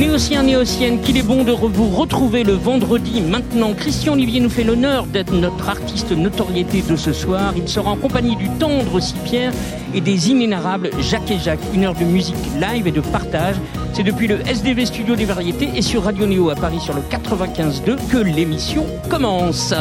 Néocien, 0.00 0.44
néocienne, 0.44 1.02
qu'il 1.02 1.18
est 1.18 1.22
bon 1.22 1.44
de 1.44 1.52
vous 1.52 1.90
retrouver 1.90 2.42
le 2.42 2.54
vendredi 2.54 3.20
maintenant. 3.20 3.74
Christian 3.74 4.14
Olivier 4.14 4.40
nous 4.40 4.48
fait 4.48 4.64
l'honneur 4.64 5.04
d'être 5.04 5.34
notre 5.34 5.68
artiste 5.68 6.12
notoriété 6.12 6.80
de 6.80 6.96
ce 6.96 7.12
soir. 7.12 7.52
Il 7.54 7.68
sera 7.68 7.90
en 7.90 7.98
compagnie 7.98 8.34
du 8.34 8.48
tendre 8.58 8.98
Pierre 9.26 9.52
et 9.92 10.00
des 10.00 10.30
inénarrables 10.30 10.88
Jacques 11.00 11.30
et 11.30 11.38
Jacques. 11.38 11.60
Une 11.74 11.84
heure 11.84 11.94
de 11.94 12.04
musique 12.04 12.34
live 12.58 12.86
et 12.86 12.92
de 12.92 13.02
partage. 13.02 13.56
C'est 13.92 14.02
depuis 14.02 14.26
le 14.26 14.40
SDV 14.48 14.86
Studio 14.86 15.16
des 15.16 15.26
Variétés 15.26 15.68
et 15.76 15.82
sur 15.82 16.04
Radio 16.04 16.24
Néo 16.24 16.48
à 16.48 16.54
Paris 16.54 16.80
sur 16.80 16.94
le 16.94 17.02
95.2 17.02 17.98
que 18.10 18.16
l'émission 18.16 18.86
commence. 19.10 19.74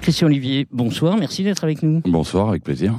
Christian 0.00 0.28
Olivier, 0.28 0.66
bonsoir, 0.72 1.18
merci 1.18 1.44
d'être 1.44 1.62
avec 1.62 1.82
nous. 1.82 2.00
Bonsoir, 2.06 2.48
avec 2.48 2.64
plaisir. 2.64 2.94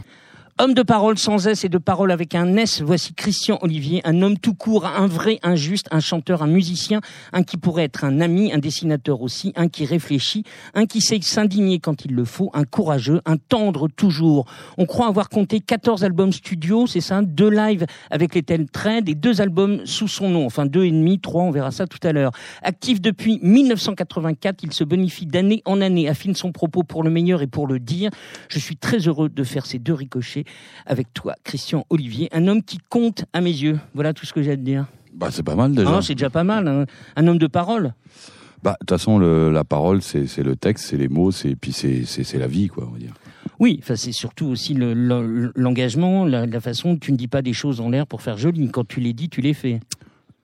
Homme 0.60 0.74
de 0.74 0.82
parole 0.82 1.20
sans 1.20 1.46
S 1.46 1.66
et 1.66 1.70
de 1.70 1.78
parole 1.78 2.12
avec 2.12 2.34
un 2.34 2.58
S, 2.58 2.82
voici 2.82 3.14
Christian 3.14 3.60
Olivier, 3.62 4.02
un 4.06 4.24
homme 4.24 4.40
tout 4.40 4.56
court, 4.56 4.88
un 4.88 5.06
vrai, 5.06 5.38
un 5.44 5.54
juste, 5.54 5.88
un 5.92 6.00
chanteur, 6.00 6.42
un 6.42 6.48
musicien, 6.48 7.00
un 7.32 7.44
qui 7.44 7.58
pourrait 7.58 7.84
être 7.84 8.04
un 8.04 8.22
ami, 8.22 8.52
un 8.52 8.58
dessinateur 8.58 9.22
aussi, 9.22 9.54
un 9.56 9.68
qui 9.68 9.86
réfléchit, 9.86 10.46
un 10.74 10.88
qui 10.88 11.02
sait 11.02 11.20
s'indigner 11.22 11.78
quand 11.78 12.06
il 12.06 12.16
le 12.16 12.26
faut, 12.26 12.50
un 12.56 12.64
courageux, 12.64 13.22
un 13.28 13.38
tendre 13.38 13.88
toujours. 13.88 14.48
On 14.80 14.88
croit 14.88 15.06
avoir 15.06 15.30
compté 15.30 15.60
14 15.60 16.04
albums 16.04 16.34
studio, 16.34 16.88
c'est 16.88 17.02
ça, 17.02 17.22
deux 17.22 17.52
lives 17.52 17.86
avec 18.10 18.34
les 18.34 18.42
Tel 18.42 18.68
Trade 18.68 19.08
et 19.10 19.14
deux 19.14 19.42
albums 19.42 19.86
sous 19.86 20.08
son 20.08 20.28
nom, 20.28 20.48
enfin 20.48 20.66
deux 20.66 20.86
et 20.86 20.92
demi, 20.92 21.20
trois, 21.20 21.44
on 21.44 21.52
verra 21.52 21.70
ça 21.70 21.86
tout 21.86 22.00
à 22.02 22.12
l'heure. 22.12 22.32
Actif 22.64 23.00
depuis 23.00 23.40
1984, 23.44 24.64
il 24.64 24.74
se 24.74 24.84
bonifie 24.84 25.28
d'année 25.28 25.62
en 25.66 25.82
année, 25.82 26.10
affine 26.10 26.34
son 26.34 26.52
propos 26.52 26.82
pour 26.82 27.04
le 27.04 27.12
meilleur 27.12 27.44
et 27.44 27.48
pour 27.48 27.68
le 27.68 27.78
dire. 27.78 28.10
Je 28.50 28.58
suis 28.58 28.76
très 28.76 29.08
heureux 29.08 29.30
de 29.30 29.44
faire 29.44 29.68
ces 29.68 29.78
deux 29.78 29.94
ricochets 29.94 30.46
avec 30.86 31.14
toi, 31.14 31.36
Christian 31.44 31.86
Olivier, 31.90 32.30
un 32.32 32.48
homme 32.48 32.64
qui 32.64 32.80
compte 32.90 33.26
à 33.34 33.42
mes 33.42 33.52
yeux. 33.52 33.80
Voilà 33.94 34.14
tout 34.14 34.26
ce 34.26 34.34
que 34.34 34.42
j'ai 34.42 34.52
à 34.52 34.56
te 34.56 34.62
dire. 34.62 34.86
Bah, 35.14 35.30
c'est 35.32 35.44
pas 35.44 35.56
mal 35.56 35.74
déjà. 35.74 35.98
Ah, 35.98 36.02
c'est 36.02 36.16
déjà 36.16 36.30
pas 36.30 36.44
mal, 36.44 36.68
hein. 36.68 36.86
un 37.16 37.28
homme 37.28 37.40
de 37.40 37.48
parole. 37.48 37.94
Bah, 38.64 38.74
de 38.74 38.78
toute 38.80 38.90
façon, 38.90 39.20
la 39.20 39.64
parole, 39.64 40.02
c'est 40.02 40.38
le 40.38 40.56
texte, 40.56 40.86
c'est 40.88 40.98
les 40.98 41.08
mots, 41.08 41.32
c'est 41.32 41.56
puis 41.56 41.72
c'est 41.72 42.38
la 42.38 42.48
vie, 42.48 42.68
quoi, 42.68 42.86
on 42.88 42.94
va 42.94 43.00
dire. 43.00 43.14
Oui, 43.60 43.80
enfin, 43.82 43.96
c'est 43.96 44.12
surtout 44.12 44.48
aussi 44.48 44.76
l'engagement, 44.76 46.26
la, 46.26 46.60
façon 46.62 46.98
tu 46.98 47.12
ne 47.12 47.18
dis 47.18 47.28
pas 47.28 47.42
des 47.42 47.54
choses 47.54 47.82
en 47.82 47.90
l'air 47.90 48.06
pour 48.06 48.22
faire 48.22 48.38
joli. 48.38 48.70
Quand 48.70 48.88
tu 48.88 49.00
les 49.00 49.14
dis, 49.14 49.30
tu 49.30 49.42
les 49.42 49.54
fais. 49.54 49.80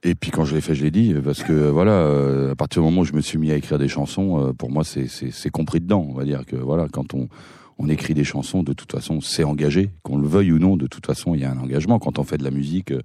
Et 0.05 0.15
puis 0.15 0.31
quand 0.31 0.43
je 0.43 0.53
l'ai 0.53 0.61
fait, 0.61 0.75
je 0.75 0.83
l'ai 0.83 0.91
dit, 0.91 1.13
parce 1.23 1.43
que 1.43 1.53
voilà, 1.69 1.91
euh, 1.91 2.51
à 2.51 2.55
partir 2.55 2.81
du 2.81 2.85
moment 2.85 3.01
où 3.01 3.05
je 3.05 3.13
me 3.13 3.21
suis 3.21 3.37
mis 3.37 3.51
à 3.51 3.55
écrire 3.55 3.77
des 3.77 3.87
chansons, 3.87 4.47
euh, 4.47 4.53
pour 4.53 4.69
moi, 4.69 4.83
c'est 4.83 5.49
compris 5.49 5.79
dedans. 5.79 6.05
On 6.09 6.13
va 6.13 6.25
dire 6.25 6.45
que 6.45 6.55
voilà, 6.55 6.87
quand 6.91 7.13
on 7.13 7.29
on 7.77 7.89
écrit 7.89 8.13
des 8.13 8.23
chansons, 8.23 8.63
de 8.63 8.73
toute 8.73 8.91
façon, 8.91 9.21
c'est 9.21 9.43
engagé, 9.43 9.91
qu'on 10.03 10.17
le 10.17 10.27
veuille 10.27 10.51
ou 10.51 10.59
non, 10.59 10.77
de 10.77 10.87
toute 10.87 11.05
façon, 11.05 11.35
il 11.35 11.41
y 11.41 11.45
a 11.45 11.51
un 11.51 11.57
engagement. 11.57 11.99
Quand 11.99 12.19
on 12.19 12.23
fait 12.23 12.37
de 12.37 12.43
la 12.43 12.51
musique 12.51 12.91
euh, 12.91 13.01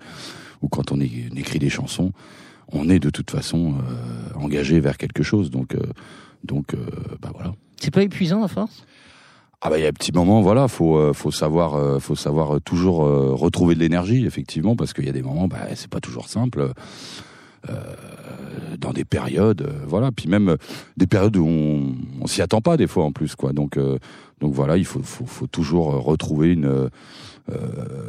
ou 0.63 0.69
quand 0.69 0.93
on, 0.93 1.01
écrit 1.01 1.59
des 1.59 1.71
chansons, 1.71 2.13
on 2.71 2.89
est 2.89 2.99
de 2.99 3.11
toute 3.11 3.31
façon 3.31 3.75
euh, 3.75 4.39
engagé 4.39 4.81
vers 4.81 4.99
quelque 4.99 5.23
chose. 5.23 5.51
Donc, 5.51 5.75
euh, 5.75 5.81
donc, 6.45 6.77
bah 7.21 7.31
voilà. 7.33 7.53
C'est 7.81 7.93
pas 7.93 8.03
épuisant 8.03 8.43
à 8.43 8.49
force? 8.49 8.85
Ah 9.61 9.71
bah 9.71 9.79
il 9.79 9.83
y 9.83 9.87
a 9.87 9.89
un 9.89 9.93
petit 9.93 10.13
moment, 10.13 10.41
voilà, 10.41 10.69
faut 10.69 11.13
faut 11.13 11.33
savoir 11.33 12.01
faut 12.01 12.15
savoir 12.15 12.61
toujours 12.61 12.99
retrouver 12.99 13.75
de 13.75 13.81
l'énergie 13.81 14.25
effectivement 14.25 14.77
parce 14.77 14.93
qu'il 14.93 15.05
y 15.05 15.09
a 15.09 15.13
des 15.13 15.23
moments, 15.23 15.49
bah 15.49 15.67
c'est 15.75 15.91
pas 15.91 15.99
toujours 15.99 16.29
simple. 16.29 16.71
dans 18.79 18.93
des 18.93 19.05
périodes, 19.05 19.69
voilà, 19.85 20.13
puis 20.13 20.29
même 20.29 20.57
des 20.97 21.09
périodes 21.09 21.37
où 21.37 21.45
on, 21.45 21.97
on 22.21 22.29
s'y 22.29 22.41
attend 22.41 22.61
pas 22.61 22.77
des 22.77 22.87
fois 22.87 23.03
en 23.03 23.11
plus, 23.11 23.35
quoi. 23.35 23.53
Donc 23.53 23.77
donc 24.41 24.55
voilà, 24.55 24.77
il 24.77 24.85
faut, 24.85 25.03
faut, 25.03 25.27
faut 25.27 25.47
toujours 25.47 25.93
euh, 25.93 25.99
retrouver 25.99 26.53
une, 26.53 26.67
euh, 26.67 26.89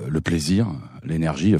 le 0.07 0.21
plaisir, 0.21 0.67
l'énergie, 1.03 1.55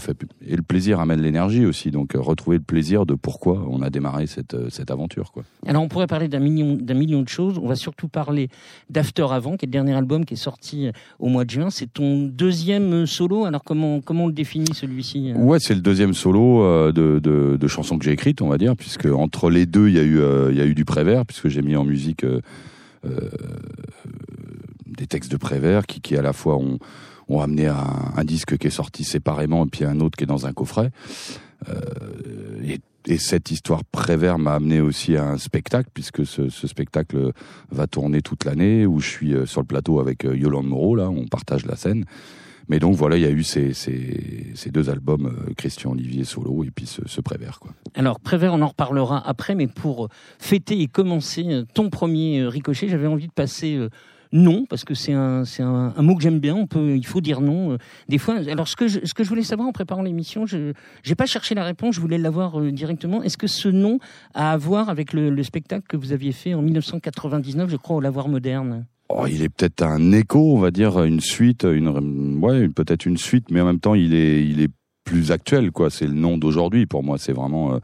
et 0.46 0.56
le 0.56 0.62
plaisir 0.62 1.00
amène 1.00 1.22
l'énergie 1.22 1.66
aussi. 1.66 1.90
Donc 1.90 2.14
euh, 2.14 2.20
retrouver 2.20 2.58
le 2.58 2.64
plaisir 2.64 3.08
de 3.08 3.16
pourquoi 3.16 3.66
on 3.68 3.82
a 3.82 3.90
démarré 3.90 4.28
cette, 4.28 4.70
cette 4.70 4.92
aventure. 4.92 5.32
Quoi. 5.32 5.44
Alors 5.66 5.82
on 5.82 5.88
pourrait 5.88 6.08
parler 6.08 6.28
d'un 6.28 6.40
million, 6.40 6.78
d'un 6.80 6.94
million 6.94 7.24
de 7.24 7.30
choses. 7.30 7.58
On 7.58 7.68
va 7.68 7.76
surtout 7.76 8.10
parler 8.10 8.50
d'After 8.92 9.26
Avant, 9.32 9.58
qui 9.58 9.66
est 9.66 9.68
le 9.68 9.72
dernier 9.72 9.94
album 9.94 10.24
qui 10.24 10.36
est 10.36 10.38
sorti 10.38 10.90
au 11.18 11.30
mois 11.30 11.46
de 11.46 11.50
juin. 11.50 11.72
C'est 11.72 11.92
ton 11.92 12.26
deuxième 12.26 13.08
solo. 13.08 13.46
Alors 13.46 13.64
comment, 13.64 14.02
comment 14.02 14.26
on 14.26 14.28
le 14.28 14.34
définit 14.34 14.74
celui-ci 14.74 15.34
Ouais, 15.36 15.60
c'est 15.60 15.74
le 15.76 15.82
deuxième 15.82 16.14
solo 16.14 16.92
de, 16.92 17.20
de, 17.20 17.58
de 17.60 17.68
chansons 17.68 17.98
que 17.98 18.06
j'ai 18.06 18.12
écrites, 18.12 18.44
on 18.44 18.50
va 18.50 18.60
dire, 18.60 18.76
puisque 18.76 19.06
entre 19.06 19.50
les 19.50 19.66
deux, 19.66 19.88
il 19.88 19.96
y 19.96 20.00
a 20.00 20.04
eu, 20.04 20.20
il 20.52 20.58
y 20.58 20.62
a 20.62 20.66
eu 20.66 20.76
du 20.76 20.86
Prévert, 20.86 21.26
puisque 21.26 21.48
j'ai 21.48 21.62
mis 21.62 21.76
en 21.76 21.86
musique 21.86 22.24
des 24.86 25.08
textes 25.08 25.32
de 25.32 25.38
Prévert 25.38 25.86
qui, 25.86 26.16
à 26.16 26.22
la 26.22 26.34
fois 26.34 26.58
ont, 26.58 26.80
amené 27.42 27.68
un, 27.68 28.14
un, 28.16 28.24
disque 28.24 28.58
qui 28.58 28.68
est 28.68 28.72
sorti 28.72 29.04
séparément 29.04 29.66
et 29.66 29.70
puis 29.70 29.86
un 29.86 30.00
autre 30.00 30.18
qui 30.18 30.24
est 30.24 30.28
dans 30.28 30.48
un 30.48 30.54
coffret. 30.54 30.92
Euh, 31.68 32.62
et, 32.64 32.80
et, 33.06 33.18
cette 33.18 33.52
histoire 33.52 33.84
Prévert 33.84 34.40
m'a 34.40 34.56
amené 34.56 34.82
aussi 34.82 35.18
à 35.18 35.26
un 35.26 35.38
spectacle, 35.38 35.90
puisque 35.94 36.26
ce, 36.26 36.50
ce 36.50 36.68
spectacle 36.68 37.32
va 37.72 37.88
tourner 37.88 38.22
toute 38.22 38.46
l'année, 38.46 38.86
où 38.86 39.00
je 39.00 39.10
suis 39.10 39.34
euh, 39.34 39.46
sur 39.46 39.62
le 39.62 39.68
plateau 39.68 40.00
avec 40.00 40.26
euh, 40.26 40.36
Yolande 40.36 40.68
Moreau, 40.68 40.96
là, 40.96 41.10
on 41.10 41.28
partage 41.28 41.66
la 41.66 41.76
scène. 41.76 42.06
Mais 42.70 42.80
donc 42.80 42.96
voilà, 42.96 43.18
il 43.18 43.24
y 43.24 43.26
a 43.26 43.32
eu 43.32 43.44
ces, 43.44 43.74
deux 44.68 44.90
albums, 44.90 45.26
euh, 45.26 45.54
Christian 45.58 45.92
Olivier 45.92 46.24
solo 46.24 46.64
et 46.64 46.72
puis 46.72 46.86
ce, 46.86 47.22
Prévert. 47.22 47.60
Quoi. 47.60 47.72
Alors 47.96 48.20
Prévert, 48.20 48.54
on 48.54 48.62
en 48.62 48.68
reparlera 48.68 49.28
après, 49.28 49.56
mais 49.56 49.68
pour 49.68 50.10
fêter 50.40 50.80
et 50.82 50.88
commencer 50.88 51.64
ton 51.74 51.90
premier 51.90 52.46
ricochet, 52.46 52.88
j'avais 52.88 53.08
envie 53.08 53.28
de 53.28 53.34
passer 53.34 53.80
non, 54.32 54.66
parce 54.70 54.84
que 54.84 54.94
c'est 54.94 55.14
un, 55.14 55.44
mot 55.98 56.16
que 56.16 56.22
j'aime 56.22 56.40
bien. 56.40 56.66
Peut, 56.68 56.96
il 56.96 57.06
faut 57.06 57.22
dire 57.22 57.42
non. 57.42 57.74
Euh, 57.74 57.78
des 58.08 58.18
fois, 58.18 58.36
alors 58.36 58.68
ce 58.68 58.76
que 58.76 58.88
je, 58.88 59.30
voulais 59.30 59.44
savoir 59.44 59.68
en 59.68 59.72
préparant 59.72 60.04
l'émission, 60.04 60.46
je 60.46 60.74
n'ai 61.08 61.16
pas 61.16 61.26
cherché 61.26 61.56
la 61.56 61.64
réponse, 61.64 61.96
je 61.96 62.02
voulais 62.02 62.18
l'avoir 62.18 62.60
euh, 62.60 62.72
directement. 62.72 63.24
Est-ce 63.24 63.38
que 63.38 63.48
ce 63.48 63.70
nom 63.70 64.00
a 64.34 64.52
à 64.52 64.58
voir 64.58 64.90
avec 64.90 65.14
le, 65.14 65.30
le, 65.30 65.44
spectacle 65.44 65.86
que 65.88 65.98
vous 65.98 66.12
aviez 66.12 66.32
fait 66.32 66.54
en 66.54 66.62
1999, 66.62 67.70
je 67.70 67.76
crois, 67.76 67.96
au 67.96 68.02
Lavoir 68.02 68.28
Moderne? 68.28 68.86
Oh, 69.10 69.26
il 69.28 69.42
est 69.42 69.50
peut-être 69.50 69.82
un 69.82 70.12
écho, 70.12 70.56
on 70.56 70.60
va 70.60 70.72
dire, 70.72 71.04
une 71.04 71.20
suite, 71.20 71.64
une, 71.64 72.40
ouais, 72.44 72.70
peut-être 72.70 73.06
une 73.06 73.18
suite, 73.18 73.50
mais 73.50 73.60
en 73.62 73.66
même 73.66 73.80
temps, 73.80 73.96
il 73.96 74.14
est, 74.14 74.46
il 74.46 74.62
est 74.62 74.70
plus 75.04 75.32
actuel, 75.32 75.72
quoi. 75.72 75.90
C'est 75.90 76.06
le 76.06 76.14
nom 76.14 76.38
d'aujourd'hui. 76.38 76.86
Pour 76.86 77.04
moi, 77.04 77.18
c'est 77.18 77.34
vraiment, 77.34 77.74
euh, 77.74 77.80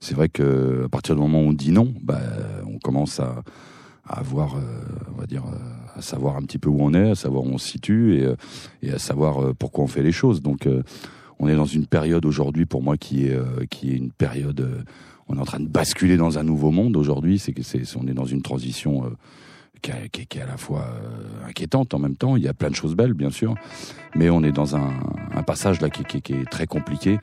c'est 0.00 0.14
vrai 0.14 0.28
que 0.28 0.82
à 0.86 0.88
partir 0.88 1.14
du 1.14 1.20
moment 1.20 1.40
où 1.40 1.48
on 1.48 1.52
dit 1.52 1.70
non, 1.70 1.94
bah, 2.02 2.20
on 2.66 2.78
commence 2.78 3.20
à, 3.20 3.42
à 4.08 4.18
avoir, 4.18 4.56
on 5.14 5.20
va 5.20 5.26
dire, 5.26 5.44
à 5.96 6.02
savoir 6.02 6.36
un 6.36 6.42
petit 6.42 6.58
peu 6.58 6.68
où 6.68 6.78
on 6.80 6.94
est, 6.94 7.10
à 7.10 7.14
savoir 7.14 7.44
où 7.44 7.48
on 7.48 7.58
se 7.58 7.68
situe 7.68 8.18
et, 8.18 8.24
euh, 8.24 8.36
et 8.82 8.92
à 8.92 8.98
savoir 8.98 9.42
euh, 9.42 9.54
pourquoi 9.58 9.84
on 9.84 9.88
fait 9.88 10.02
les 10.02 10.12
choses. 10.12 10.42
Donc, 10.42 10.66
euh, 10.66 10.82
on 11.38 11.48
est 11.48 11.56
dans 11.56 11.66
une 11.66 11.86
période 11.86 12.24
aujourd'hui 12.24 12.66
pour 12.66 12.82
moi 12.82 12.96
qui 12.96 13.26
est 13.26 13.38
qui 13.68 13.90
est 13.90 13.96
une 13.96 14.10
période. 14.10 14.86
on 15.28 15.36
est 15.36 15.40
en 15.40 15.44
train 15.44 15.60
de 15.60 15.68
basculer 15.68 16.16
dans 16.16 16.38
un 16.38 16.42
nouveau 16.42 16.70
monde 16.70 16.96
aujourd'hui. 16.96 17.38
C'est 17.38 17.52
que 17.52 17.62
c'est 17.62 17.82
on 17.94 18.06
est 18.06 18.14
dans 18.14 18.24
une 18.24 18.40
transition 18.40 19.04
qui, 19.82 19.92
qui, 20.12 20.26
qui, 20.26 20.38
est 20.38 20.42
à 20.42 20.46
la 20.46 20.56
fois 20.56 20.86
inquiétante 21.46 21.94
en 21.94 21.98
même 21.98 22.16
temps. 22.16 22.36
Il 22.36 22.42
y 22.42 22.48
a 22.48 22.54
plein 22.54 22.70
de 22.70 22.74
choses 22.74 22.94
belles, 22.94 23.14
bien 23.14 23.30
sûr, 23.30 23.54
mais 24.14 24.30
on 24.30 24.42
est 24.42 24.52
dans 24.52 24.76
un, 24.76 24.90
un 25.34 25.42
passage 25.42 25.80
là 25.80 25.90
qui, 25.90 26.04
qui, 26.20 26.32
est 26.32 26.50
très 26.50 26.66
compliqué 26.66 27.18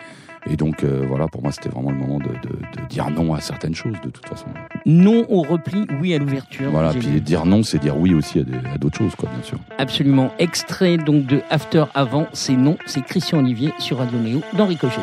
et 0.49 0.57
donc 0.57 0.83
euh, 0.83 1.05
voilà, 1.07 1.27
pour 1.27 1.41
moi, 1.41 1.51
c'était 1.51 1.69
vraiment 1.69 1.91
le 1.91 1.97
moment 1.97 2.19
de, 2.19 2.27
de, 2.27 2.81
de, 2.81 2.87
dire 2.89 3.09
non 3.09 3.33
à 3.33 3.39
certaines 3.39 3.75
choses, 3.75 3.95
de 4.03 4.09
toute 4.09 4.27
façon. 4.27 4.47
Non 4.85 5.25
au 5.29 5.41
repli, 5.41 5.87
oui 6.01 6.13
à 6.13 6.17
l'ouverture. 6.17 6.69
Voilà, 6.69 6.91
puis 6.91 7.21
dire 7.21 7.45
non, 7.45 7.63
c'est 7.63 7.79
dire 7.79 7.97
oui 7.97 8.13
aussi 8.13 8.39
à, 8.39 8.77
d'autres 8.77 8.97
choses, 8.97 9.15
quoi, 9.15 9.29
bien 9.29 9.43
sûr. 9.43 9.57
Absolument. 9.77 10.33
Extrait 10.39 10.97
donc 10.97 11.25
de 11.25 11.41
After 11.49 11.85
Avant, 11.93 12.27
c'est 12.33 12.57
non, 12.57 12.77
c'est 12.85 13.01
Christian 13.01 13.39
Olivier 13.39 13.71
sur 13.79 13.99
Radio 13.99 14.19
Néo 14.19 14.41
dans 14.53 14.65
Ricochet. 14.65 15.01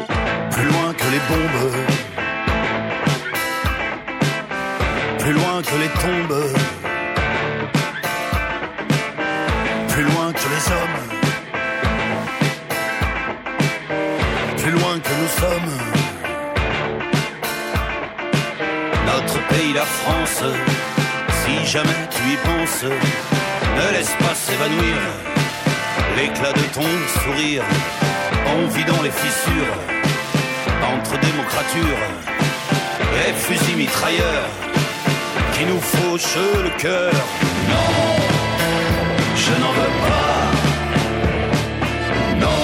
Plus 0.51 0.65
loin 0.67 0.93
que 0.93 1.05
les 1.05 1.21
bombes, 1.29 1.73
plus 5.19 5.33
loin 5.33 5.63
que 5.63 5.77
les 5.79 5.89
tombes, 6.01 6.80
plus 10.01 10.13
loin 10.15 10.33
que 10.33 10.49
les 10.55 10.67
hommes. 10.77 11.01
plus 14.57 14.71
loin 14.71 14.99
que 14.99 15.13
nous 15.21 15.31
sommes. 15.43 15.73
Notre 19.07 19.39
pays, 19.49 19.73
la 19.75 19.85
France, 20.01 20.43
si 21.41 21.67
jamais 21.67 22.03
tu 22.15 22.23
y 22.33 22.37
penses, 22.37 22.85
ne 22.85 23.93
laisse 23.93 24.15
pas 24.21 24.35
s'évanouir 24.35 25.01
l'éclat 26.17 26.53
de 26.53 26.67
ton 26.77 26.91
sourire 27.21 27.63
en 28.53 28.67
vidant 28.69 29.03
les 29.03 29.11
fissures 29.11 29.77
entre 30.95 31.19
démocrature 31.21 32.01
et 33.21 33.33
fusils 33.33 33.77
mitrailleurs 33.77 34.49
qui 35.53 35.65
nous 35.67 35.81
fauchent 35.81 36.39
le 36.65 36.71
cœur. 36.79 37.13
Non, 37.69 38.40
je 39.51 39.57
n'en 39.61 39.73
veux 39.73 39.95
pas. 40.07 40.37
Non, 42.45 42.63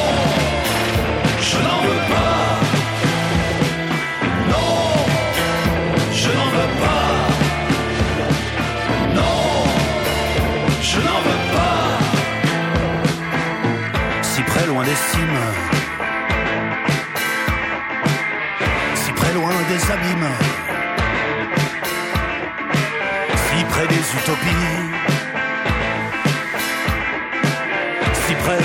je 1.48 1.58
n'en 1.66 1.78
veux 1.86 2.02
pas. 2.12 2.38
Non, 4.52 4.72
je 6.20 6.30
n'en 6.36 6.48
veux 6.56 6.72
pas. 6.82 7.08
Non, 9.18 9.38
je 10.90 10.98
n'en 11.06 11.20
veux 11.26 11.42
pas. 11.54 11.82
Si 14.22 14.42
près, 14.42 14.66
loin 14.66 14.84
des 14.84 14.98
cimes. 15.10 15.42
Si 18.94 19.12
près, 19.12 19.32
loin 19.34 19.50
des 19.70 19.82
abîmes. 19.94 20.32
Si 23.44 23.64
près 23.64 23.86
des 23.88 24.04
utopies 24.18 25.15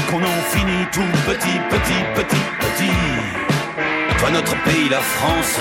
qu'on 0.10 0.22
en 0.22 0.42
finit 0.52 0.86
tout 0.92 1.12
petit, 1.26 1.60
petit, 1.70 2.02
petit, 2.14 2.44
petit. 2.60 4.18
Toi 4.20 4.30
notre 4.32 4.56
pays, 4.64 4.90
la 4.90 5.00
France, 5.00 5.60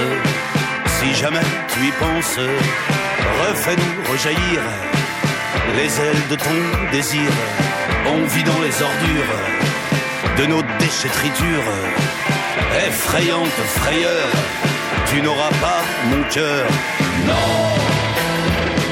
si 0.87 1.15
jamais 1.15 1.41
tu 1.69 1.87
y 1.87 1.93
penses, 1.93 2.39
refais-nous 3.41 4.13
rejaillir 4.13 4.61
les 5.77 6.01
ailes 6.01 6.29
de 6.29 6.37
ton 6.37 6.91
désir. 6.93 7.31
On 8.07 8.27
vit 8.27 8.45
dans 8.45 8.61
les 8.61 8.83
ordures 8.83 9.37
de 10.37 10.47
nos 10.47 10.63
déchetritures. 10.79 11.73
Effrayante 12.87 13.61
frayeur, 13.81 14.29
tu 15.07 15.23
n'auras 15.23 15.51
pas 15.63 15.83
mon 16.11 16.23
cœur. 16.25 16.67
Non, 17.27 17.51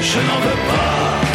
je 0.01 0.17
n'en 0.17 0.39
veux 0.39 0.61
pas. 0.71 1.28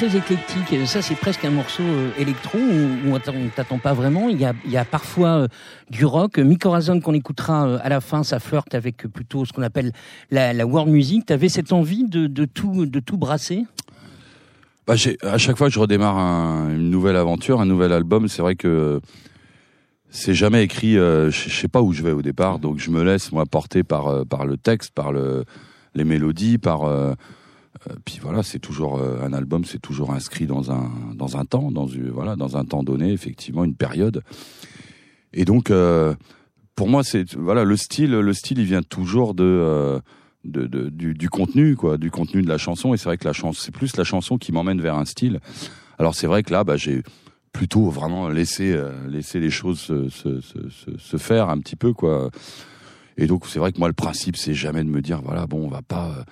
Très 0.00 0.16
éclectique. 0.16 0.86
Ça 0.86 1.02
c'est 1.02 1.14
presque 1.14 1.44
un 1.44 1.50
morceau 1.50 1.82
euh, 1.82 2.10
électro 2.18 2.56
où, 2.56 3.14
on 3.14 3.18
t'attend- 3.54 3.78
pas 3.78 3.92
vraiment. 3.92 4.30
Il 4.30 4.40
y 4.40 4.76
a, 4.76 4.84
parfois 4.86 5.28
euh, 5.28 5.48
du 5.90 6.06
rock. 6.06 6.38
Micorazon 6.38 7.00
qu'on 7.00 7.12
écoutera 7.12 7.66
euh, 7.68 7.78
à 7.82 7.90
la 7.90 8.00
fin, 8.00 8.22
ça 8.22 8.40
flirte 8.40 8.74
avec 8.74 9.06
plutôt 9.08 9.44
ce 9.44 9.52
qu'on 9.52 9.60
appelle 9.60 9.92
la, 10.30 10.54
la 10.54 10.66
world 10.66 10.90
music. 10.90 11.26
T'avais 11.26 11.50
cette 11.50 11.74
envie 11.74 12.08
de, 12.08 12.44
tout 12.46 12.86
de 12.86 13.00
tout 13.00 13.18
brasser? 13.18 13.66
Bah, 14.86 14.94
à 15.22 15.36
chaque 15.38 15.58
fois 15.58 15.66
que 15.66 15.74
je 15.74 15.78
redémarre 15.78 16.16
un- 16.16 16.70
une 16.70 16.88
nouvelle 16.88 17.16
aventure, 17.16 17.60
un 17.60 17.66
nouvel 17.66 17.92
album, 17.92 18.26
c'est 18.26 18.40
vrai 18.40 18.54
que 18.54 19.02
c'est 20.08 20.34
jamais 20.34 20.64
écrit. 20.64 20.94
je 20.94 21.30
sais 21.30 21.68
pas 21.68 21.82
où 21.82 21.92
je 21.92 22.02
vais 22.02 22.12
au 22.12 22.22
départ, 22.22 22.58
donc 22.58 22.78
je 22.78 22.90
me 22.90 23.04
laisse 23.04 23.32
moi 23.32 23.44
porter 23.44 23.82
par 23.82 24.24
par 24.24 24.46
le 24.46 24.56
texte, 24.56 24.92
par 24.94 25.12
le 25.12 25.44
les 25.94 26.04
mélodies, 26.04 26.56
par 26.56 26.88
puis 28.04 28.18
voilà, 28.20 28.42
c'est 28.42 28.58
toujours 28.58 28.98
euh, 28.98 29.20
un 29.22 29.32
album, 29.32 29.64
c'est 29.64 29.78
toujours 29.78 30.12
inscrit 30.12 30.46
dans 30.46 30.70
un 30.70 30.90
dans 31.14 31.36
un 31.36 31.44
temps, 31.44 31.70
dans 31.70 31.86
une 31.86 32.10
voilà, 32.10 32.36
dans 32.36 32.56
un 32.56 32.64
temps 32.64 32.82
donné, 32.82 33.12
effectivement, 33.12 33.64
une 33.64 33.74
période. 33.74 34.22
Et 35.32 35.44
donc 35.44 35.70
euh, 35.70 36.14
pour 36.74 36.88
moi, 36.88 37.04
c'est 37.04 37.34
voilà 37.34 37.64
le 37.64 37.76
style, 37.76 38.10
le 38.10 38.32
style, 38.34 38.58
il 38.58 38.64
vient 38.66 38.82
toujours 38.82 39.34
de 39.34 39.44
euh, 39.44 40.00
du, 40.44 41.28
contenu 41.28 41.76
quoi 41.76 41.96
du 41.96 42.10
contenu 42.10 42.42
de 42.42 42.48
la 42.48 42.58
chanson. 42.58 42.92
Et 42.92 42.96
c'est 42.96 43.04
vrai 43.04 43.18
que 43.18 43.24
la 43.26 43.32
chanson 43.32 43.60
c'est 43.62 43.72
plus 43.72 43.96
la 43.96 44.04
chanson 44.04 44.36
qui 44.36 44.52
m'emmène 44.52 44.80
vers 44.80 44.96
un 44.96 45.04
style. 45.04 45.40
Alors 45.98 46.14
c'est 46.14 46.26
vrai 46.26 46.42
que 46.42 46.52
là 46.52 46.64
bah 46.64 46.76
j'ai 46.76 47.02
plutôt 47.52 47.88
vraiment 47.90 48.28
laissé 48.28 48.72
euh, 48.72 48.92
laissé 49.08 49.40
les 49.40 49.50
choses 49.50 49.78
se, 49.80 50.08
se, 50.08 50.40
se, 50.40 50.68
se- 50.70 50.98
se 50.98 51.16
faire 51.18 51.48
un 51.48 51.58
petit 51.58 51.76
peu 51.76 51.92
quoi. 51.92 52.30
Et 53.16 53.26
donc 53.26 53.46
c'est 53.46 53.58
vrai 53.58 53.70
que 53.72 53.78
moi 53.78 53.88
le 53.88 53.94
principe 53.94 54.36
c'est 54.36 54.54
jamais 54.54 54.82
de 54.82 54.88
me 54.88 55.00
dire 55.02 55.20
voilà 55.22 55.46
bon 55.46 55.64
on 55.66 55.68
va 55.68 55.82
pas 55.82 56.24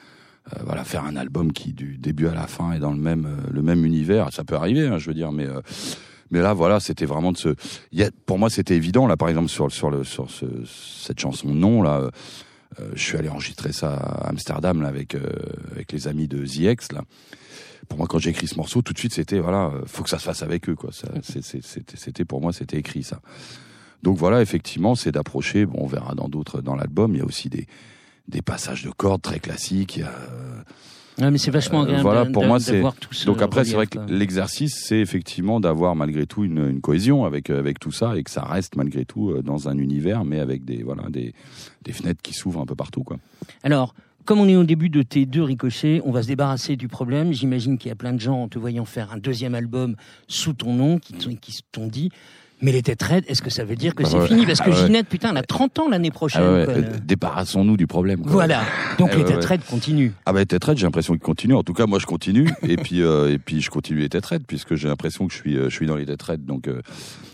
euh, 0.55 0.61
voilà 0.65 0.85
faire 0.85 1.05
un 1.05 1.17
album 1.17 1.53
qui 1.53 1.73
du 1.73 1.99
début 1.99 2.27
à 2.27 2.35
la 2.35 2.47
fin 2.47 2.73
est 2.73 2.79
dans 2.79 2.93
le 2.93 2.99
même 2.99 3.27
euh, 3.27 3.51
le 3.51 3.63
même 3.63 3.85
univers 3.85 4.33
ça 4.33 4.45
peut 4.45 4.55
arriver 4.55 4.87
hein, 4.87 4.99
je 4.99 5.09
veux 5.09 5.15
dire 5.15 5.33
mais 5.33 5.47
euh, 5.47 5.61
mais 6.31 6.41
là 6.41 6.55
voilà 6.55 6.81
c'était 6.81 7.07
vraiment 7.07 7.33
de 7.33 7.37
se 7.37 7.55
il 7.93 7.99
y 7.99 8.03
a, 8.03 8.11
pour 8.27 8.39
moi 8.39 8.51
c'était 8.51 8.77
évident 8.77 9.07
là 9.07 9.17
par 9.17 9.29
exemple 9.29 9.49
sur 9.49 9.71
sur 9.71 9.91
le 9.91 10.05
sur 10.05 10.31
ce, 10.31 10.47
cette 10.65 11.21
chanson 11.21 11.49
non 11.49 11.83
là 11.83 12.11
je 12.95 13.03
suis 13.03 13.17
allé 13.17 13.29
enregistrer 13.29 13.73
ça 13.73 13.95
à 13.95 14.29
Amsterdam 14.29 14.83
là, 14.83 14.89
avec 14.89 15.17
avec 15.73 15.91
les 15.91 16.07
amis 16.07 16.29
de 16.29 16.45
The 16.45 16.73
X 16.73 16.93
là. 16.93 17.03
Pour 17.89 17.97
moi, 17.97 18.07
quand 18.07 18.19
j'ai 18.19 18.31
écrit 18.31 18.47
ce 18.47 18.57
morceau, 18.57 18.83
tout 18.83 18.93
de 18.93 18.99
suite 18.99 19.15
c'était 19.15 19.41
voilà, 19.41 19.73
faut 19.87 20.05
que 20.05 20.11
ça 20.11 20.19
se 20.19 20.25
fasse 20.25 20.43
avec 20.43 20.69
eux 20.69 20.75
quoi. 20.77 20.91
C'était 21.23 22.25
pour 22.27 22.43
moi 22.43 22.53
c'était 22.53 22.77
écrit 22.77 23.03
ça. 23.03 23.21
Donc 24.03 24.17
voilà, 24.17 24.43
effectivement, 24.43 24.95
c'est 24.95 25.13
d'approcher. 25.13 25.67
Bon, 25.67 25.79
on 25.81 25.87
verra 25.87 26.15
dans 26.15 26.29
d'autres 26.29 26.61
dans 26.61 26.77
l'album. 26.77 27.15
Il 27.15 27.19
y 27.19 27.23
a 27.23 27.25
aussi 27.25 27.49
des 27.49 27.67
des 28.29 28.43
passages 28.43 28.85
de 28.85 28.91
cordes 28.91 29.23
très 29.23 29.41
classiques. 29.41 30.01
Ouais, 31.21 31.33
mais 31.33 31.39
c'est 31.39 31.51
vachement 31.51 31.81
Euh, 31.81 31.85
agréable. 31.85 32.03
voilà, 32.03 32.25
pour 32.27 32.45
moi, 32.47 32.61
c'est- 32.61 32.81
donc 33.27 33.43
après, 33.43 33.65
c'est 33.65 33.75
vrai 33.75 33.89
que 33.89 33.99
quoi. 33.99 34.07
l'exercice, 34.09 34.85
c'est 34.87 35.01
effectivement 35.01 35.59
d'avoir 35.59 35.97
malgré 35.97 36.27
tout 36.27 36.45
une, 36.45 36.59
une 36.71 36.81
cohésion 36.81 37.25
avec 37.25 37.51
euh, 37.51 37.59
avec 37.59 37.81
tout 37.81 37.91
ça 37.91 38.17
et 38.17 38.23
que 38.23 38.31
ça 38.31 38.43
reste 38.45 38.77
malgré 38.77 39.05
tout 39.05 39.31
euh, 39.31 39.43
dans 39.43 39.69
un 39.69 39.79
univers, 39.79 40.25
mais 40.25 40.39
avec 40.39 40.65
des 40.65 40.85
voilà 40.85 41.09
des 41.11 41.35
des 41.83 41.93
fenêtres 41.93 42.23
qui 42.23 42.35
s'ouvrent 42.35 42.61
un 42.61 42.67
peu 42.67 42.77
partout 42.77 43.03
quoi. 43.03 43.17
Alors, 43.65 43.95
comme 44.27 44.39
on 44.39 44.47
est 44.47 44.55
au 44.55 44.63
début 44.63 44.91
de 44.91 45.03
tes 45.03 45.27
deux 45.27 45.43
ricochets, 45.43 46.01
on 46.05 46.13
va 46.13 46.23
se 46.23 46.29
débarrasser 46.29 46.77
du 46.77 46.87
problème. 46.87 47.33
J'imagine 47.33 47.79
qu'il 47.79 47.89
y 47.89 47.93
a 47.93 47.97
plein 47.97 48.13
de 48.13 48.21
gens, 48.21 48.43
en 48.43 48.49
te 48.49 48.59
voyant 48.59 48.85
faire 48.85 49.11
un 49.13 49.17
deuxième 49.19 49.55
album 49.57 49.97
sous 50.29 50.53
ton 50.53 50.73
nom, 50.75 50.99
qui, 50.99 51.15
t'ont 51.73 51.87
dit 51.89 52.11
Mais 52.61 52.73
les 52.73 52.83
têtes 52.83 53.03
raides, 53.03 53.25
est-ce 53.29 53.41
que 53.41 53.51
ça 53.51 53.65
veut 53.65 53.77
dire 53.77 53.95
que 53.95 54.03
Ah 54.05 54.09
c'est 54.11 54.19
ouais. 54.19 54.27
fini 54.27 54.45
Parce 54.45 54.61
que 54.61 54.71
Ah 54.71 54.75
ouais. 54.81 54.87
Ginette, 54.87 55.07
putain, 55.09 55.31
elle 55.31 55.37
a 55.37 55.43
30 55.43 55.79
ans 55.79 55.89
l'année 55.89 56.11
prochaine. 56.11 56.43
Ah 56.45 56.53
ouais, 56.67 56.83
débarrassons-nous 57.05 57.77
du 57.77 57.87
problème. 57.87 58.23
quoi. 58.23 58.33
Voilà. 58.33 58.63
Donc 58.99 59.15
les 59.15 59.25
têtes 59.25 59.45
raides 59.45 59.65
continuent. 59.65 60.11
Ah 60.27 60.33
bah 60.33 60.41
les 60.41 60.47
têtes 60.47 60.65
raides, 60.65 60.77
j'ai 60.79 60.87
l'impression 60.87 61.13
qu'ils 61.15 61.23
continuent. 61.23 61.55
En 61.55 61.63
tout 61.63 61.73
cas, 61.75 61.87
moi 61.87 61.99
je 62.01 62.07
continue 62.07 62.49
et 62.63 62.77
puis 62.83 63.03
euh, 63.03 63.33
et 63.33 63.39
puis 63.39 63.61
je 63.61 63.71
continue 63.71 64.01
les 64.01 64.09
têtes 64.09 64.27
raides 64.27 64.45
puisque 64.47 64.75
j'ai 64.75 64.89
l'impression 64.89 65.27
que 65.29 65.33
je 65.33 65.39
suis 65.39 65.57
euh, 65.57 65.69
je 65.71 65.75
suis 65.75 65.87
dans 65.87 65.97
les 65.97 66.07
têtes 66.07 66.23
raides. 66.23 66.45
Donc 66.47 66.67
euh, 66.69 66.83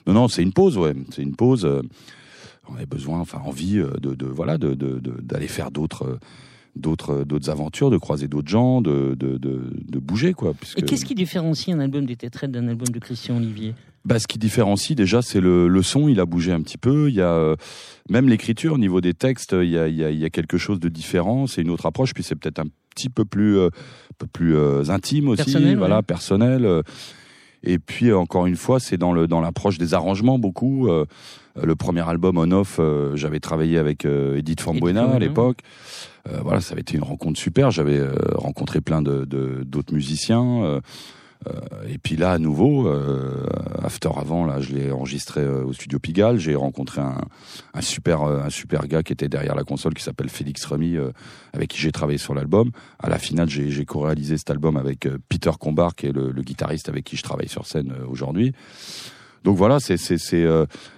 non 0.07 0.13
non, 0.13 0.29
c'est 0.29 0.43
une 0.43 0.53
pause, 0.53 0.77
ouais, 0.77 0.93
c'est 1.11 1.23
une 1.23 1.35
pause. 1.37 1.65
euh, 1.65 1.81
on 2.69 2.77
a 2.83 2.87
besoin, 2.87 3.21
enfin 3.21 3.41
envie 3.45 3.79
euh, 3.79 3.91
de, 4.01 4.15
de 4.15 4.27
voilà 4.27 4.57
de 4.59 4.75
d'aller 4.75 5.49
faire 5.49 5.71
d'autres 5.71 6.19
d'autres 6.77 7.11
euh, 7.11 7.25
d'autres 7.25 7.51
aventures, 7.51 7.91
de 7.91 7.99
croiser 7.99 8.29
d'autres 8.29 8.49
gens, 8.49 8.81
de, 8.81 9.15
de 9.19 9.39
de 9.39 9.61
de 9.73 9.99
bouger 9.99 10.33
quoi. 10.35 10.55
Puisque... 10.55 10.79
Et 10.79 10.83
qu'est-ce 10.83 11.05
qui 11.05 11.15
différencie 11.15 11.75
un 11.75 11.81
album 11.81 12.07
des 12.07 12.17
têtes 12.17 12.45
d'un 12.45 12.69
album 12.69 12.89
de 12.89 12.99
Christian 12.99 13.37
Olivier? 13.37 13.75
Bah, 14.05 14.19
ce 14.19 14.27
qui 14.27 14.39
différencie 14.39 14.95
déjà, 14.95 15.23
c'est 15.23 15.41
le, 15.41 15.67
le 15.67 15.83
son. 15.83 16.09
Il 16.09 16.21
a 16.21 16.27
bougé 16.27 16.53
un 16.53 16.61
petit 16.61 16.77
peu. 16.77 17.09
Il 17.09 17.15
y 17.15 17.23
a 17.23 17.33
euh, 17.33 17.57
même 18.11 18.29
l'écriture 18.29 18.75
au 18.75 18.79
niveau 18.79 19.01
des 19.01 19.15
textes. 19.15 19.57
Il 19.59 19.71
y 19.71 19.79
a, 19.79 19.89
il 19.89 19.97
y 19.97 20.05
a, 20.05 20.11
il 20.11 20.19
y 20.19 20.27
a 20.27 20.31
quelque 20.31 20.59
chose 20.59 20.79
de 20.79 20.91
différent. 20.91 21.47
C'est 21.47 21.63
une 21.63 21.71
autre 21.71 21.87
approche. 21.87 22.13
Puis 22.13 22.23
c'est 22.23 22.35
peut-être 22.37 22.59
un 22.59 22.67
petit 22.95 23.09
peu 23.09 23.25
plus, 23.25 23.57
euh, 23.57 23.71
peu 24.19 24.27
plus 24.27 24.57
euh, 24.57 24.91
intime 24.91 25.29
aussi. 25.29 25.45
Personnel, 25.45 25.79
voilà, 25.79 25.97
ouais. 25.97 26.03
personnel. 26.03 26.83
Et 27.63 27.79
puis 27.79 28.13
encore 28.13 28.45
une 28.45 28.57
fois, 28.57 28.79
c'est 28.79 28.99
dans 28.99 29.15
le 29.15 29.27
dans 29.27 29.41
l'approche 29.41 29.79
des 29.79 29.95
arrangements 29.95 30.39
beaucoup. 30.39 30.87
Euh, 31.57 31.65
le 31.67 31.75
premier 31.77 32.07
album 32.09 32.39
on 32.39 32.51
off, 32.53 32.77
euh, 32.79 33.15
j'avais 33.17 33.41
travaillé 33.41 33.79
avec 33.79 34.05
euh, 34.05 34.37
Edith 34.37 34.61
Fambuena 34.61 35.05
à 35.11 35.19
l'époque. 35.19 35.59
Euh, 36.29 36.39
voilà, 36.43 36.61
ça 36.61 36.73
avait 36.73 36.81
été 36.81 36.97
une 36.97 37.03
rencontre 37.05 37.39
super. 37.39 37.71
J'avais 37.71 38.01
rencontré 38.35 38.81
plein 38.81 39.03
de 39.03 39.25
de- 39.25 39.63
d'autres 39.65 39.93
musiciens. 39.95 40.65
Euh, 40.65 40.81
et 41.87 41.99
puis 41.99 42.17
là, 42.17 42.33
à 42.33 42.39
nouveau, 42.39 42.89
euh, 42.89 43.45
After 43.83 44.09
avant, 44.17 44.47
là, 44.47 44.61
je 44.61 44.73
l'ai 44.75 44.91
enregistré 44.91 45.47
au 45.47 45.75
studio 45.75 45.99
Pigalle. 45.99 46.39
J'ai 46.39 46.55
rencontré 46.55 47.03
un, 47.03 47.21
un 47.75 47.81
super, 47.83 48.23
un 48.23 48.49
super 48.49 48.89
gars 48.89 49.03
qui 49.03 49.13
était 49.13 49.29
derrière 49.29 49.55
la 49.55 49.65
console, 49.65 49.93
qui 49.93 50.03
s'appelle 50.03 50.31
Félix 50.31 50.65
Remy, 50.65 50.97
avec 51.53 51.69
qui 51.69 51.79
j'ai 51.79 51.93
travaillé 51.93 52.17
sur 52.17 52.33
l'album. 52.35 52.71
À 52.99 53.11
la 53.11 53.19
finale, 53.19 53.51
j'ai 53.51 53.85
co-réalisé 53.85 54.39
cet 54.39 54.49
album 54.49 54.79
avec 54.79 55.07
Peter 55.29 55.51
Combar, 55.61 55.95
qui 55.95 56.07
est 56.07 56.13
le, 56.13 56.31
le, 56.31 56.43
guitariste 56.43 56.89
avec 56.89 57.05
qui 57.05 57.19
je 57.19 57.23
travaille 57.23 57.49
sur 57.49 57.67
scène 57.67 57.93
aujourd'hui. 58.09 58.53
Donc 59.45 59.57
voilà, 59.57 59.79
c'est 59.81 59.97
c'est 59.97 60.19
c'est 60.19 60.47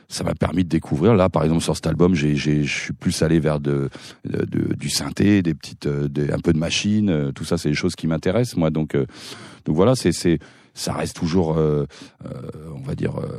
ça 0.08 0.24
m'a 0.24 0.34
permis 0.34 0.62
de 0.64 0.68
découvrir. 0.68 1.14
Là, 1.14 1.28
par 1.28 1.42
exemple, 1.42 1.62
sur 1.62 1.74
cet 1.74 1.86
album, 1.86 2.14
j'ai 2.14 2.36
je 2.36 2.62
suis 2.62 2.92
plus 2.92 3.22
allé 3.22 3.40
vers 3.40 3.60
de, 3.60 3.90
de, 4.24 4.74
du 4.74 4.88
synthé, 4.88 5.42
des 5.42 5.52
petites, 5.54 5.86
un 5.86 6.38
peu 6.38 6.52
de 6.52 6.58
machine. 6.58 7.32
Tout 7.34 7.44
ça, 7.44 7.58
c'est 7.58 7.70
des 7.70 7.74
choses 7.74 7.96
qui 7.96 8.06
m'intéressent 8.06 8.56
moi. 8.56 8.70
Donc 8.70 8.96
donc 9.66 9.76
voilà, 9.76 9.96
c'est 9.96 10.12
c'est 10.12 10.38
ça 10.76 10.92
reste 10.92 11.16
toujours, 11.16 11.56
euh, 11.56 11.86
euh, 12.24 12.30
on 12.76 12.86
va 12.86 12.94
dire. 12.94 13.18
Euh, 13.18 13.38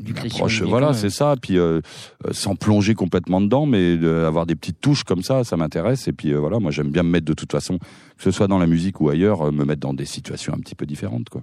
du 0.00 0.12
approche, 0.12 0.62
voilà, 0.62 0.92
c'est 0.92 1.10
ça. 1.10 1.34
Puis 1.40 1.58
sans 2.30 2.54
plonger 2.54 2.94
complètement 2.94 3.40
dedans, 3.40 3.66
mais 3.66 3.98
avoir 4.24 4.46
des 4.46 4.54
petites 4.54 4.80
touches 4.80 5.02
comme 5.02 5.24
ça, 5.24 5.42
ça 5.42 5.56
m'intéresse. 5.56 6.06
Et 6.06 6.12
puis 6.12 6.32
voilà, 6.32 6.60
moi 6.60 6.70
j'aime 6.70 6.90
bien 6.90 7.02
me 7.02 7.10
mettre 7.10 7.24
de 7.26 7.32
toute 7.32 7.50
façon, 7.50 7.78
que 7.78 8.22
ce 8.22 8.30
soit 8.30 8.46
dans 8.46 8.58
la 8.58 8.68
musique 8.68 9.00
ou 9.00 9.08
ailleurs, 9.08 9.50
me 9.52 9.64
mettre 9.64 9.80
dans 9.80 9.94
des 9.94 10.04
situations 10.04 10.54
un 10.54 10.58
petit 10.58 10.76
peu 10.76 10.86
différentes, 10.86 11.28
quoi. 11.28 11.42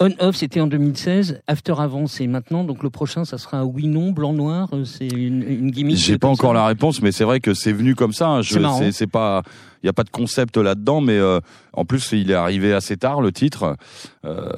On-off, 0.00 0.36
c'était 0.36 0.60
en 0.60 0.66
2016. 0.66 1.42
After 1.46 1.74
avant, 1.78 2.06
c'est 2.06 2.26
maintenant. 2.26 2.64
Donc 2.64 2.82
le 2.82 2.90
prochain, 2.90 3.24
ça 3.24 3.38
sera 3.38 3.64
oui, 3.64 3.86
non, 3.86 4.10
blanc, 4.10 4.32
noir. 4.32 4.68
C'est 4.84 5.06
une, 5.06 5.42
une 5.42 5.70
gimmick. 5.70 5.96
J'ai 5.96 6.18
pas 6.18 6.28
encore 6.28 6.52
la 6.52 6.66
réponse, 6.66 7.00
mais 7.00 7.12
c'est 7.12 7.24
vrai 7.24 7.40
que 7.40 7.54
c'est 7.54 7.72
venu 7.72 7.94
comme 7.94 8.12
ça. 8.12 8.28
Hein. 8.28 8.42
C'est 8.90 9.06
pas, 9.06 9.42
il 9.82 9.86
y 9.86 9.88
a 9.88 9.92
pas 9.92 10.02
de 10.02 10.10
concept 10.10 10.56
là-dedans, 10.56 11.00
mais 11.00 11.18
euh, 11.18 11.40
en 11.72 11.84
plus, 11.84 12.10
il 12.12 12.30
est 12.30 12.34
arrivé 12.34 12.72
assez 12.72 12.96
tard 12.96 13.20
le 13.20 13.30
titre. 13.30 13.76
Euh, 14.24 14.48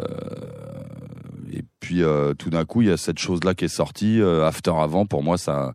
et 1.52 1.62
puis 1.80 2.02
euh, 2.02 2.32
tout 2.32 2.48
d'un 2.48 2.64
coup, 2.64 2.80
il 2.82 2.88
y 2.88 2.92
a 2.92 2.96
cette 2.96 3.18
chose-là 3.18 3.54
qui 3.54 3.66
est 3.66 3.68
sortie. 3.68 4.22
After 4.22 4.72
avant, 4.78 5.04
pour 5.04 5.22
moi, 5.22 5.36
ça 5.36 5.72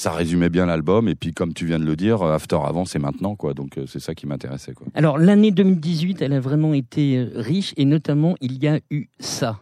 ça 0.00 0.12
résumait 0.12 0.48
bien 0.48 0.64
l'album. 0.64 1.08
Et 1.08 1.14
puis, 1.14 1.34
comme 1.34 1.52
tu 1.52 1.66
viens 1.66 1.78
de 1.78 1.84
le 1.84 1.94
dire, 1.94 2.22
After 2.22 2.56
avant, 2.64 2.86
c'est 2.86 2.98
maintenant, 2.98 3.36
quoi. 3.36 3.52
Donc, 3.52 3.76
euh, 3.76 3.84
c'est 3.86 4.00
ça 4.00 4.14
qui 4.14 4.26
m'intéressait, 4.26 4.72
quoi. 4.72 4.86
Alors, 4.94 5.18
l'année 5.18 5.50
2018, 5.50 6.22
elle 6.22 6.32
a 6.32 6.40
vraiment 6.40 6.72
été 6.72 7.18
euh, 7.18 7.30
riche, 7.34 7.74
et 7.76 7.84
notamment, 7.84 8.34
il 8.40 8.62
y 8.62 8.66
a 8.66 8.80
eu 8.90 9.08
ça. 9.18 9.58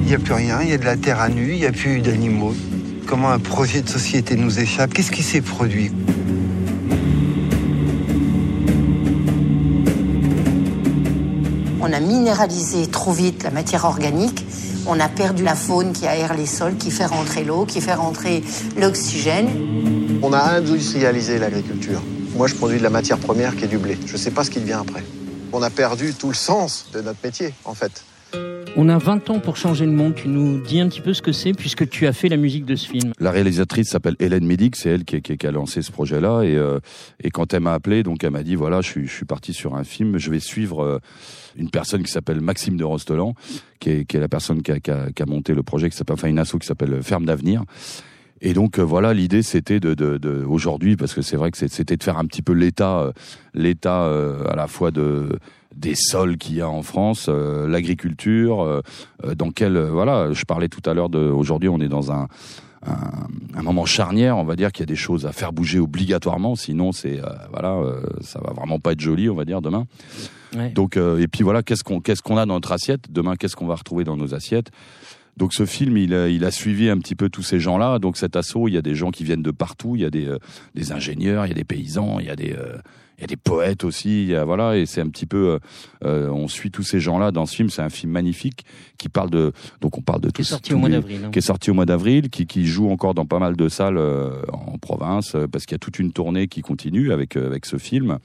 Il 0.00 0.08
n'y 0.08 0.14
a 0.14 0.18
plus 0.18 0.32
rien, 0.32 0.60
il 0.62 0.70
y 0.70 0.72
a 0.72 0.78
de 0.78 0.84
la 0.84 0.96
terre 0.96 1.20
à 1.20 1.28
nu, 1.28 1.52
il 1.52 1.58
n'y 1.58 1.66
a 1.66 1.72
plus 1.72 2.00
d'animaux. 2.00 2.52
Comment 3.06 3.30
un 3.30 3.38
projet 3.38 3.80
de 3.80 3.88
société 3.88 4.34
nous 4.34 4.58
échappe? 4.58 4.92
Qu'est-ce 4.92 5.12
qui 5.12 5.22
s'est 5.22 5.40
produit? 5.40 5.92
On 11.80 11.92
a 11.92 12.00
minéralisé 12.00 12.88
trop 12.88 13.12
vite 13.12 13.44
la 13.44 13.50
matière 13.50 13.84
organique 13.84 14.44
on 14.88 14.98
a 14.98 15.08
perdu 15.08 15.44
la 15.44 15.54
faune 15.54 15.92
qui 15.92 16.06
aère 16.06 16.34
les 16.34 16.46
sols, 16.46 16.76
qui 16.76 16.90
fait 16.90 17.06
rentrer 17.06 17.44
l'eau, 17.44 17.66
qui 17.66 17.80
fait 17.80 17.94
rentrer 17.94 18.42
l'oxygène. 18.76 19.48
On 20.22 20.32
a 20.32 20.40
industrialisé 20.40 21.38
l'agriculture. 21.38 22.02
Moi, 22.34 22.46
je 22.46 22.54
produis 22.54 22.78
de 22.78 22.82
la 22.82 22.90
matière 22.90 23.18
première 23.18 23.54
qui 23.54 23.64
est 23.64 23.68
du 23.68 23.78
blé. 23.78 23.98
Je 24.06 24.12
ne 24.12 24.18
sais 24.18 24.30
pas 24.30 24.44
ce 24.44 24.50
qui 24.50 24.60
devient 24.60 24.78
après. 24.80 25.04
On 25.52 25.62
a 25.62 25.70
perdu 25.70 26.14
tout 26.14 26.28
le 26.28 26.34
sens 26.34 26.86
de 26.92 27.00
notre 27.00 27.18
métier, 27.22 27.54
en 27.64 27.74
fait. 27.74 28.02
On 28.80 28.88
a 28.88 28.96
20 28.96 29.30
ans 29.30 29.40
pour 29.40 29.56
changer 29.56 29.86
le 29.86 29.90
monde. 29.90 30.14
Tu 30.14 30.28
nous 30.28 30.60
dis 30.60 30.78
un 30.78 30.88
petit 30.88 31.00
peu 31.00 31.12
ce 31.12 31.20
que 31.20 31.32
c'est, 31.32 31.52
puisque 31.52 31.88
tu 31.88 32.06
as 32.06 32.12
fait 32.12 32.28
la 32.28 32.36
musique 32.36 32.64
de 32.64 32.76
ce 32.76 32.88
film. 32.88 33.12
La 33.18 33.32
réalisatrice 33.32 33.88
s'appelle 33.88 34.14
Hélène 34.20 34.46
Médic, 34.46 34.76
c'est 34.76 34.88
elle 34.88 35.04
qui, 35.04 35.36
a 35.44 35.50
lancé 35.50 35.82
ce 35.82 35.90
projet-là. 35.90 36.42
Et, 36.42 36.54
euh, 36.54 36.78
et, 37.20 37.30
quand 37.30 37.52
elle 37.52 37.62
m'a 37.62 37.72
appelé, 37.72 38.04
donc 38.04 38.22
elle 38.22 38.30
m'a 38.30 38.44
dit 38.44 38.54
voilà, 38.54 38.80
je 38.80 38.88
suis, 38.88 39.08
je 39.08 39.12
suis 39.12 39.24
parti 39.24 39.52
sur 39.52 39.74
un 39.74 39.82
film, 39.82 40.18
je 40.18 40.30
vais 40.30 40.38
suivre 40.38 40.84
euh, 40.84 40.98
une 41.56 41.70
personne 41.70 42.04
qui 42.04 42.12
s'appelle 42.12 42.40
Maxime 42.40 42.76
de 42.76 42.84
Rostelan, 42.84 43.34
qui 43.80 43.90
est, 43.90 44.14
la 44.14 44.28
personne 44.28 44.62
qui 44.62 44.70
a, 44.70 45.26
monté 45.26 45.54
le 45.54 45.64
projet, 45.64 45.90
qui 45.90 45.96
s'appelle, 45.96 46.14
enfin 46.14 46.28
une 46.28 46.38
asso 46.38 46.56
qui 46.60 46.66
s'appelle 46.68 47.02
Ferme 47.02 47.26
d'avenir. 47.26 47.64
Et 48.40 48.54
donc 48.54 48.78
euh, 48.78 48.82
voilà, 48.82 49.12
l'idée 49.12 49.42
c'était 49.42 49.80
de, 49.80 49.94
de 49.94 50.44
aujourd'hui, 50.44 50.94
parce 50.94 51.14
que 51.14 51.22
c'est 51.22 51.36
vrai 51.36 51.50
que 51.50 51.58
c'était 51.58 51.96
de 51.96 52.04
faire 52.04 52.16
un 52.16 52.26
petit 52.26 52.42
peu 52.42 52.52
l'état, 52.52 53.12
l'état 53.54 54.04
à 54.04 54.54
la 54.54 54.68
fois 54.68 54.92
de 54.92 55.30
des 55.78 55.94
sols 55.94 56.36
qu'il 56.36 56.56
y 56.56 56.60
a 56.60 56.68
en 56.68 56.82
France, 56.82 57.26
euh, 57.28 57.68
l'agriculture, 57.68 58.62
euh, 58.62 58.82
euh, 59.24 59.34
dans 59.34 59.50
quel 59.50 59.78
voilà, 59.78 60.32
je 60.32 60.44
parlais 60.44 60.68
tout 60.68 60.82
à 60.88 60.94
l'heure 60.94 61.08
de 61.08 61.18
aujourd'hui 61.18 61.68
on 61.68 61.78
est 61.80 61.88
dans 61.88 62.10
un, 62.10 62.28
un, 62.82 63.62
moment 63.62 63.84
charnière, 63.84 64.36
on 64.36 64.44
va 64.44 64.56
dire 64.56 64.72
qu'il 64.72 64.82
y 64.82 64.88
a 64.88 64.92
des 64.92 64.96
choses 64.96 65.26
à 65.26 65.32
faire 65.32 65.52
bouger 65.52 65.78
obligatoirement, 65.78 66.56
sinon 66.56 66.92
c'est 66.92 67.20
voilà, 67.50 67.80
ça 68.22 68.40
va 68.40 68.52
vraiment 68.52 68.78
pas 68.78 68.92
être 68.92 69.00
joli, 69.00 69.28
on 69.28 69.34
va 69.34 69.44
dire 69.44 69.60
demain. 69.60 69.86
Donc 70.74 70.96
et 70.96 71.28
puis 71.28 71.42
voilà, 71.42 71.62
qu'est-ce 71.62 71.84
qu'on 71.84 72.00
qu'est-ce 72.00 72.22
qu'on 72.22 72.36
a 72.36 72.46
dans 72.46 72.54
notre 72.54 72.72
assiette? 72.72 73.10
Demain, 73.10 73.36
qu'est-ce 73.36 73.56
qu'on 73.56 73.66
va 73.66 73.74
retrouver 73.74 74.04
dans 74.04 74.16
nos 74.16 74.34
assiettes? 74.34 74.70
Donc 75.36 75.54
ce 75.54 75.66
film, 75.66 75.96
il 75.96 76.14
a, 76.14 76.28
il 76.28 76.44
a 76.44 76.50
suivi 76.50 76.88
un 76.88 76.98
petit 76.98 77.14
peu 77.14 77.28
tous 77.28 77.44
ces 77.44 77.60
gens-là. 77.60 78.00
Donc 78.00 78.16
cet 78.16 78.34
assaut, 78.34 78.66
il 78.66 78.74
y 78.74 78.76
a 78.76 78.82
des 78.82 78.96
gens 78.96 79.12
qui 79.12 79.22
viennent 79.22 79.42
de 79.42 79.52
partout. 79.52 79.94
Il 79.94 80.02
y 80.02 80.04
a 80.04 80.10
des, 80.10 80.28
des 80.74 80.90
ingénieurs, 80.90 81.46
il 81.46 81.50
y 81.50 81.52
a 81.52 81.54
des 81.54 81.64
paysans, 81.64 82.18
il 82.18 82.26
y 82.26 82.30
a 82.30 82.34
des, 82.34 82.56
il 83.18 83.22
y 83.22 83.24
a 83.24 83.26
des 83.26 83.36
poètes 83.36 83.82
aussi, 83.82 84.22
il 84.22 84.28
y 84.28 84.36
a, 84.36 84.44
voilà, 84.44 84.76
et 84.76 84.86
c'est 84.86 85.00
un 85.00 85.08
petit 85.08 85.26
peu, 85.26 85.48
euh, 85.48 85.58
euh, 86.04 86.30
on 86.30 86.46
suit 86.46 86.70
tous 86.70 86.84
ces 86.84 87.00
gens-là 87.00 87.32
dans 87.32 87.46
ce 87.46 87.56
film. 87.56 87.68
C'est 87.68 87.82
un 87.82 87.88
film 87.88 88.12
magnifique 88.12 88.64
qui 88.96 89.08
parle 89.08 89.28
de, 89.28 89.52
donc 89.80 89.98
on 89.98 90.02
parle 90.02 90.20
de 90.20 90.30
qui 90.30 90.42
est 90.42 90.44
sorti 90.44 90.72
au 90.72 90.78
mois 90.78 90.88
d'avril, 90.88 91.22
hein. 91.24 91.30
qui 91.32 91.40
est 91.40 91.42
sorti 91.42 91.70
au 91.72 91.74
mois 91.74 91.84
d'avril, 91.84 92.30
qui, 92.30 92.46
qui 92.46 92.64
joue 92.64 92.88
encore 92.90 93.14
dans 93.14 93.26
pas 93.26 93.40
mal 93.40 93.56
de 93.56 93.68
salles 93.68 93.98
euh, 93.98 94.40
en 94.52 94.78
province, 94.78 95.34
parce 95.50 95.66
qu'il 95.66 95.74
y 95.74 95.76
a 95.76 95.80
toute 95.80 95.98
une 95.98 96.12
tournée 96.12 96.46
qui 96.46 96.62
continue 96.62 97.12
avec 97.12 97.36
avec 97.36 97.66
ce 97.66 97.76
film. 97.76 98.18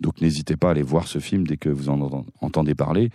Donc 0.00 0.20
n'hésitez 0.20 0.56
pas 0.56 0.68
à 0.68 0.70
aller 0.70 0.82
voir 0.82 1.08
ce 1.08 1.18
film 1.18 1.44
dès 1.44 1.56
que 1.56 1.68
vous 1.68 1.88
en 1.88 2.24
entendez 2.40 2.76
parler. 2.76 3.10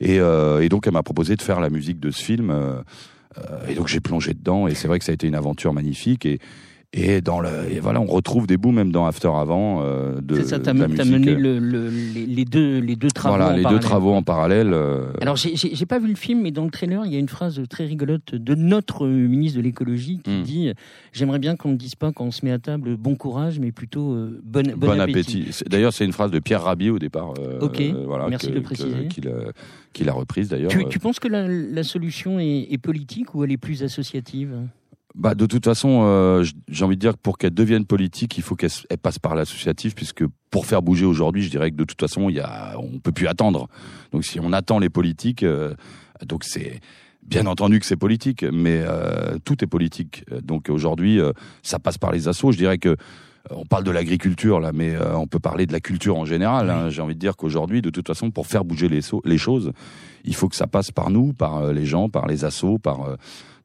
Et, 0.00 0.16
et 0.16 0.68
donc 0.68 0.86
elle 0.86 0.92
m'a 0.92 1.02
proposé 1.02 1.36
de 1.36 1.42
faire 1.42 1.60
la 1.60 1.70
musique 1.70 1.98
de 1.98 2.10
ce 2.10 2.22
film. 2.22 2.54
et 3.68 3.74
donc 3.74 3.88
j'ai 3.88 4.00
plongé 4.00 4.34
dedans, 4.34 4.66
et 4.66 4.74
c'est 4.74 4.88
vrai 4.88 4.98
que 4.98 5.04
ça 5.04 5.12
a 5.12 5.14
été 5.14 5.26
une 5.26 5.34
aventure 5.34 5.72
magnifique. 5.72 6.26
Et 6.26 6.38
et 6.92 7.20
dans 7.20 7.38
le, 7.38 7.70
et 7.70 7.78
voilà, 7.78 8.00
on 8.00 8.06
retrouve 8.06 8.48
des 8.48 8.56
bouts 8.56 8.72
même 8.72 8.90
dans 8.90 9.06
After 9.06 9.30
Avant 9.32 9.80
euh, 9.80 10.20
de. 10.20 10.34
C'est 10.34 10.48
ça, 10.48 10.58
t'as 10.58 10.72
mené 10.74 11.36
le, 11.36 11.60
le, 11.60 11.88
les, 11.88 12.44
deux, 12.44 12.80
les 12.80 12.96
deux 12.96 13.10
travaux. 13.12 13.36
Voilà, 13.36 13.52
en 13.52 13.56
les 13.56 13.62
parallèle. 13.62 13.80
deux 13.80 13.86
travaux 13.86 14.12
en 14.12 14.22
parallèle. 14.24 14.72
Euh... 14.72 15.12
Alors, 15.20 15.36
j'ai 15.36 15.86
pas 15.86 16.00
vu 16.00 16.08
le 16.08 16.16
film, 16.16 16.42
mais 16.42 16.50
dans 16.50 16.64
le 16.64 16.70
trailer, 16.72 17.06
il 17.06 17.12
y 17.12 17.16
a 17.16 17.20
une 17.20 17.28
phrase 17.28 17.62
très 17.70 17.84
rigolote 17.84 18.34
de 18.34 18.54
notre 18.56 19.06
ministre 19.06 19.58
de 19.58 19.62
l'écologie 19.62 20.18
qui 20.24 20.30
mm. 20.30 20.42
dit 20.42 20.72
J'aimerais 21.12 21.38
bien 21.38 21.54
qu'on 21.54 21.70
ne 21.70 21.76
dise 21.76 21.94
pas 21.94 22.10
quand 22.10 22.24
on 22.24 22.32
se 22.32 22.44
met 22.44 22.50
à 22.50 22.58
table 22.58 22.96
bon 22.96 23.14
courage, 23.14 23.60
mais 23.60 23.70
plutôt 23.70 24.12
euh, 24.14 24.40
bon, 24.42 24.66
bon, 24.76 24.88
bon, 24.88 25.00
appétit. 25.00 25.42
appétit. 25.42 25.64
D'ailleurs, 25.68 25.92
c'est 25.92 26.04
une 26.04 26.12
phrase 26.12 26.32
de 26.32 26.40
Pierre 26.40 26.64
Rabhi 26.64 26.90
au 26.90 26.98
départ. 26.98 27.34
Euh, 27.38 27.60
ok, 27.60 27.80
voilà, 28.04 28.26
merci 28.28 28.48
que, 28.48 28.54
de 28.54 28.60
préciser. 28.60 29.06
Qu'il 29.92 30.08
a, 30.08 30.10
a 30.10 30.14
reprise 30.14 30.48
d'ailleurs. 30.48 30.72
Tu, 30.72 30.84
tu, 30.88 30.98
penses 30.98 31.20
que 31.20 31.28
la, 31.28 31.46
la 31.46 31.84
solution 31.84 32.40
est, 32.40 32.66
est 32.68 32.78
politique 32.78 33.32
ou 33.36 33.44
elle 33.44 33.52
est 33.52 33.56
plus 33.58 33.84
associative? 33.84 34.56
Bah, 35.14 35.34
de 35.34 35.46
toute 35.46 35.64
façon, 35.64 36.02
euh, 36.04 36.44
j'ai 36.68 36.84
envie 36.84 36.96
de 36.96 37.00
dire 37.00 37.12
que 37.12 37.20
pour 37.20 37.36
qu'elle 37.36 37.54
devienne 37.54 37.84
politique, 37.84 38.38
il 38.38 38.42
faut 38.42 38.54
qu'elle 38.54 38.70
passe 39.02 39.18
par 39.18 39.34
l'associatif, 39.34 39.94
puisque 39.94 40.24
pour 40.50 40.66
faire 40.66 40.82
bouger 40.82 41.04
aujourd'hui, 41.04 41.42
je 41.42 41.50
dirais 41.50 41.70
que 41.70 41.76
de 41.76 41.84
toute 41.84 42.00
façon, 42.00 42.28
il 42.28 42.36
y 42.36 42.40
a, 42.40 42.74
on 42.78 42.98
peut 42.98 43.12
plus 43.12 43.26
attendre. 43.26 43.68
Donc, 44.12 44.24
si 44.24 44.38
on 44.40 44.52
attend 44.52 44.78
les 44.78 44.88
politiques, 44.88 45.42
euh, 45.42 45.74
donc 46.26 46.44
c'est 46.44 46.80
bien 47.22 47.46
entendu 47.46 47.80
que 47.80 47.86
c'est 47.86 47.96
politique, 47.96 48.44
mais 48.44 48.82
euh, 48.82 49.36
tout 49.44 49.62
est 49.64 49.66
politique. 49.66 50.24
Donc 50.42 50.68
aujourd'hui, 50.68 51.20
euh, 51.20 51.32
ça 51.62 51.78
passe 51.78 51.98
par 51.98 52.12
les 52.12 52.28
assos. 52.28 52.52
Je 52.52 52.58
dirais 52.58 52.78
que 52.78 52.96
on 53.50 53.64
parle 53.64 53.84
de 53.84 53.90
l'agriculture 53.90 54.60
là, 54.60 54.70
mais 54.72 54.94
on 55.14 55.26
peut 55.26 55.38
parler 55.38 55.64
de 55.64 55.72
la 55.72 55.80
culture 55.80 56.18
en 56.18 56.26
général. 56.26 56.68
Hein. 56.68 56.90
J'ai 56.90 57.00
envie 57.00 57.14
de 57.14 57.18
dire 57.18 57.36
qu'aujourd'hui, 57.36 57.80
de 57.80 57.88
toute 57.88 58.06
façon, 58.06 58.30
pour 58.30 58.46
faire 58.46 58.66
bouger 58.66 58.86
les, 58.88 59.00
les, 59.24 59.38
choses, 59.38 59.72
il 60.24 60.34
faut 60.34 60.50
que 60.50 60.56
ça 60.56 60.66
passe 60.66 60.90
par 60.90 61.08
nous, 61.08 61.32
par 61.32 61.72
les 61.72 61.86
gens, 61.86 62.10
par 62.10 62.26
les 62.26 62.44
assos, 62.44 62.78
par 62.78 63.16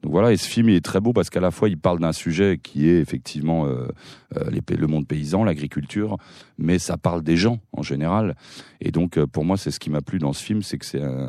donc 0.06 0.12
voilà, 0.12 0.30
et 0.30 0.36
ce 0.36 0.46
film 0.46 0.68
il 0.68 0.76
est 0.76 0.84
très 0.84 1.00
beau 1.00 1.12
parce 1.12 1.30
qu'à 1.30 1.40
la 1.40 1.50
fois 1.50 1.68
il 1.68 1.78
parle 1.78 1.98
d'un 1.98 2.12
sujet 2.12 2.60
qui 2.62 2.88
est 2.88 3.00
effectivement 3.00 3.66
euh, 3.66 3.88
euh, 4.36 4.50
le 4.78 4.86
monde 4.86 5.04
paysan, 5.04 5.42
l'agriculture, 5.42 6.16
mais 6.58 6.78
ça 6.78 6.96
parle 6.96 7.24
des 7.24 7.36
gens 7.36 7.58
en 7.72 7.82
général. 7.82 8.36
Et 8.80 8.92
donc 8.92 9.18
euh, 9.18 9.26
pour 9.26 9.44
moi 9.44 9.56
c'est 9.56 9.72
ce 9.72 9.80
qui 9.80 9.90
m'a 9.90 10.02
plu 10.02 10.20
dans 10.20 10.32
ce 10.32 10.44
film, 10.44 10.62
c'est 10.62 10.78
que 10.78 10.86
c'est 10.86 11.02
un, 11.02 11.28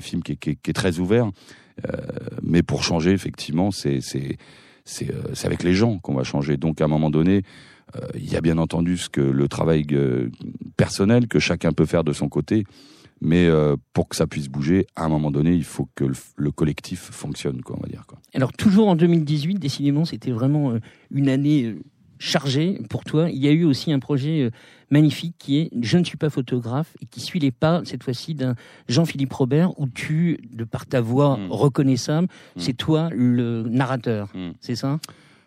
film 0.00 0.22
qui 0.22 0.32
est, 0.32 0.72
très 0.72 0.98
ouvert, 0.98 1.30
mais 2.42 2.62
pour 2.62 2.82
changer 2.82 3.10
effectivement 3.10 3.70
c'est 3.70 4.00
avec 5.44 5.62
les 5.62 5.74
gens 5.74 5.98
qu'on 5.98 6.14
va 6.14 6.24
changer. 6.24 6.56
Donc 6.56 6.80
à 6.80 6.86
un 6.86 6.88
moment 6.88 7.10
donné, 7.10 7.42
il 8.14 8.32
y 8.32 8.36
a 8.36 8.40
bien 8.40 8.56
entendu 8.56 8.96
ce 8.96 9.10
que 9.10 9.20
le 9.20 9.46
travail 9.46 9.86
personnel 10.78 11.28
que 11.28 11.38
chacun 11.38 11.72
peut 11.72 11.84
faire 11.84 12.02
de 12.02 12.14
son 12.14 12.30
côté. 12.30 12.64
Mais 13.20 13.46
euh, 13.46 13.76
pour 13.92 14.08
que 14.08 14.16
ça 14.16 14.26
puisse 14.26 14.48
bouger, 14.48 14.86
à 14.96 15.04
un 15.04 15.08
moment 15.08 15.30
donné, 15.30 15.52
il 15.52 15.64
faut 15.64 15.88
que 15.94 16.04
le, 16.04 16.14
le 16.36 16.50
collectif 16.50 17.10
fonctionne, 17.10 17.62
quoi, 17.62 17.76
on 17.78 17.82
va 17.82 17.88
dire. 17.88 18.04
Quoi. 18.06 18.18
Alors 18.34 18.52
toujours 18.52 18.88
en 18.88 18.96
2018, 18.96 19.58
décidément, 19.58 20.04
c'était 20.04 20.30
vraiment 20.30 20.72
euh, 20.72 20.80
une 21.10 21.28
année 21.28 21.64
euh, 21.64 21.82
chargée 22.18 22.80
pour 22.88 23.04
toi. 23.04 23.30
Il 23.30 23.38
y 23.38 23.48
a 23.48 23.52
eu 23.52 23.64
aussi 23.64 23.92
un 23.92 23.98
projet 23.98 24.50
magnifique 24.90 25.36
qui 25.38 25.58
est 25.58 25.70
Je 25.80 25.98
ne 25.98 26.04
suis 26.04 26.16
pas 26.16 26.30
photographe 26.30 26.96
et 27.00 27.06
qui 27.06 27.20
suit 27.20 27.38
les 27.38 27.52
pas 27.52 27.82
cette 27.84 28.02
fois-ci 28.02 28.34
d'un 28.34 28.56
Jean-Philippe 28.88 29.32
Robert 29.32 29.78
où 29.78 29.88
tu, 29.88 30.38
de 30.52 30.64
par 30.64 30.86
ta 30.86 31.00
voix 31.00 31.36
mmh. 31.36 31.52
reconnaissable, 31.52 32.26
mmh. 32.26 32.60
c'est 32.60 32.72
toi 32.72 33.08
le 33.12 33.62
narrateur. 33.68 34.28
Mmh. 34.34 34.50
C'est 34.60 34.74
ça? 34.74 34.98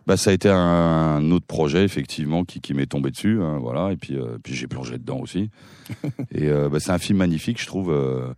Bah, 0.07 0.17
ça 0.17 0.31
a 0.31 0.33
été 0.33 0.49
un, 0.49 1.31
autre 1.31 1.45
projet 1.45 1.83
effectivement 1.83 2.43
qui, 2.43 2.59
qui 2.59 2.73
m'est 2.73 2.87
tombé 2.87 3.11
dessus, 3.11 3.41
hein, 3.41 3.59
voilà. 3.59 3.91
Et 3.91 3.97
puis, 3.97 4.15
euh, 4.15 4.37
puis 4.41 4.55
j'ai 4.55 4.67
plongé 4.67 4.97
dedans 4.97 5.19
aussi. 5.19 5.49
et 6.31 6.47
euh, 6.47 6.69
bah, 6.69 6.79
c'est 6.79 6.91
un 6.91 6.97
film 6.97 7.19
magnifique, 7.19 7.61
je 7.61 7.67
trouve. 7.67 7.91
Euh, 7.91 8.33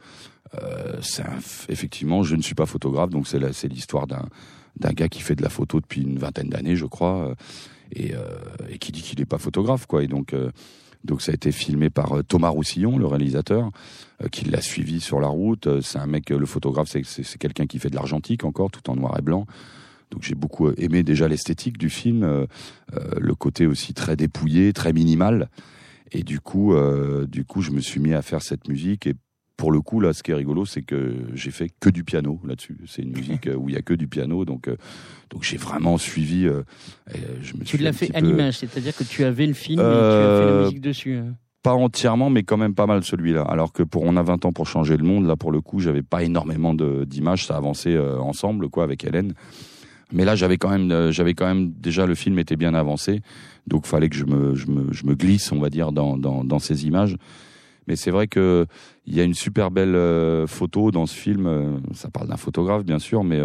euh 0.61 0.97
c'est 1.01 1.23
effectivement, 1.69 2.23
je 2.23 2.35
ne 2.35 2.41
suis 2.41 2.55
pas 2.55 2.65
photographe, 2.65 3.09
donc 3.09 3.27
c'est 3.27 3.53
c'est 3.53 3.67
l'histoire 3.67 4.07
d'un 4.07 4.27
d'un 4.77 4.91
gars 4.91 5.07
qui 5.07 5.21
fait 5.21 5.35
de 5.35 5.43
la 5.43 5.49
photo 5.49 5.79
depuis 5.79 6.01
une 6.01 6.17
vingtaine 6.17 6.49
d'années, 6.49 6.75
je 6.75 6.85
crois, 6.85 7.35
et, 7.95 8.13
et 8.69 8.79
qui 8.79 8.91
dit 8.91 9.03
qu'il 9.03 9.19
n'est 9.19 9.25
pas 9.25 9.37
photographe, 9.37 9.85
quoi. 9.85 10.03
Et 10.03 10.07
donc 10.07 10.33
donc 11.03 11.21
ça 11.21 11.31
a 11.31 11.35
été 11.35 11.51
filmé 11.51 11.91
par 11.91 12.23
Thomas 12.27 12.49
Roussillon, 12.49 12.97
le 12.97 13.05
réalisateur, 13.05 13.69
qui 14.31 14.45
l'a 14.45 14.61
suivi 14.61 14.99
sur 14.99 15.19
la 15.19 15.27
route. 15.27 15.81
C'est 15.81 15.99
un 15.99 16.07
mec, 16.07 16.31
le 16.31 16.45
photographe, 16.47 16.89
c'est 16.89 17.37
quelqu'un 17.37 17.67
qui 17.67 17.77
fait 17.77 17.91
de 17.91 17.95
l'argentique 17.95 18.45
encore, 18.45 18.71
tout 18.71 18.89
en 18.89 18.95
noir 18.95 19.15
et 19.19 19.21
blanc. 19.21 19.45
Donc 20.13 20.21
j'ai 20.21 20.35
beaucoup 20.35 20.67
euh, 20.67 20.75
aimé 20.77 21.01
déjà 21.01 21.27
l'esthétique 21.27 21.77
du 21.77 21.89
film, 21.89 22.23
euh, 22.23 22.45
euh, 22.95 22.99
le 23.19 23.33
côté 23.33 23.65
aussi 23.65 23.95
très 23.95 24.15
dépouillé, 24.15 24.71
très 24.71 24.93
minimal. 24.93 25.49
Et 26.11 26.21
du 26.21 26.39
coup, 26.39 26.75
du 27.27 27.43
coup, 27.43 27.63
je 27.63 27.71
me 27.71 27.79
suis 27.79 27.99
mis 27.99 28.13
à 28.13 28.21
faire 28.21 28.43
cette 28.43 28.67
musique. 28.67 29.07
Et 29.07 29.15
pour 29.57 29.71
le 29.71 29.81
coup, 29.81 29.99
là, 29.99 30.13
ce 30.13 30.21
qui 30.21 30.29
est 30.29 30.35
rigolo, 30.35 30.63
c'est 30.63 30.83
que 30.83 31.15
j'ai 31.33 31.49
fait 31.49 31.71
que 31.79 31.89
du 31.89 32.03
piano 32.03 32.39
là-dessus. 32.45 32.77
C'est 32.85 33.01
une 33.01 33.13
musique 33.17 33.49
où 33.57 33.67
il 33.67 33.73
y 33.73 33.77
a 33.79 33.81
que 33.81 33.95
du 33.95 34.07
piano, 34.07 34.45
donc 34.45 34.69
donc 35.31 35.41
j'ai 35.41 35.57
vraiment 35.57 35.97
suivi. 35.97 36.47
je 37.41 37.57
me 37.57 37.63
tu 37.63 37.77
l'as 37.77 37.93
fait 37.93 38.13
à 38.13 38.19
l'image, 38.19 38.59
c'est-à-dire 38.59 38.95
que 38.95 39.03
tu 39.03 39.23
avais 39.23 39.47
le 39.47 39.55
film 39.55 39.79
et 39.79 39.83
tu 39.83 39.89
as 39.89 40.39
fait 40.39 40.45
la 40.45 40.63
musique 40.65 40.81
dessus. 40.81 41.15
Hein. 41.15 41.33
Pas 41.63 41.73
entièrement, 41.73 42.29
mais 42.29 42.43
quand 42.43 42.57
même 42.57 42.75
pas 42.75 42.85
mal 42.85 43.03
celui-là. 43.03 43.41
Alors 43.41 43.73
que 43.73 43.81
pour 43.81 44.03
On 44.03 44.15
a 44.15 44.21
20 44.21 44.45
ans 44.45 44.51
pour 44.51 44.67
changer 44.67 44.97
le 44.97 45.03
monde, 45.03 45.25
là 45.25 45.35
pour 45.35 45.51
le 45.51 45.61
coup, 45.61 45.79
j'avais 45.79 46.03
pas 46.03 46.21
énormément 46.21 46.75
d'images, 46.75 47.47
ça 47.47 47.57
avançait 47.57 47.97
ensemble 47.97 48.69
quoi 48.69 48.83
avec 48.83 49.03
Hélène. 49.03 49.33
Mais 50.13 50.25
là, 50.25 50.35
j'avais 50.35 50.57
quand 50.57 50.69
même, 50.69 50.91
euh, 50.91 51.11
j'avais 51.11 51.33
quand 51.33 51.45
même 51.45 51.71
déjà 51.71 52.05
le 52.05 52.15
film 52.15 52.39
était 52.39 52.55
bien 52.55 52.73
avancé, 52.73 53.21
donc 53.67 53.85
fallait 53.85 54.09
que 54.09 54.15
je 54.15 54.25
me, 54.25 54.55
je 54.55 54.67
me, 54.67 54.93
je 54.93 55.05
me 55.05 55.15
glisse, 55.15 55.51
on 55.51 55.59
va 55.59 55.69
dire, 55.69 55.91
dans, 55.91 56.17
dans, 56.17 56.43
dans 56.43 56.59
ces 56.59 56.85
images. 56.85 57.17
Mais 57.87 57.97
c'est 57.97 58.11
vrai 58.11 58.27
que 58.27 58.65
il 59.05 59.15
y 59.15 59.19
a 59.19 59.23
une 59.23 59.33
super 59.33 59.71
belle 59.71 59.95
euh, 59.95 60.47
photo 60.47 60.91
dans 60.91 61.05
ce 61.05 61.15
film. 61.15 61.47
Euh, 61.47 61.77
ça 61.93 62.09
parle 62.09 62.29
d'un 62.29 62.37
photographe, 62.37 62.85
bien 62.85 62.99
sûr, 62.99 63.23
mais 63.25 63.41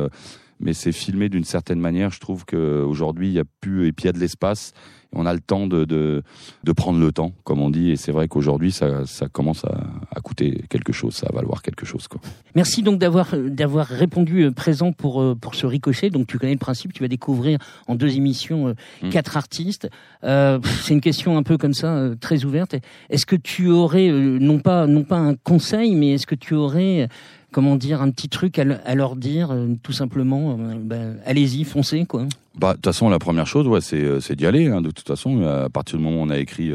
mais 0.61 0.75
c'est 0.75 0.93
filmé 0.93 1.29
d'une 1.29 1.45
certaine 1.45 1.81
manière. 1.81 2.11
Je 2.11 2.21
trouve 2.21 2.45
qu'aujourd'hui, 2.45 3.29
il 3.29 3.35
y 3.35 3.41
a 3.41 3.45
plus 3.61 3.87
et 3.89 3.93
puis 3.93 4.05
il 4.05 4.07
y 4.07 4.11
a 4.11 4.13
de 4.13 4.19
l'espace 4.19 4.73
on 5.13 5.27
a 5.27 5.33
le 5.33 5.41
temps 5.41 5.67
de, 5.67 5.85
de, 5.85 6.23
de, 6.65 6.73
prendre 6.73 7.01
le 7.01 7.13
temps, 7.13 7.33
comme 7.45 7.63
on 7.63 7.71
dit. 7.71 7.91
Et 7.91 7.97
c'est 7.97 8.13
vrai 8.13 8.29
qu'aujourd'hui, 8.29 8.73
ça, 8.73 9.07
ça 9.07 9.29
commence 9.29 9.65
à, 9.65 9.81
à, 10.15 10.21
coûter 10.21 10.65
quelque 10.69 10.93
chose, 10.93 11.15
ça 11.15 11.27
va 11.31 11.37
valoir 11.37 11.63
quelque 11.63 11.87
chose. 11.87 12.09
Quoi. 12.09 12.21
Merci 12.55 12.83
donc 12.83 12.99
d'avoir 12.99 13.37
d'avoir 13.37 13.87
répondu 13.87 14.43
euh, 14.43 14.51
présent 14.51 14.93
pour 14.93 15.23
euh, 15.23 15.35
pour 15.35 15.55
ce 15.55 15.67
ricochet. 15.67 16.11
Donc 16.11 16.27
tu 16.27 16.39
connais 16.39 16.53
le 16.53 16.59
principe, 16.59 16.93
tu 16.93 17.03
vas 17.03 17.09
découvrir 17.09 17.59
en 17.87 17.95
deux 17.95 18.17
émissions 18.17 18.69
euh, 18.69 18.75
mmh. 19.03 19.09
quatre 19.09 19.37
artistes. 19.37 19.89
Euh, 20.25 20.59
c'est 20.83 20.95
une 20.95 21.01
question 21.01 21.39
un 21.39 21.43
peu 21.43 21.57
comme 21.57 21.75
ça, 21.75 22.11
très 22.21 22.45
ouverte. 22.45 22.77
Est-ce 23.09 23.27
que 23.27 23.37
tu 23.37 23.69
aurais 23.69 24.11
non 24.11 24.59
pas 24.59 24.87
non 24.87 25.05
pas 25.05 25.19
un 25.19 25.35
conseil, 25.35 25.95
mais 25.95 26.13
est-ce 26.13 26.27
que 26.27 26.35
tu 26.35 26.55
aurais 26.55 27.09
comment 27.53 27.77
dire, 27.77 28.03
un 28.03 28.11
petit 28.11 28.29
truc 28.29 28.59
à, 28.59 28.95
leur 28.95 29.17
dire, 29.17 29.51
euh, 29.51 29.75
tout 29.83 29.93
simplement, 29.93 30.57
euh, 30.59 30.75
ben, 30.79 31.19
allez-y, 31.25 31.65
foncez, 31.65 32.05
quoi. 32.05 32.27
Bah, 32.57 32.71
de 32.71 32.77
toute 32.77 32.87
façon, 32.87 33.09
la 33.09 33.19
première 33.19 33.47
chose, 33.47 33.67
ouais, 33.67 33.81
c'est, 33.81 34.03
euh, 34.03 34.21
d'y 34.35 34.47
aller. 34.47 34.67
Hein, 34.67 34.81
de 34.81 34.91
toute 34.91 35.07
façon, 35.07 35.43
à 35.43 35.69
partir 35.69 35.99
du 35.99 36.05
moment 36.05 36.21
où 36.21 36.27
on 36.27 36.31
a 36.31 36.39
écrit 36.39 36.73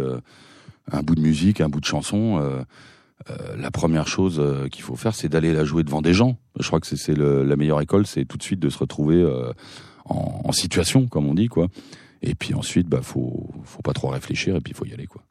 un 0.92 1.02
bout 1.02 1.16
de 1.16 1.22
musique, 1.22 1.62
un 1.62 1.70
bout 1.70 1.82
de 1.82 1.86
chanson, 1.86 2.42
la 3.58 3.72
première 3.72 4.08
chose 4.08 4.42
qu'il 4.72 4.84
faut 4.84 4.96
faire, 4.96 5.14
c'est 5.14 5.30
d'aller 5.30 5.54
la 5.54 5.66
jouer 5.66 5.84
devant 5.84 6.02
des 6.02 6.14
gens. 6.14 6.38
Je 6.60 6.68
crois 6.68 6.80
que 6.80 6.88
c'est, 6.88 7.18
la 7.18 7.56
meilleure 7.56 7.82
école, 7.82 8.08
c'est 8.08 8.26
tout 8.26 8.38
de 8.38 8.44
suite 8.44 8.60
de 8.60 8.70
se 8.70 8.78
retrouver 8.78 9.26
en, 10.06 10.42
en, 10.46 10.52
situation, 10.52 11.08
comme 11.08 11.28
on 11.28 11.34
dit, 11.34 11.48
quoi. 11.48 11.68
Et 12.22 12.36
puis 12.36 12.54
ensuite, 12.54 12.88
bah, 12.88 13.02
faut, 13.02 13.50
faut 13.66 13.82
pas 13.82 13.94
trop 13.94 14.08
réfléchir 14.08 14.56
et 14.56 14.62
puis 14.62 14.74
faut 14.74 14.86
y 14.86 14.94
aller, 14.94 15.08
quoi. 15.08 15.22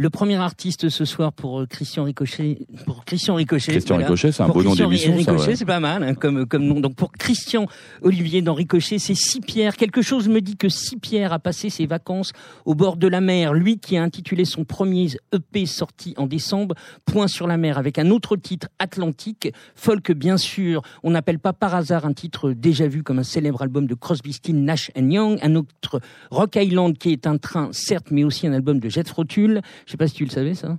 Le 0.00 0.10
premier 0.10 0.36
artiste 0.36 0.90
ce 0.90 1.04
soir 1.04 1.32
pour 1.32 1.58
euh, 1.58 1.66
Christian 1.66 2.04
Ricochet, 2.04 2.60
pour 2.86 3.04
Christian 3.04 3.34
Ricochet. 3.34 3.72
Christian 3.72 3.96
Ricochet, 3.96 4.30
c'est 4.30 4.44
un 4.44 4.48
beau 4.48 4.62
nom 4.62 4.76
d'émission. 4.76 5.16
Ricochet, 5.16 5.56
c'est 5.56 5.64
pas 5.64 5.80
mal 5.80 6.04
hein, 6.04 6.14
comme 6.14 6.46
comme 6.46 6.64
nom. 6.64 6.78
Donc 6.78 6.94
pour 6.94 7.10
Christian 7.10 7.66
Olivier 8.02 8.40
dans 8.40 8.54
Ricochet, 8.54 9.00
c'est 9.00 9.16
Pierre. 9.44 9.74
Quelque 9.74 10.00
chose 10.00 10.28
me 10.28 10.40
dit 10.40 10.56
que 10.56 10.68
Pierre 11.00 11.32
a 11.32 11.40
passé 11.40 11.68
ses 11.68 11.86
vacances 11.86 12.30
au 12.64 12.76
bord 12.76 12.96
de 12.96 13.08
la 13.08 13.20
mer. 13.20 13.54
Lui 13.54 13.80
qui 13.80 13.96
a 13.96 14.02
intitulé 14.04 14.44
son 14.44 14.64
premier 14.64 15.08
EP 15.32 15.66
sorti 15.66 16.14
en 16.16 16.28
décembre, 16.28 16.76
Point 17.04 17.26
sur 17.26 17.48
la 17.48 17.56
mer, 17.56 17.76
avec 17.76 17.98
un 17.98 18.10
autre 18.10 18.36
titre 18.36 18.68
Atlantique, 18.78 19.52
folk 19.74 20.12
bien 20.12 20.36
sûr. 20.36 20.82
On 21.02 21.10
n'appelle 21.10 21.40
pas 21.40 21.52
par 21.52 21.74
hasard 21.74 22.06
un 22.06 22.12
titre 22.12 22.52
déjà 22.52 22.86
vu 22.86 23.02
comme 23.02 23.18
un 23.18 23.24
célèbre 23.24 23.62
album 23.62 23.88
de 23.88 23.94
Crosby, 23.94 24.32
Stills, 24.32 24.62
Nash 24.62 24.92
Young, 24.94 25.40
un 25.42 25.56
autre 25.56 26.00
Rock 26.30 26.54
Island 26.54 26.96
qui 26.96 27.10
est 27.10 27.26
un 27.26 27.36
train 27.36 27.70
certes, 27.72 28.12
mais 28.12 28.22
aussi 28.22 28.46
un 28.46 28.52
album 28.52 28.78
de 28.78 28.88
Jet 28.88 29.08
Frotule. 29.08 29.60
Je 29.88 29.92
sais 29.92 29.96
pas 29.96 30.06
si 30.06 30.12
tu 30.12 30.24
le 30.24 30.30
savais 30.30 30.54
ça. 30.54 30.78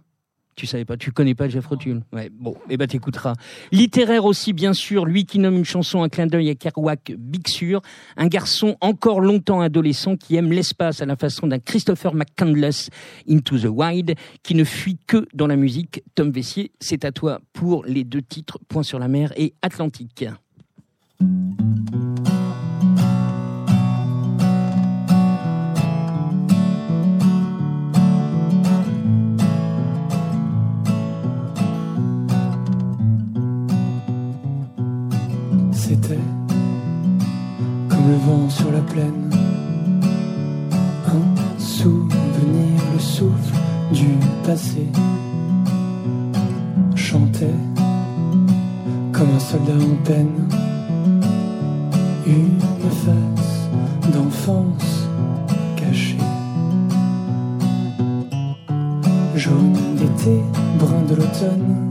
Tu 0.56 0.68
savais 0.68 0.86
pas, 0.86 0.98
tu 0.98 1.12
connais 1.12 1.34
pas 1.34 1.50
Jeff 1.50 1.66
Rotul. 1.66 2.04
Ouais, 2.14 2.30
bon, 2.32 2.56
eh 2.70 2.78
ben 2.78 2.88
t'écouteras. 2.88 3.34
Littéraire 3.72 4.26
aussi, 4.26 4.54
bien 4.54 4.74
sûr, 4.74 5.06
lui 5.06 5.26
qui 5.26 5.40
nomme 5.40 5.58
une 5.58 5.66
chanson 5.66 6.04
un 6.04 6.10
clin 6.10 6.28
d'œil 6.28 6.52
à 6.52 6.54
Kerouac, 6.54 7.14
Big 7.18 7.48
Sur, 7.48 7.82
un 8.18 8.28
garçon 8.28 8.78
encore 8.82 9.20
longtemps 9.20 9.62
adolescent 9.62 10.16
qui 10.16 10.36
aime 10.36 10.52
l'espace 10.52 11.02
à 11.02 11.08
la 11.08 11.16
façon 11.16 11.48
d'un 11.48 11.58
Christopher 11.58 12.14
McCandless 12.14 12.92
Into 13.28 13.58
the 13.58 13.66
Wild, 13.66 14.14
qui 14.44 14.54
ne 14.54 14.64
fuit 14.64 15.00
que 15.08 15.28
dans 15.34 15.48
la 15.48 15.56
musique. 15.56 16.04
Tom 16.14 16.30
Vessier, 16.30 16.72
c'est 16.80 17.04
à 17.04 17.12
toi 17.12 17.42
pour 17.52 17.86
les 17.86 18.04
deux 18.04 18.22
titres 18.22 18.60
Point 18.68 18.84
sur 18.84 19.00
la 19.00 19.08
mer 19.08 19.34
et 19.38 19.56
Atlantique. 19.64 20.26
Le 38.08 38.16
vent 38.26 38.50
sur 38.50 38.72
la 38.72 38.82
plaine. 38.82 39.30
Un 41.08 41.60
souvenir, 41.60 42.80
le 42.94 43.00
souffle 43.00 43.56
du 43.92 44.08
passé. 44.46 44.88
Chantait 46.96 47.60
comme 49.12 49.30
un 49.36 49.40
soldat 49.40 49.74
en 49.74 50.04
peine. 50.04 50.48
Une 52.28 52.60
face 53.04 53.70
d'enfance 54.14 55.08
cachée. 55.76 56.18
Jaune 59.36 59.74
d'été, 59.96 60.44
brun 60.78 61.02
de 61.10 61.16
l'automne. 61.16 61.89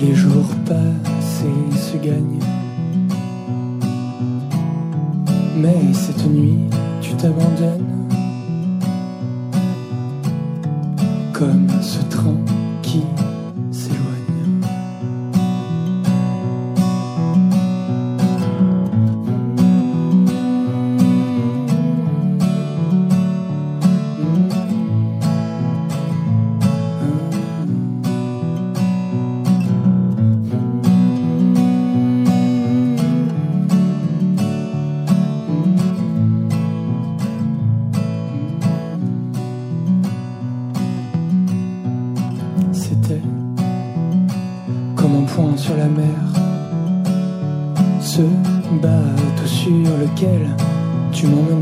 Les 0.00 0.14
jours 0.14 0.48
passés 0.64 1.78
se 1.78 1.98
gagnent. 1.98 2.40
Mais 5.58 5.92
cette 5.92 6.26
nuit, 6.26 6.58
tu 7.02 7.12
t'abandonnes 7.16 8.08
comme 11.34 11.68
ce 11.82 12.00
train 12.08 12.36
qui 12.82 13.02
Nuit, 50.22 50.50
tu 51.12 51.22
t'abandonnes 51.22 51.59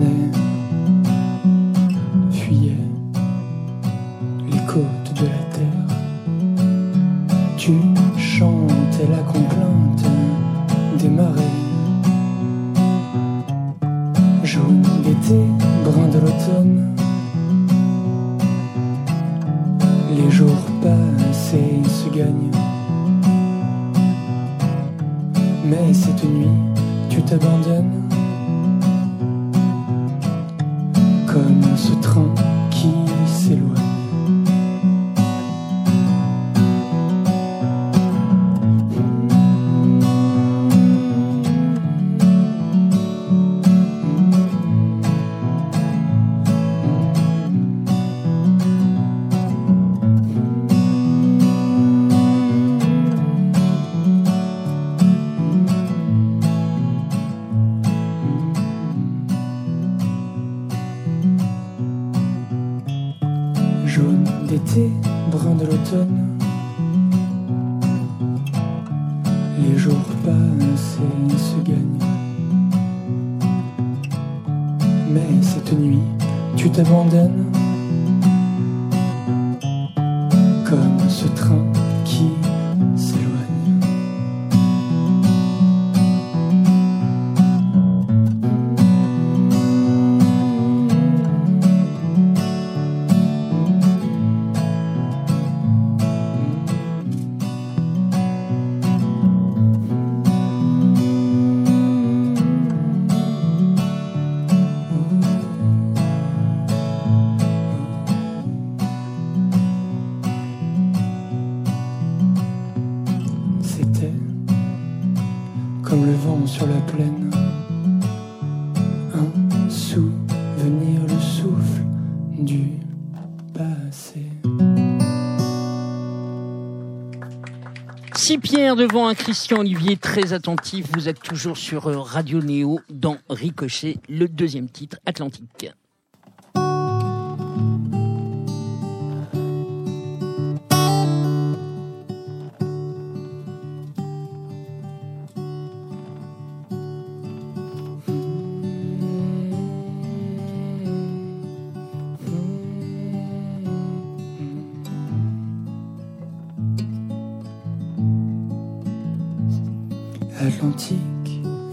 Pierre 128.41 128.77
devant 128.77 129.09
un 129.09 129.15
Christian 129.15 129.59
Olivier 129.59 129.97
très 129.97 130.33
attentif, 130.33 130.87
vous 130.95 131.09
êtes 131.09 131.21
toujours 131.21 131.57
sur 131.57 131.89
euh, 131.89 131.99
Radio 131.99 132.41
Néo 132.41 132.81
dans 132.89 133.19
Ricochet, 133.29 133.97
le 134.09 134.29
deuxième 134.29 134.69
titre, 134.69 134.99
Atlantique. 135.07 135.71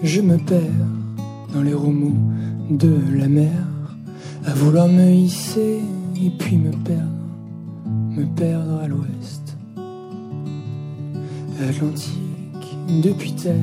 Je 0.04 0.22
me 0.22 0.38
perds 0.38 0.62
dans 1.54 1.62
les 1.62 1.74
remous 1.74 2.18
de 2.70 2.96
la 3.14 3.28
mer, 3.28 3.52
à 4.46 4.54
vouloir 4.54 4.88
me 4.88 5.12
hisser 5.12 5.80
et 6.16 6.30
puis 6.30 6.58
me 6.58 6.72
perdre, 6.72 7.04
me 7.86 8.26
perdre 8.26 8.82
à 8.82 8.88
l'ouest. 8.88 9.58
Atlantique, 11.70 12.78
depuis 13.04 13.34
terre, 13.34 13.54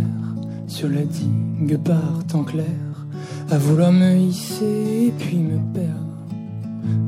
sur 0.67 0.89
la 0.89 1.03
digue 1.05 1.79
par 1.79 2.25
temps 2.29 2.45
clair, 2.45 2.67
à 3.51 3.59
vouloir 3.59 3.93
me 3.93 4.17
hisser 4.17 5.07
et 5.07 5.13
puis 5.19 5.39
me 5.39 5.59
perdre, 5.73 6.35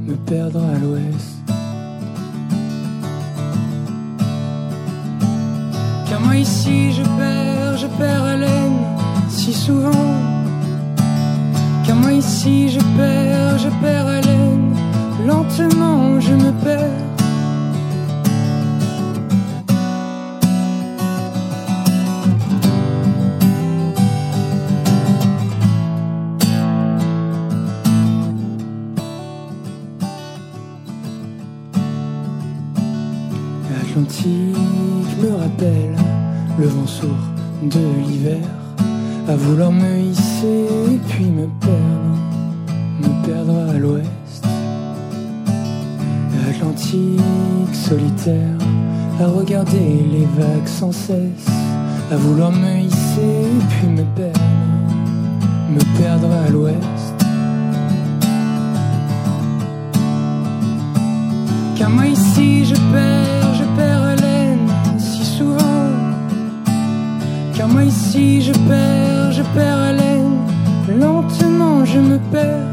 me 0.06 0.14
perdre 0.14 0.62
à 0.62 0.78
l'ouest. 0.78 1.33
Moi 6.24 6.36
ici 6.36 6.92
je 6.92 7.02
perds, 7.02 7.76
je 7.76 7.86
perds 7.98 8.24
haleine 8.24 8.80
si 9.28 9.52
souvent. 9.52 10.12
Car 11.86 11.96
moi 11.96 12.12
ici 12.12 12.68
je 12.68 12.80
perds, 12.96 13.58
je 13.58 13.70
perds 13.82 14.08
haleine, 14.08 14.74
lentement 15.26 16.20
je 16.20 16.34
me 16.34 16.52
perds. 16.64 17.03
Vouloir 39.44 39.72
me 39.72 39.98
hisser 40.10 40.98
puis 41.08 41.26
me 41.26 41.46
perdre, 41.60 42.16
me 43.00 43.26
perdre 43.26 43.56
à 43.70 43.72
l'ouest. 43.74 44.44
L'Atlantique 46.32 47.74
solitaire, 47.74 48.58
à 49.20 49.26
regarder 49.26 50.06
les 50.12 50.26
vagues 50.38 50.66
sans 50.66 50.92
cesse, 50.92 51.48
à 52.10 52.16
vouloir 52.16 52.52
me 52.52 52.86
hisser 52.86 53.46
puis 53.68 53.88
me 53.88 54.04
perdre, 54.16 54.40
me 55.70 55.98
perdre 55.98 56.30
à 56.46 56.48
l'ouest. 56.48 57.14
Car 61.76 61.90
moi 61.90 62.06
ici 62.06 62.64
je 62.64 62.76
perds, 62.94 63.54
je 63.60 63.64
perds 63.76 64.02
haleine 64.02 64.68
si 64.98 65.24
souvent. 65.24 65.90
Car 67.54 67.68
moi 67.68 67.84
ici 67.84 68.40
je 68.40 68.52
perds, 68.68 69.13
je 69.36 69.42
perds 69.42 69.78
haleine, 69.78 70.38
lentement 71.00 71.84
je 71.84 71.98
me 71.98 72.18
perds. 72.30 72.70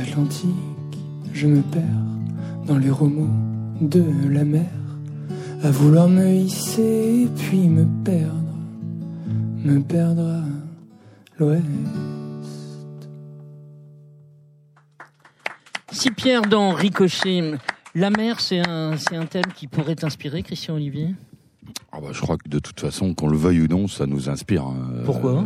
Atlantique, 0.00 0.48
je 1.34 1.46
me 1.46 1.60
perds 1.60 1.82
dans 2.66 2.78
les 2.78 2.90
remous 2.90 3.28
de 3.82 4.04
la 4.30 4.44
mer, 4.44 4.64
à 5.62 5.70
vouloir 5.70 6.08
me 6.08 6.26
hisser 6.26 7.24
et 7.24 7.28
puis 7.36 7.68
me 7.68 7.84
perdre, 8.02 8.39
me 9.64 9.80
perdre 9.80 10.22
à 10.22 10.42
l'ouest. 11.38 11.64
Si 15.92 16.10
Pierre 16.10 16.42
dans 16.42 16.72
Ricochet, 16.72 17.52
la 17.94 18.10
mer, 18.10 18.40
c'est 18.40 18.66
un, 18.66 18.96
c'est 18.96 19.16
un 19.16 19.26
thème 19.26 19.52
qui 19.54 19.66
pourrait 19.66 19.96
t'inspirer, 19.96 20.42
Christian 20.42 20.76
Olivier? 20.76 21.14
Ah 21.92 21.98
bah, 22.00 22.08
je 22.12 22.20
crois 22.20 22.36
que 22.38 22.48
de 22.48 22.58
toute 22.58 22.80
façon, 22.80 23.14
qu'on 23.14 23.28
le 23.28 23.36
veuille 23.36 23.62
ou 23.62 23.66
non, 23.66 23.88
ça 23.88 24.06
nous 24.06 24.28
inspire. 24.28 24.64
hein. 24.64 25.02
Pourquoi? 25.04 25.32
Euh, 25.32 25.42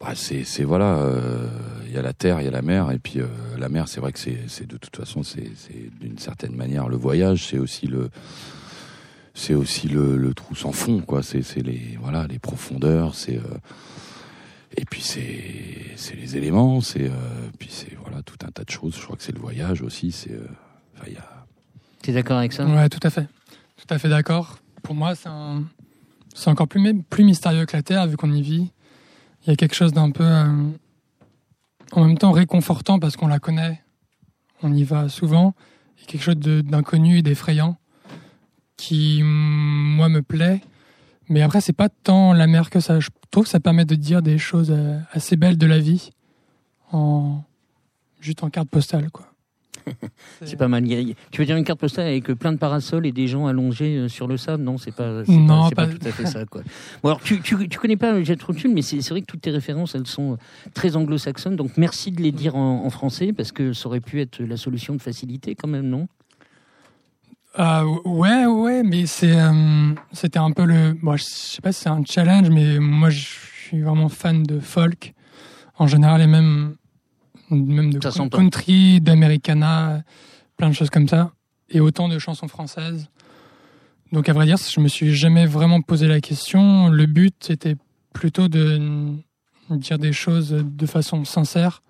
bah, 0.00 0.12
c'est, 0.14 0.44
c'est 0.44 0.64
voilà, 0.64 0.96
euh, 0.96 1.46
il 1.86 1.92
y 1.92 1.98
a 1.98 2.02
la 2.02 2.12
terre, 2.12 2.40
il 2.40 2.44
y 2.44 2.48
a 2.48 2.50
la 2.50 2.62
mer, 2.62 2.90
et 2.90 2.98
puis 2.98 3.20
euh, 3.20 3.26
la 3.58 3.68
mer, 3.68 3.86
c'est 3.86 4.00
vrai 4.00 4.12
que 4.12 4.18
c'est, 4.18 4.38
c'est 4.48 4.66
de 4.66 4.76
toute 4.76 4.96
façon, 4.96 5.22
c'est, 5.22 5.50
c'est 5.56 5.90
d'une 6.00 6.18
certaine 6.18 6.56
manière 6.56 6.88
le 6.88 6.96
voyage, 6.96 7.46
c'est 7.46 7.58
aussi 7.58 7.86
le, 7.86 8.10
c'est 9.34 9.54
aussi 9.54 9.88
le, 9.88 10.16
le 10.16 10.34
trou 10.34 10.54
sans 10.54 10.72
fond, 10.72 11.00
quoi. 11.00 11.22
C'est, 11.22 11.42
les, 11.62 11.98
voilà, 12.00 12.26
les 12.26 12.38
profondeurs, 12.38 13.14
c'est, 13.14 13.36
euh, 13.36 13.58
et 14.76 14.84
puis 14.84 15.02
c'est, 15.02 16.14
les 16.14 16.36
éléments, 16.36 16.80
c'est, 16.80 17.08
euh, 17.08 17.50
puis 17.58 17.68
c'est 17.70 17.96
voilà 18.02 18.22
tout 18.22 18.38
un 18.44 18.50
tas 18.50 18.64
de 18.64 18.70
choses. 18.70 18.96
Je 18.96 19.02
crois 19.02 19.16
que 19.16 19.22
c'est 19.22 19.34
le 19.34 19.40
voyage 19.40 19.82
aussi, 19.82 20.12
c'est, 20.12 20.32
euh, 20.32 20.46
il 21.06 21.14
y 21.14 21.16
a, 21.16 21.46
T'es 22.02 22.12
d'accord 22.12 22.38
avec 22.38 22.52
ça? 22.52 22.64
Ouais, 22.64 22.88
tout 22.88 23.00
à 23.02 23.10
fait. 23.10 23.26
Tout 23.76 23.94
à 23.94 23.98
fait 23.98 24.08
d'accord. 24.08 24.58
Pour 24.82 24.94
moi, 24.94 25.14
c'est 25.14 25.28
un... 25.28 25.64
encore 26.46 26.68
plus, 26.68 27.24
mystérieux 27.24 27.66
que 27.66 27.76
la 27.76 27.82
Terre, 27.82 28.06
vu 28.06 28.16
qu'on 28.16 28.32
y 28.32 28.42
vit. 28.42 28.70
Il 29.42 29.50
y 29.50 29.52
a 29.52 29.56
quelque 29.56 29.74
chose 29.74 29.92
d'un 29.92 30.10
peu, 30.10 30.24
euh, 30.24 30.70
en 31.92 32.04
même 32.04 32.18
temps 32.18 32.32
réconfortant 32.32 32.98
parce 32.98 33.16
qu'on 33.16 33.26
la 33.26 33.38
connaît, 33.38 33.82
on 34.62 34.72
y 34.72 34.84
va 34.84 35.08
souvent, 35.08 35.54
et 36.02 36.06
quelque 36.06 36.22
chose 36.22 36.36
d'inconnu 36.36 37.18
et 37.18 37.22
d'effrayant 37.22 37.79
qui, 38.80 39.20
moi, 39.22 40.08
me 40.08 40.22
plaît. 40.22 40.60
Mais 41.28 41.42
après, 41.42 41.60
c'est 41.60 41.72
pas 41.72 41.88
tant 41.88 42.32
la 42.32 42.46
mer 42.46 42.70
que 42.70 42.80
ça. 42.80 42.98
Je 42.98 43.08
trouve 43.30 43.44
que 43.44 43.50
ça 43.50 43.60
permet 43.60 43.84
de 43.84 43.94
dire 43.94 44.22
des 44.22 44.38
choses 44.38 44.70
euh, 44.72 44.98
assez 45.12 45.36
belles 45.36 45.58
de 45.58 45.66
la 45.66 45.78
vie 45.78 46.10
en 46.92 47.42
juste 48.20 48.42
en 48.42 48.50
carte 48.50 48.68
postale, 48.68 49.10
quoi. 49.10 49.26
C'est 50.44 50.56
pas 50.56 50.68
mal. 50.68 50.84
Tu 51.30 51.40
veux 51.40 51.46
dire 51.46 51.56
une 51.56 51.64
carte 51.64 51.80
postale 51.80 52.06
avec 52.06 52.24
plein 52.32 52.52
de 52.52 52.58
parasols 52.58 53.06
et 53.06 53.12
des 53.12 53.26
gens 53.28 53.46
allongés 53.46 53.96
euh, 53.96 54.08
sur 54.08 54.26
le 54.26 54.36
sable? 54.36 54.62
Non, 54.62 54.76
c'est 54.76 54.94
pas, 54.94 55.22
Non, 55.26 55.70
pas, 55.70 55.74
pas 55.74 55.86
pas- 55.86 55.94
tout 55.94 56.06
à 56.06 56.10
fait 56.12 56.26
ça. 56.26 56.44
Quoi. 56.44 56.62
Bon, 57.02 57.08
alors, 57.10 57.20
tu, 57.22 57.40
tu, 57.40 57.68
tu 57.68 57.78
connais 57.78 57.96
pas 57.96 58.22
Jet 58.22 58.40
Routine, 58.42 58.72
mais 58.74 58.82
c'est 58.82 59.00
vrai 59.08 59.20
que 59.22 59.26
toutes 59.26 59.40
tes 59.40 59.50
références, 59.50 59.94
elles 59.94 60.06
sont 60.06 60.36
très 60.74 60.96
anglo-saxonnes. 60.96 61.56
Donc 61.56 61.76
merci 61.78 62.12
de 62.12 62.20
les 62.20 62.30
dire 62.32 62.56
en, 62.56 62.84
en 62.84 62.90
français 62.90 63.32
parce 63.32 63.52
que 63.52 63.72
ça 63.72 63.86
aurait 63.88 64.00
pu 64.00 64.20
être 64.20 64.40
la 64.42 64.56
solution 64.58 64.94
de 64.94 65.00
facilité 65.00 65.54
quand 65.54 65.68
même, 65.68 65.88
non? 65.88 66.08
Ah, 67.54 67.84
ouais, 68.04 68.46
ouais, 68.46 68.82
mais 68.84 69.06
c'est, 69.06 69.38
euh, 69.38 69.94
c'était 70.12 70.38
un 70.38 70.52
peu 70.52 70.64
le. 70.64 70.96
Bon, 71.02 71.16
je 71.16 71.24
sais 71.24 71.60
pas 71.60 71.72
si 71.72 71.82
c'est 71.82 71.88
un 71.88 72.04
challenge, 72.04 72.48
mais 72.50 72.78
moi, 72.78 73.10
je 73.10 73.26
suis 73.64 73.80
vraiment 73.82 74.08
fan 74.08 74.44
de 74.44 74.60
folk 74.60 75.14
en 75.76 75.86
général 75.86 76.20
et 76.20 76.26
même, 76.26 76.76
même 77.50 77.92
de 77.92 78.28
country, 78.28 79.00
d'americana, 79.00 80.02
plein 80.56 80.68
de 80.68 80.74
choses 80.74 80.90
comme 80.90 81.08
ça, 81.08 81.32
et 81.68 81.80
autant 81.80 82.08
de 82.08 82.18
chansons 82.18 82.48
françaises. 82.48 83.08
Donc, 84.12 84.28
à 84.28 84.32
vrai 84.32 84.46
dire, 84.46 84.58
je 84.58 84.80
me 84.80 84.88
suis 84.88 85.14
jamais 85.14 85.46
vraiment 85.46 85.82
posé 85.82 86.06
la 86.06 86.20
question. 86.20 86.88
Le 86.88 87.06
but, 87.06 87.34
c'était 87.40 87.76
plutôt 88.12 88.48
de 88.48 89.14
dire 89.70 89.98
des 89.98 90.12
choses 90.12 90.50
de 90.50 90.86
façon 90.86 91.24
sincère 91.24 91.82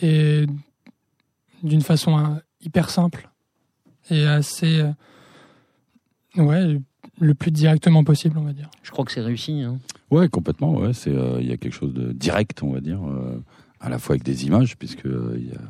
et 0.00 0.46
d'une 1.62 1.82
façon 1.82 2.18
euh, 2.18 2.34
hyper 2.62 2.90
simple 2.90 3.29
et 4.10 4.26
assez 4.26 4.80
euh, 4.80 4.92
ouais 6.36 6.78
le 7.20 7.34
plus 7.34 7.50
directement 7.50 8.02
possible 8.04 8.38
on 8.38 8.44
va 8.44 8.52
dire 8.52 8.70
Je 8.82 8.90
crois 8.90 9.04
que 9.04 9.12
c'est 9.12 9.20
réussi. 9.20 9.60
Hein. 9.62 9.78
Ouais, 10.10 10.28
complètement. 10.28 10.74
Ouais, 10.74 10.92
c'est 10.92 11.14
euh, 11.14 11.38
il 11.40 11.46
y 11.48 11.52
a 11.52 11.56
quelque 11.56 11.74
chose 11.74 11.92
de 11.94 12.12
direct, 12.12 12.62
on 12.62 12.72
va 12.72 12.80
dire, 12.80 13.00
euh, 13.06 13.40
à 13.80 13.88
la 13.88 13.98
fois 13.98 14.14
avec 14.14 14.22
des 14.24 14.46
images, 14.46 14.76
puisque 14.76 15.06
euh, 15.06 15.34
il 15.36 15.48
y 15.48 15.52
a, 15.52 15.60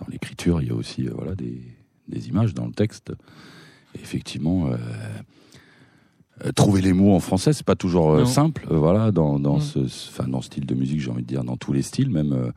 dans 0.00 0.06
l'écriture, 0.08 0.62
il 0.62 0.68
y 0.68 0.70
a 0.70 0.74
aussi 0.74 1.06
euh, 1.06 1.12
voilà 1.14 1.34
des, 1.34 1.60
des 2.08 2.28
images 2.28 2.54
dans 2.54 2.66
le 2.66 2.72
texte. 2.72 3.12
Et 3.94 4.00
effectivement, 4.00 4.70
trouver 6.56 6.80
les 6.80 6.92
mots 6.92 7.14
en 7.14 7.20
français, 7.20 7.52
c'est 7.52 7.64
pas 7.66 7.76
toujours 7.76 8.16
Non. 8.16 8.26
simple. 8.26 8.66
voilà, 8.70 9.12
dans 9.12 9.38
dans 9.38 9.58
Mm. 9.58 9.60
ce, 9.60 9.78
enfin 10.10 10.26
dans 10.28 10.40
ce 10.40 10.46
style 10.48 10.66
de 10.66 10.74
musique, 10.74 11.00
j'ai 11.00 11.10
envie 11.10 11.22
de 11.22 11.28
dire, 11.28 11.44
dans 11.44 11.56
tous 11.56 11.72
les 11.72 11.82
styles, 11.82 12.10
même 12.10 12.52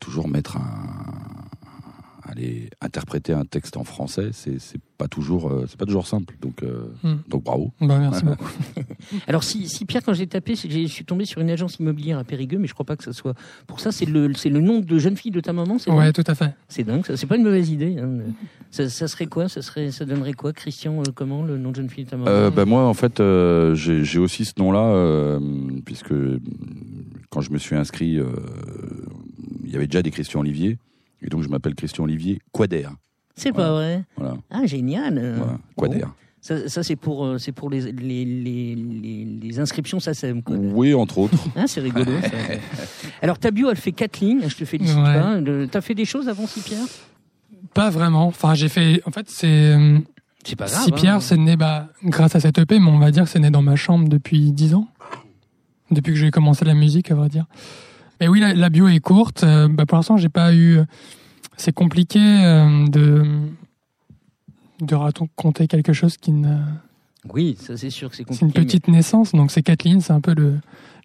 toujours 0.00 0.26
mettre 0.28 0.56
un 0.56 1.47
aller 2.30 2.68
interpréter 2.80 3.32
un 3.32 3.44
texte 3.44 3.76
en 3.76 3.84
français, 3.84 4.30
c'est 4.32 4.58
c'est 4.60 4.80
pas 4.98 5.08
toujours 5.08 5.48
euh, 5.50 5.64
c'est 5.68 5.78
pas 5.78 5.86
toujours 5.86 6.06
simple. 6.06 6.36
Donc 6.40 6.62
euh, 6.62 6.88
Mm. 7.02 7.14
donc 7.28 7.44
bravo. 7.44 7.72
bah, 7.80 7.98
merci 7.98 8.24
beaucoup 8.24 8.48
Alors 9.28 9.44
si, 9.44 9.68
si 9.68 9.84
Pierre, 9.84 10.02
quand 10.04 10.12
j'ai 10.14 10.26
tapé, 10.26 10.54
je 10.56 10.86
suis 10.86 11.04
tombé 11.04 11.24
sur 11.24 11.40
une 11.40 11.50
agence 11.50 11.76
immobilière 11.76 12.18
à 12.18 12.24
Périgueux, 12.24 12.58
mais 12.58 12.66
je 12.66 12.74
crois 12.74 12.84
pas 12.86 12.96
que 12.96 13.04
ça 13.04 13.12
soit 13.12 13.34
pour 13.66 13.78
ça. 13.80 13.92
C'est 13.92 14.04
le, 14.06 14.34
c'est 14.34 14.48
le 14.50 14.60
nom 14.60 14.80
de 14.80 14.98
jeune 14.98 15.16
fille 15.16 15.30
de 15.30 15.40
ta 15.40 15.52
maman. 15.52 15.78
C'est 15.78 15.90
ouais 15.90 16.12
tout 16.12 16.24
à 16.26 16.34
fait 16.34 16.54
C'est 16.68 16.84
dingue, 16.84 17.04
ça. 17.06 17.16
C'est 17.16 17.26
pas 17.26 17.36
une 17.36 17.44
mauvaise 17.44 17.70
idée. 17.70 17.96
hein. 17.98 18.18
Ça, 18.70 18.88
ça 18.88 19.06
serait 19.08 19.26
quoi? 19.26 19.48
Ça 19.48 19.62
serait, 19.62 19.90
ça 19.92 20.04
donnerait 20.04 20.32
quoi, 20.34 20.52
Christian 20.52 21.00
euh, 21.00 21.04
Comment 21.14 21.42
le 21.44 21.56
nom 21.58 21.70
de 21.70 21.76
jeune 21.76 21.88
fille 21.88 22.04
de 22.04 22.10
ta 22.10 22.16
maman? 22.16 22.30
Euh, 22.30 22.50
ben 22.50 22.64
moi, 22.66 22.84
en 22.86 22.94
fait, 22.94 23.20
euh, 23.20 23.74
j'ai 23.74 24.04
j'ai 24.04 24.18
aussi 24.18 24.44
ce 24.44 24.54
nom-là, 24.58 24.84
euh, 24.84 25.40
puisque 25.84 26.12
quand 27.30 27.40
je 27.40 27.50
me 27.52 27.58
suis 27.58 27.76
inscrit, 27.76 28.18
euh, 28.18 28.26
il 29.64 29.70
y 29.70 29.76
avait 29.76 29.86
déjà 29.86 30.02
des 30.02 30.10
Christian 30.10 30.40
Olivier, 30.40 30.78
et 31.22 31.28
donc 31.28 31.42
je 31.42 31.48
m'appelle 31.48 31.74
Christian 31.74 32.04
Olivier 32.04 32.40
Quader. 32.52 32.88
C'est 33.34 33.52
pas 33.52 33.72
vrai. 33.72 34.04
Voilà, 34.16 34.36
Ah 34.50 34.66
génial. 34.66 35.18
euh. 35.18 35.34
voilà 35.36 35.58
Quader. 35.76 36.00
Bon. 36.04 36.10
Ça, 36.40 36.68
ça, 36.68 36.82
c'est 36.84 36.94
pour, 36.96 37.24
euh, 37.26 37.38
c'est 37.38 37.50
pour 37.52 37.68
les, 37.68 37.90
les, 37.92 38.24
les, 38.24 38.74
les, 38.76 39.24
les 39.42 39.60
inscriptions 39.60 39.98
SACEM. 39.98 40.42
Quoi. 40.42 40.56
Oui, 40.56 40.94
entre 40.94 41.18
autres. 41.18 41.36
Hein, 41.56 41.66
c'est 41.66 41.80
rigolo. 41.80 42.12
ça. 42.22 42.28
Alors 43.22 43.38
ta 43.40 43.50
bio, 43.50 43.68
elle 43.70 43.76
fait 43.76 43.90
quatre 43.92 44.20
lignes. 44.20 44.42
Je 44.48 44.54
te 44.56 44.64
félicite. 44.64 44.96
Ouais. 44.96 45.20
pas. 45.20 45.40
Le- 45.40 45.66
T'as 45.66 45.80
fait 45.80 45.94
des 45.96 46.04
choses 46.04 46.28
avant, 46.28 46.46
si 46.46 46.60
Pierre 46.60 46.84
pas 47.74 47.90
vraiment 47.90 48.26
enfin 48.26 48.54
j'ai 48.54 48.68
fait 48.68 49.02
en 49.04 49.10
fait 49.10 49.28
c'est 49.28 49.46
euh, 49.46 49.98
C'est 50.42 50.56
pas 50.56 50.66
grave. 50.66 50.84
si 50.84 50.90
hein. 50.90 50.94
Pierre 50.96 51.22
c'est 51.22 51.36
né 51.36 51.56
bah 51.56 51.88
grâce 52.02 52.34
à 52.34 52.40
cette 52.40 52.56
EP 52.58 52.78
mais 52.78 52.88
on 52.90 52.98
va 52.98 53.10
dire 53.10 53.24
que 53.24 53.28
c'est 53.28 53.38
né 53.40 53.50
dans 53.50 53.60
ma 53.62 53.76
chambre 53.76 54.08
depuis 54.08 54.52
10 54.52 54.74
ans 54.74 54.88
depuis 55.90 56.12
que 56.14 56.18
j'ai 56.18 56.30
commencé 56.30 56.64
la 56.64 56.72
musique 56.74 57.10
à 57.10 57.14
vrai 57.14 57.28
dire 57.28 57.44
mais 58.20 58.28
oui 58.28 58.40
la, 58.40 58.54
la 58.54 58.68
bio 58.70 58.88
est 58.88 59.00
courte 59.00 59.44
Euh, 59.44 59.68
bah, 59.68 59.86
pour 59.86 59.96
l'instant 59.96 60.16
j'ai 60.16 60.28
pas 60.28 60.54
eu 60.54 60.78
c'est 61.56 61.72
compliqué 61.72 62.18
euh, 62.20 62.86
de 62.88 63.24
de 64.80 64.94
raconter 64.94 65.66
quelque 65.66 65.92
chose 65.92 66.16
qui 66.16 66.30
ne 66.32 66.56
Oui, 67.32 67.56
ça 67.60 67.76
c'est 67.76 67.90
sûr 67.90 68.10
que 68.10 68.16
c'est 68.16 68.22
C'est 68.22 68.28
compliqué. 68.40 68.58
une 68.60 68.64
petite 68.66 68.88
naissance, 68.88 69.32
donc 69.32 69.50
c'est 69.50 69.62
quatre 69.62 69.82
lignes, 69.84 70.00
c'est 70.00 70.12
un 70.12 70.20
peu 70.20 70.34
le, 70.34 70.54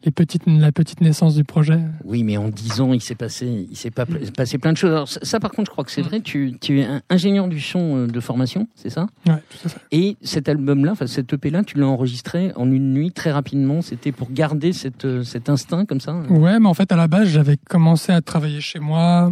les 0.05 0.11
petites, 0.11 0.43
la 0.47 0.71
petite 0.73 0.99
naissance 1.01 1.35
du 1.35 1.43
projet. 1.45 1.79
Oui, 2.03 2.23
mais 2.23 2.35
en 2.37 2.49
dix 2.49 2.81
ans, 2.81 2.91
il 2.91 3.01
s'est 3.01 3.15
passé, 3.15 3.67
il 3.71 3.77
s'est 3.77 3.89
pas 3.91 4.05
passé 4.35 4.57
plein 4.57 4.73
de 4.73 4.77
choses. 4.77 4.91
Alors, 4.91 5.07
ça, 5.07 5.39
par 5.39 5.51
contre, 5.51 5.67
je 5.69 5.71
crois 5.71 5.83
que 5.85 5.91
c'est 5.91 6.01
vrai. 6.01 6.19
Tu, 6.21 6.57
tu 6.59 6.81
es 6.81 6.83
un 6.85 7.01
ingénieur 7.09 7.47
du 7.47 7.61
son 7.61 7.95
euh, 7.97 8.07
de 8.07 8.19
formation, 8.19 8.67
c'est 8.75 8.89
ça? 8.89 9.07
Ouais, 9.25 9.41
tout 9.49 9.57
à 9.65 9.69
fait. 9.69 9.79
Et 9.91 10.17
cet 10.21 10.49
album-là, 10.49 10.91
enfin 10.91 11.07
cet 11.07 11.31
EP-là, 11.31 11.63
tu 11.63 11.77
l'as 11.77 11.87
enregistré 11.87 12.51
en 12.57 12.69
une 12.71 12.93
nuit 12.93 13.11
très 13.11 13.31
rapidement. 13.31 13.81
C'était 13.81 14.11
pour 14.11 14.29
garder 14.31 14.73
cette, 14.73 15.05
euh, 15.05 15.23
cet 15.23 15.47
instinct 15.49 15.85
comme 15.85 16.01
ça? 16.01 16.13
Ouais, 16.29 16.59
mais 16.59 16.67
en 16.67 16.73
fait, 16.73 16.91
à 16.91 16.97
la 16.97 17.07
base, 17.07 17.29
j'avais 17.29 17.55
commencé 17.57 18.11
à 18.11 18.21
travailler 18.21 18.59
chez 18.59 18.79
moi 18.79 19.31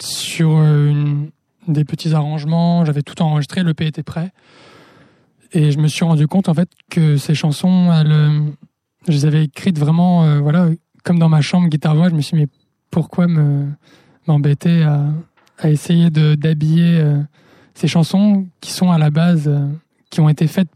sur 0.00 0.56
euh, 0.56 0.88
une- 0.88 1.30
des 1.68 1.84
petits 1.84 2.14
arrangements. 2.14 2.84
J'avais 2.86 3.02
tout 3.02 3.20
enregistré, 3.22 3.62
l'EP 3.62 3.86
était 3.86 4.02
prêt. 4.02 4.32
Et 5.52 5.70
je 5.70 5.78
me 5.78 5.86
suis 5.86 6.04
rendu 6.04 6.26
compte, 6.26 6.48
en 6.48 6.54
fait, 6.54 6.70
que 6.90 7.18
ces 7.18 7.34
chansons, 7.34 7.92
elles, 7.92 8.10
je 9.08 9.12
les 9.12 9.26
avais 9.26 9.44
écrites 9.44 9.78
vraiment, 9.78 10.24
euh, 10.24 10.40
voilà, 10.40 10.68
comme 11.04 11.18
dans 11.18 11.28
ma 11.28 11.40
chambre, 11.40 11.68
guitare-voix. 11.68 12.08
Je 12.08 12.14
me 12.14 12.20
suis 12.20 12.36
dit, 12.36 12.42
mais 12.42 12.48
pourquoi 12.90 13.26
me, 13.26 13.66
m'embêter 14.26 14.82
à, 14.82 15.12
essayer 15.64 16.10
d'habiller 16.10 16.98
euh, 16.98 17.20
ces 17.74 17.86
chansons 17.86 18.48
qui 18.60 18.72
sont 18.72 18.90
à 18.90 18.98
la 18.98 19.10
base, 19.10 19.46
euh, 19.46 19.68
qui 20.10 20.20
ont 20.20 20.28
été 20.28 20.48
faites 20.48 20.68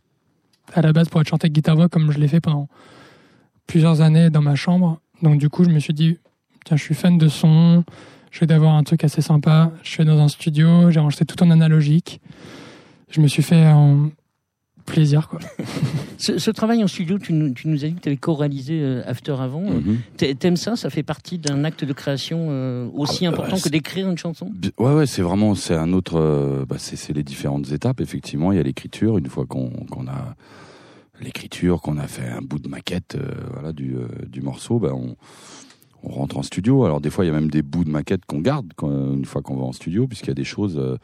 à 0.74 0.80
la 0.80 0.92
base 0.92 1.08
pour 1.08 1.20
être 1.20 1.28
chantées 1.28 1.50
guitare-voix, 1.50 1.88
comme 1.88 2.12
je 2.12 2.18
l'ai 2.18 2.28
fait 2.28 2.40
pendant 2.40 2.68
plusieurs 3.66 4.00
années 4.00 4.30
dans 4.30 4.42
ma 4.42 4.54
chambre. 4.54 5.00
Donc 5.22 5.38
du 5.38 5.48
coup, 5.48 5.64
je 5.64 5.70
me 5.70 5.80
suis 5.80 5.94
dit, 5.94 6.18
tiens, 6.64 6.76
je 6.76 6.82
suis 6.82 6.94
fan 6.94 7.18
de 7.18 7.26
son, 7.26 7.84
je 8.30 8.40
vais 8.40 8.46
d'avoir 8.46 8.74
un 8.74 8.84
truc 8.84 9.02
assez 9.02 9.22
sympa. 9.22 9.72
Je 9.82 9.90
suis 9.90 10.04
dans 10.04 10.20
un 10.20 10.28
studio, 10.28 10.90
j'ai 10.90 11.00
enregistré 11.00 11.24
tout 11.24 11.42
en 11.42 11.50
analogique. 11.50 12.20
Je 13.10 13.20
me 13.20 13.26
suis 13.26 13.42
fait 13.42 13.64
un 13.64 14.10
plaisir, 14.87 15.29
quoi. 15.29 15.40
Ce, 16.18 16.38
ce 16.38 16.51
travail 16.51 16.83
en 16.83 16.87
studio, 16.87 17.18
tu 17.18 17.35
nous, 17.35 17.51
tu 17.53 17.68
nous 17.68 17.85
as 17.85 17.88
dit 17.88 17.94
que 17.94 18.01
tu 18.01 18.09
avais 18.09 18.16
co-réalisé 18.16 18.81
euh, 18.81 19.03
After 19.07 19.33
avant. 19.38 19.61
Mhm. 19.68 19.99
t'a- 20.16 20.33
T'aimes 20.35 20.57
ça? 20.57 20.75
Ça 20.75 20.88
fait 20.88 21.03
partie 21.03 21.37
d'un 21.38 21.62
acte 21.64 21.85
de 21.85 21.92
création 21.92 22.46
euh, 22.49 22.88
aussi 22.94 23.27
Ah, 23.27 23.31
important 23.31 23.57
ouais, 23.57 23.61
que 23.61 23.68
d'écrire 23.68 24.09
une 24.09 24.16
chanson? 24.16 24.51
Ouais, 24.79 24.94
ouais, 24.94 25.07
c'est 25.07 25.20
vraiment, 25.20 25.55
c'est 25.55 25.75
un 25.75 25.92
autre, 25.92 26.16
euh, 26.18 26.64
bah, 26.66 26.77
c'est 26.79 27.12
les 27.12 27.22
différentes 27.22 27.70
étapes. 27.70 28.01
Effectivement, 28.01 28.51
il 28.51 28.57
y 28.57 28.59
a 28.59 28.62
l'écriture. 28.62 29.18
Une 29.18 29.27
fois 29.27 29.44
qu'on 29.44 29.68
a 30.09 30.35
l'écriture, 31.20 31.83
qu'on 31.83 31.99
a 31.99 32.07
fait 32.07 32.29
un 32.29 32.40
bout 32.40 32.59
de 32.59 32.68
maquette, 32.68 33.16
euh, 33.16 33.33
voilà, 33.53 33.72
du, 33.72 33.94
euh, 33.96 34.07
du 34.27 34.40
morceau, 34.40 34.79
bah, 34.79 34.92
on, 34.94 35.16
on 36.03 36.09
rentre 36.11 36.38
en 36.38 36.42
studio. 36.42 36.85
Alors 36.87 37.01
des 37.03 37.11
fois, 37.11 37.25
il 37.25 37.29
y 37.29 37.31
a 37.31 37.35
même 37.35 37.51
des 37.51 37.62
bouts 37.62 37.85
de 37.85 37.90
maquette 37.90 38.25
qu'on 38.27 38.40
garde 38.40 38.72
quand, 38.77 38.90
une 38.90 39.25
fois 39.27 39.42
qu'on 39.42 39.57
va 39.57 39.64
en 39.64 39.72
studio, 39.72 40.07
puisqu'il 40.07 40.29
y 40.29 40.33
a 40.33 40.35
des 40.35 40.44
choses. 40.44 40.79
euh, 40.79 40.96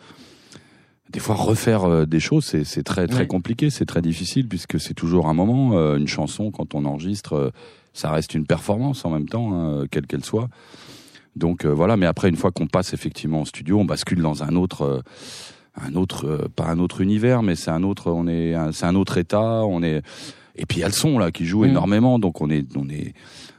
des 1.12 1.20
fois, 1.20 1.34
refaire 1.34 1.84
euh, 1.84 2.06
des 2.06 2.20
choses, 2.20 2.44
c'est 2.44 2.64
c'est 2.64 2.82
très 2.82 3.06
très 3.06 3.26
compliqué, 3.26 3.70
c'est 3.70 3.84
très 3.86 4.02
difficile, 4.02 4.48
puisque 4.48 4.80
c'est 4.80 4.94
toujours 4.94 5.28
un 5.28 5.34
moment. 5.34 5.76
euh, 5.76 5.96
une 5.96 6.08
chanson, 6.08 6.50
quand 6.50 6.74
on 6.74 6.84
enregistre, 6.84 7.34
euh, 7.34 7.50
ça 7.92 8.10
reste 8.10 8.34
une 8.34 8.46
performance 8.46 9.04
en 9.04 9.10
même 9.10 9.28
temps, 9.28 9.52
hein, 9.52 9.84
quelle 9.90 10.06
qu'elle 10.06 10.24
soit. 10.24 10.48
Donc 11.36 11.64
euh, 11.64 11.68
voilà, 11.72 11.96
mais 11.96 12.06
après 12.06 12.28
une 12.28 12.36
fois 12.36 12.50
qu'on 12.50 12.66
passe 12.66 12.92
effectivement 12.94 13.40
en 13.40 13.44
studio, 13.44 13.78
on 13.78 13.84
bascule 13.84 14.20
dans 14.22 14.42
un 14.42 14.54
autre, 14.56 14.82
euh, 14.82 15.00
un 15.80 15.94
autre, 15.94 16.26
euh, 16.26 16.48
pas 16.54 16.66
un 16.66 16.78
autre 16.78 17.00
univers, 17.00 17.42
mais 17.42 17.54
c'est 17.54 17.70
un 17.70 17.82
autre, 17.82 18.10
on 18.10 18.26
est, 18.26 18.54
un- 18.54 18.72
c'est 18.72 18.86
un 18.86 18.94
autre 18.94 19.16
état, 19.18 19.64
on 19.64 19.82
est. 19.82 20.02
Et 20.56 20.66
puis 20.66 20.78
il 20.78 20.80
y 20.80 20.84
a 20.84 20.88
le 20.88 20.92
son 20.92 21.18
là 21.18 21.30
qui 21.30 21.44
joue 21.46 21.62
Mm. 21.64 21.68
énormément, 21.70 22.18
donc 22.18 22.40
on 22.42 22.50
est, 22.50 22.66
on 22.76 22.88
est, 22.90 23.14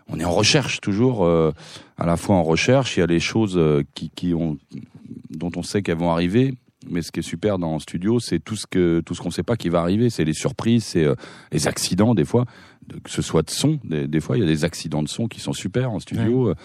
on 0.07 0.19
est 0.19 0.23
en 0.25 0.31
recherche 0.31 0.81
toujours, 0.81 1.25
euh, 1.25 1.51
à 1.97 2.05
la 2.05 2.17
fois 2.17 2.35
en 2.35 2.43
recherche. 2.43 2.95
Il 2.97 2.99
y 2.99 3.03
a 3.03 3.07
les 3.07 3.19
choses 3.19 3.59
qui, 3.95 4.11
qui 4.11 4.33
ont, 4.35 4.57
dont 5.31 5.51
on 5.55 5.63
sait 5.63 5.81
qu'elles 5.81 5.97
vont 5.97 6.11
arriver. 6.11 6.53
Mais 6.89 7.01
ce 7.01 7.11
qui 7.11 7.19
est 7.19 7.23
super 7.23 7.57
dans 7.59 7.73
le 7.73 7.79
studio, 7.79 8.19
c'est 8.19 8.39
tout 8.39 8.55
ce 8.55 8.67
que 8.67 9.01
tout 9.05 9.15
ce 9.15 9.21
qu'on 9.21 9.31
sait 9.31 9.43
pas 9.43 9.55
qui 9.55 9.69
va 9.69 9.79
arriver. 9.79 10.09
C'est 10.09 10.25
les 10.25 10.33
surprises, 10.33 10.83
c'est 10.83 11.03
euh, 11.03 11.15
les 11.51 11.67
accidents 11.67 12.15
des 12.15 12.25
fois, 12.25 12.45
que 13.03 13.09
ce 13.09 13.21
soit 13.21 13.43
de 13.43 13.49
son. 13.49 13.79
Des, 13.83 14.07
des 14.07 14.19
fois, 14.19 14.37
il 14.37 14.41
y 14.41 14.43
a 14.43 14.47
des 14.47 14.65
accidents 14.65 15.03
de 15.03 15.09
son 15.09 15.27
qui 15.27 15.39
sont 15.39 15.53
super 15.53 15.91
en 15.91 15.99
studio, 15.99 16.49
euh, 16.49 16.55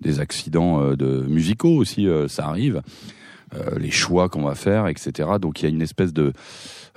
des 0.00 0.20
accidents 0.20 0.80
euh, 0.80 0.96
de 0.96 1.24
musicaux 1.28 1.76
aussi, 1.76 2.06
euh, 2.06 2.28
ça 2.28 2.46
arrive. 2.46 2.82
Euh, 3.54 3.78
les 3.78 3.90
choix 3.90 4.28
qu'on 4.28 4.42
va 4.42 4.54
faire, 4.54 4.88
etc. 4.88 5.28
Donc 5.40 5.60
il 5.60 5.64
y 5.64 5.66
a 5.66 5.68
une 5.68 5.82
espèce 5.82 6.12
de 6.12 6.32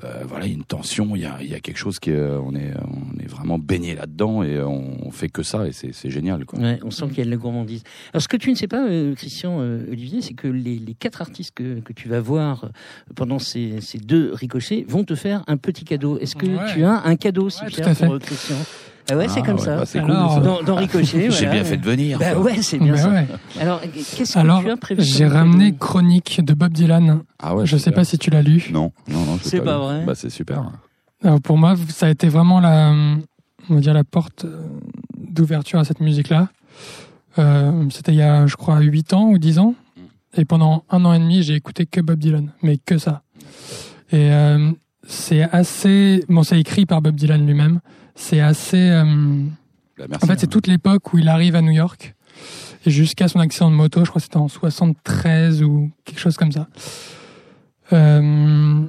euh, 0.04 0.24
voilà, 0.28 0.46
il 0.46 0.50
y 0.50 0.52
a 0.54 0.58
une 0.58 0.64
tension, 0.64 1.16
il 1.16 1.22
y 1.22 1.26
a, 1.26 1.38
il 1.42 1.48
y 1.50 1.56
a 1.56 1.60
quelque 1.60 1.78
chose 1.78 1.98
qui 2.00 2.12
est, 2.12 2.20
on 2.22 2.54
est 2.54 2.72
on 2.84 3.20
est 3.20 3.28
vraiment 3.28 3.58
baigné 3.58 3.96
là-dedans 3.96 4.44
et 4.44 4.60
on, 4.62 5.08
on 5.08 5.12
fait 5.12 5.30
que 5.30 5.42
ça 5.44 5.68
et 5.68 5.72
c'est 5.72 5.92
c'est 5.94 6.12
génial 6.12 6.46
quoi. 6.46 6.60
Ouais, 6.60 6.80
on 6.84 6.92
sent 6.92 7.08
qu'il 7.08 7.18
y 7.18 7.22
a 7.22 7.26
de 7.26 7.30
la 7.32 7.38
gourmandise. 7.38 7.84
Alors, 8.14 8.22
ce 8.22 8.28
que 8.28 8.38
tu 8.38 8.52
ne 8.52 8.56
sais 8.56 8.68
pas, 8.68 8.88
euh, 8.88 9.16
Christian 9.16 9.58
euh, 9.60 9.86
Olivier, 9.92 10.22
c'est 10.22 10.34
que 10.36 10.48
les, 10.48 10.78
les 10.78 10.94
quatre 10.94 11.22
artistes 11.22 11.54
que, 11.56 11.80
que 11.80 11.94
tu 11.94 12.08
vas 12.10 12.20
voir 12.22 12.66
euh, 12.66 12.68
pendant 13.16 13.40
ces, 13.40 13.82
ces 13.82 13.98
deux 13.98 14.34
ricochets 14.34 14.86
vont 14.88 15.04
te 15.04 15.16
faire 15.16 15.44
un 15.48 15.58
petit 15.58 15.84
cadeau. 15.86 16.20
Est-ce 16.20 16.36
que 16.36 16.46
Ouais. 16.46 16.74
tu 16.74 16.84
as 16.84 17.04
un 17.06 17.16
cadeau, 17.16 17.50
si 17.50 17.62
Ouais, 17.64 17.70
tout 17.70 17.76
Pierre, 17.76 17.88
à 17.90 17.96
fait. 17.96 18.06
pour 18.06 18.16
euh, 18.16 18.20
Christian? 18.20 18.56
Ah 19.10 19.16
ouais, 19.18 19.28
c'est 19.30 19.40
Ah, 19.42 19.46
comme 19.46 19.56
ouais, 19.56 19.62
ça. 19.62 19.78
bah, 19.78 19.86
c'est 19.86 20.00
Alors, 20.00 20.34
cool, 20.36 20.44
ça. 20.44 20.50
Dans, 20.50 20.64
dans 20.64 20.76
Ricochet. 20.76 21.06
J'ai 21.32 21.46
voilà. 21.46 21.52
bien 21.52 21.64
fait 21.64 21.78
de 21.78 21.86
venir. 21.86 22.20
Bah 22.20 22.38
ouais, 22.38 22.62
c'est 22.62 22.78
bien 22.80 22.94
Bah 22.94 22.98
ça. 22.98 23.10
ouais. 23.10 23.28
Alors, 23.60 23.82
qu'est-ce 23.82 24.34
que 24.34 24.40
Alors, 24.40 24.62
tu 24.62 24.70
as 24.70 24.78
prévu 24.78 25.02
j'ai 25.04 25.28
ramené 25.28 25.74
Chronique 25.78 26.42
de 26.44 26.54
Bob 26.54 26.74
Dylan. 26.74 27.22
Ah 27.40 27.56
ouais, 27.56 27.66
je 27.66 27.78
sais 27.78 27.92
pas 27.92 28.04
si 28.04 28.18
tu 28.18 28.30
l'as 28.30 28.42
lu. 28.42 28.70
Non, 28.72 28.92
non, 29.08 29.20
non. 29.26 29.40
C'est 29.42 29.62
pas 29.62 29.76
lu. 29.78 29.84
vrai 29.84 30.04
Bah, 30.06 30.14
c'est 30.16 30.30
super. 30.30 30.72
Alors, 31.24 31.40
pour 31.42 31.58
moi, 31.58 31.76
ça 31.90 32.08
a 32.08 32.10
été 32.10 32.28
vraiment 32.28 32.60
la, 32.60 32.94
on 33.70 33.76
va 33.76 33.80
dire 33.82 33.94
la 33.94 34.04
porte 34.04 34.46
d'ouverture 35.18 35.80
à 35.80 35.84
cette 35.86 36.00
musique-là. 36.02 36.50
Euh, 37.40 37.86
C'était 37.92 38.12
il 38.14 38.18
y 38.18 38.22
a, 38.22 38.46
je 38.48 38.56
crois, 38.56 38.80
8 38.80 39.14
ans 39.14 39.30
ou 39.30 39.38
10 39.38 39.60
ans. 39.60 39.76
Et 40.36 40.46
pendant 40.46 40.84
un 40.90 41.04
an 41.06 41.14
et 41.14 41.20
demi, 41.20 41.42
j'ai 41.44 41.56
écouté 41.56 41.86
que 41.86 42.02
Bob 42.02 42.20
Dylan, 42.20 42.52
mais 42.62 42.78
que 42.78 42.98
ça. 42.98 43.22
Et 44.12 44.32
euh, 44.32 44.72
c'est 45.08 45.42
assez, 45.44 46.24
bon, 46.30 46.44
c'est 46.44 46.60
écrit 46.60 46.86
par 46.86 47.02
Bob 47.02 47.16
Dylan 47.16 47.46
lui-même. 47.46 47.80
C'est 48.20 48.40
assez. 48.42 48.90
euh, 48.90 49.04
Bah, 49.98 50.06
merci, 50.10 50.26
en 50.26 50.28
fait, 50.28 50.40
c'est 50.40 50.46
hein. 50.48 50.50
toute 50.52 50.68
l'époque 50.68 51.14
où 51.14 51.18
il 51.20 51.30
arrive 51.30 51.56
à 51.56 51.62
New 51.62 51.72
York 51.72 52.16
jusqu'à 52.86 53.28
son 53.28 53.40
accident 53.40 53.70
de 53.72 53.76
moto. 53.76 54.04
Je 54.04 54.10
crois 54.10 54.20
que 54.20 54.24
c'était 54.26 54.38
en 54.38 54.48
73 54.48 55.64
ou 55.64 55.92
quelque 56.04 56.20
chose 56.20 56.36
comme 56.36 56.52
ça. 56.52 56.68
Euh, 57.94 58.84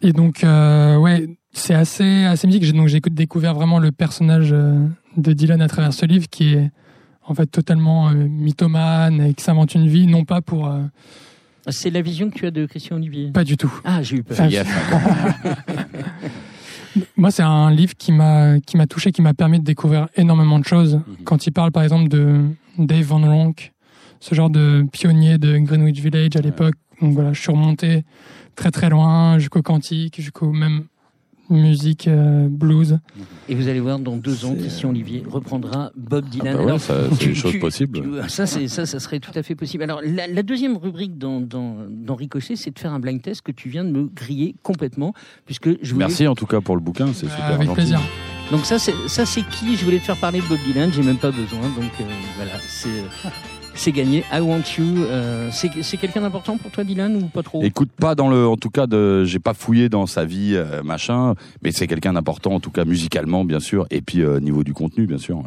et 0.00 0.12
donc, 0.12 0.42
euh, 0.44 0.96
ouais, 0.96 1.28
c'est 1.52 1.74
assez, 1.74 2.24
assez 2.24 2.46
musique. 2.46 2.64
J'ai- 2.64 2.72
Donc, 2.72 2.88
j'ai 2.88 3.00
découvert 3.00 3.54
vraiment 3.54 3.78
le 3.78 3.92
personnage 3.92 4.50
euh, 4.52 4.86
de 5.16 5.32
Dylan 5.32 5.60
à 5.60 5.68
travers 5.68 5.92
ce 5.92 6.06
livre 6.06 6.26
qui 6.30 6.54
est 6.54 6.70
en 7.24 7.34
fait 7.34 7.46
totalement 7.46 8.08
euh, 8.08 8.14
mythomane 8.14 9.20
et 9.20 9.34
qui 9.34 9.44
s'invente 9.44 9.74
une 9.74 9.86
vie, 9.88 10.06
non 10.06 10.24
pas 10.24 10.40
pour. 10.40 10.66
euh, 10.68 10.82
C'est 11.68 11.90
la 11.90 12.00
vision 12.02 12.30
que 12.30 12.34
tu 12.38 12.46
as 12.46 12.50
de 12.50 12.66
Christian 12.66 12.96
Olivier. 12.96 13.30
pas 13.32 13.44
du 13.44 13.56
tout. 13.56 13.72
Ah, 13.84 14.02
j'ai 14.02 14.16
eu 14.16 14.22
peur. 14.22 14.46
Yes. 14.50 14.66
Moi, 17.16 17.30
c'est 17.30 17.42
un 17.42 17.70
livre 17.70 17.94
qui 17.96 18.12
m'a 18.12 18.58
qui 18.60 18.76
m'a 18.76 18.86
touché, 18.86 19.12
qui 19.12 19.22
m'a 19.22 19.34
permis 19.34 19.58
de 19.58 19.64
découvrir 19.64 20.08
énormément 20.16 20.58
de 20.58 20.64
choses. 20.64 21.00
Quand 21.24 21.46
il 21.46 21.52
parle, 21.52 21.72
par 21.72 21.82
exemple, 21.82 22.08
de 22.08 22.40
Dave 22.78 23.04
Van 23.04 23.20
Ronk, 23.20 23.72
ce 24.20 24.34
genre 24.34 24.50
de 24.50 24.86
pionnier 24.92 25.38
de 25.38 25.58
Greenwich 25.58 26.00
Village 26.00 26.36
à 26.36 26.40
l'époque. 26.40 26.74
Donc 27.00 27.14
voilà, 27.14 27.32
je 27.32 27.40
suis 27.40 27.50
remonté 27.50 28.04
très 28.54 28.70
très 28.70 28.88
loin, 28.88 29.38
jusqu'au 29.38 29.62
cantique, 29.62 30.20
jusqu'au 30.20 30.52
même 30.52 30.84
musique 31.50 32.08
euh, 32.08 32.48
blues. 32.48 32.98
Et 33.48 33.54
vous 33.54 33.68
allez 33.68 33.80
voir, 33.80 33.98
dans 33.98 34.16
deux 34.16 34.44
ans, 34.44 34.54
Christian 34.54 34.90
Olivier 34.90 35.22
reprendra 35.28 35.92
Bob 35.96 36.24
Ah 36.26 36.30
Dylan. 36.30 36.52
bah 36.56 36.58
ouais, 36.60 36.66
Alors, 36.68 36.80
ça, 36.80 36.94
c'est 37.18 37.26
une 37.26 37.34
chose 37.34 37.58
possible. 37.60 38.00
tu- 38.02 38.28
ça, 38.30 38.46
c'est 38.46 38.68
ça, 38.68 38.86
ça 38.86 39.00
serait 39.00 39.20
tout 39.20 39.32
à 39.34 39.42
fait 39.42 39.54
possible. 39.54 39.82
Alors, 39.82 40.00
la, 40.04 40.26
la 40.26 40.42
deuxième 40.42 40.76
rubrique 40.76 41.18
dans, 41.18 41.40
dans, 41.40 41.76
dans 41.90 42.14
Ricochet, 42.14 42.56
c'est 42.56 42.70
de 42.74 42.78
faire 42.78 42.92
un 42.92 43.00
blind 43.00 43.20
test 43.20 43.42
que 43.42 43.52
tu 43.52 43.68
viens 43.68 43.84
de 43.84 43.90
me 43.90 44.04
griller 44.04 44.54
complètement, 44.62 45.12
puisque 45.44 45.68
je 45.82 45.92
voulais... 45.92 46.06
Merci 46.06 46.26
en 46.26 46.34
tout 46.34 46.46
cas 46.46 46.60
pour 46.60 46.74
le 46.76 46.80
bouquin, 46.82 47.08
c'est 47.12 47.26
Euh, 47.26 47.30
super 47.30 47.44
avec 47.46 47.62
gentil. 47.66 47.74
plaisir. 47.74 48.00
Donc 48.50 48.64
ça, 48.64 48.78
c'est 48.78 48.94
ça, 49.06 49.24
c'est 49.26 49.42
qui? 49.42 49.76
Je 49.76 49.84
voulais 49.84 49.98
te 49.98 50.04
faire 50.04 50.16
parler 50.18 50.40
de 50.40 50.46
Bob 50.46 50.58
Dylan. 50.66 50.90
J'ai 50.92 51.02
même 51.02 51.16
pas 51.16 51.30
besoin. 51.30 51.60
Donc 51.60 51.90
euh, 52.00 52.04
voilà, 52.36 52.52
c'est 52.68 52.88
c'est 53.74 53.92
gagné. 53.92 54.24
I 54.32 54.40
Want 54.40 54.62
You. 54.78 55.04
euh, 55.04 55.50
c'est 55.52 55.96
quelqu'un 55.96 56.20
d'important 56.20 56.56
pour 56.56 56.70
toi, 56.70 56.84
Dylan, 56.84 57.16
ou 57.16 57.26
pas 57.26 57.42
trop? 57.42 57.62
Écoute 57.62 57.90
pas 57.90 58.14
dans 58.14 58.28
le, 58.28 58.46
en 58.46 58.56
tout 58.56 58.70
cas, 58.70 58.86
j'ai 59.24 59.38
pas 59.38 59.54
fouillé 59.54 59.88
dans 59.88 60.06
sa 60.06 60.24
vie, 60.24 60.52
euh, 60.54 60.82
machin, 60.82 61.34
mais 61.62 61.72
c'est 61.72 61.86
quelqu'un 61.86 62.12
d'important, 62.12 62.52
en 62.52 62.60
tout 62.60 62.70
cas 62.70 62.84
musicalement, 62.84 63.44
bien 63.44 63.60
sûr, 63.60 63.86
et 63.90 64.00
puis 64.02 64.22
euh, 64.22 64.40
niveau 64.40 64.62
du 64.64 64.72
contenu, 64.74 65.06
bien 65.06 65.18
sûr. 65.18 65.38
ouais. 65.38 65.44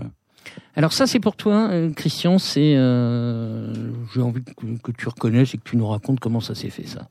Alors 0.77 0.93
ça, 0.93 1.07
c'est 1.07 1.19
pour 1.19 1.35
toi, 1.35 1.69
euh, 1.71 1.91
Christian. 1.93 2.38
C'est 2.38 2.73
j'ai 2.75 4.21
envie 4.21 4.43
que, 4.43 4.51
que 4.83 4.91
tu 4.97 5.07
reconnaisses 5.07 5.53
et 5.53 5.57
que 5.57 5.63
tu 5.69 5.77
nous 5.77 5.88
racontes 5.88 6.19
comment 6.19 6.39
ça 6.41 6.55
s'est 6.55 6.69
fait, 6.69 6.88
ça. 6.88 7.07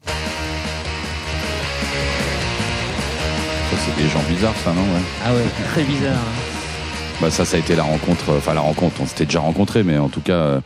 Ça, 3.71 3.77
c'est 3.79 4.03
des 4.03 4.09
gens 4.09 4.23
bizarres, 4.29 4.57
ça, 4.57 4.73
non 4.73 4.83
ouais? 4.83 5.03
Ah 5.25 5.33
ouais, 5.35 5.45
très 5.69 5.83
bizarre. 5.85 6.15
hein. 6.15 7.21
Bah 7.21 7.31
ça, 7.31 7.45
ça 7.45 7.57
a 7.57 7.61
été 7.61 7.77
la 7.77 7.85
rencontre, 7.85 8.35
enfin 8.37 8.55
la 8.55 8.61
rencontre, 8.61 8.97
on 9.01 9.07
s'était 9.07 9.25
déjà 9.25 9.39
rencontrés, 9.41 9.85
mais 9.85 9.99
en 9.99 10.09
tout 10.09 10.21
cas, 10.21 10.61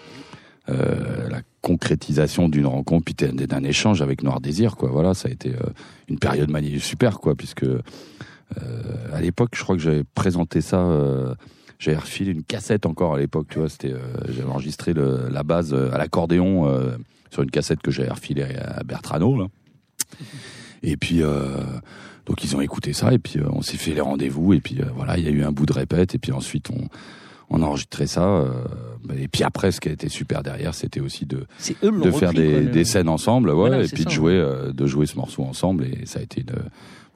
euh, 0.70 1.28
la 1.30 1.40
concrétisation 1.62 2.48
d'une 2.48 2.66
rencontre, 2.66 3.04
puis 3.04 3.14
d'un 3.14 3.64
échange 3.64 4.02
avec 4.02 4.22
Noir 4.22 4.40
Désir, 4.40 4.76
quoi. 4.76 4.90
Voilà, 4.90 5.14
ça 5.14 5.28
a 5.28 5.30
été 5.30 5.50
euh, 5.50 5.70
une 6.08 6.18
période 6.18 6.50
magnifique, 6.50 6.82
super, 6.82 7.20
quoi, 7.20 7.34
puisque 7.34 7.64
euh, 7.64 7.80
à 9.12 9.20
l'époque, 9.20 9.50
je 9.54 9.62
crois 9.62 9.76
que 9.76 9.82
j'avais 9.82 10.04
présenté 10.04 10.60
ça. 10.60 10.86
j'avais 11.78 11.96
refilé 11.96 12.32
une 12.32 12.42
cassette 12.42 12.86
encore 12.86 13.14
à 13.14 13.18
l'époque, 13.18 13.46
tu 13.48 13.58
vois. 13.58 13.68
C'était, 13.68 13.94
j'avais 14.28 14.50
enregistré 14.50 14.92
la 14.94 15.42
base 15.42 15.74
à 15.74 15.96
l'accordéon 15.96 16.66
sur 17.30 17.42
une 17.42 17.50
cassette 17.50 17.80
que 17.80 17.90
j'avais 17.90 18.10
refilée 18.10 18.42
à 18.42 18.82
Bertrano. 18.84 19.48
Et 20.82 20.96
puis, 20.96 21.20
donc 22.26 22.44
ils 22.44 22.56
ont 22.56 22.60
écouté 22.60 22.92
ça, 22.92 23.12
et 23.12 23.18
puis 23.18 23.40
on 23.40 23.62
s'est 23.62 23.76
fait 23.76 23.94
les 23.94 24.00
rendez-vous, 24.00 24.54
et 24.54 24.60
puis 24.60 24.80
voilà, 24.94 25.18
il 25.18 25.24
y 25.24 25.28
a 25.28 25.30
eu 25.30 25.42
un 25.42 25.52
bout 25.52 25.66
de 25.66 25.72
répète, 25.72 26.14
et 26.14 26.18
puis 26.18 26.32
ensuite 26.32 26.70
on, 26.70 26.88
on 27.50 27.62
a 27.62 27.66
enregistré 27.66 28.06
ça. 28.06 28.22
euh, 28.24 28.50
et 29.16 29.28
puis 29.28 29.42
après, 29.42 29.72
ce 29.72 29.80
qui 29.80 29.88
a 29.88 29.92
été 29.92 30.08
super 30.08 30.42
derrière, 30.42 30.74
c'était 30.74 31.00
aussi 31.00 31.24
de, 31.26 31.46
de 31.80 32.10
faire 32.10 32.30
repris, 32.30 32.42
des, 32.42 32.50
quoi, 32.50 32.60
des 32.72 32.84
scènes 32.84 33.08
ensemble, 33.08 33.50
ouais, 33.50 33.54
Voilà, 33.54 33.82
et 33.82 33.88
puis 33.88 34.04
de 34.04 34.10
jouer, 34.10 34.34
euh, 34.34 34.72
de 34.72 34.86
jouer 34.86 35.06
ce 35.06 35.16
morceau 35.16 35.42
ensemble, 35.44 35.84
et 35.84 36.04
ça 36.04 36.18
a 36.18 36.22
été 36.22 36.42
une, 36.42 36.54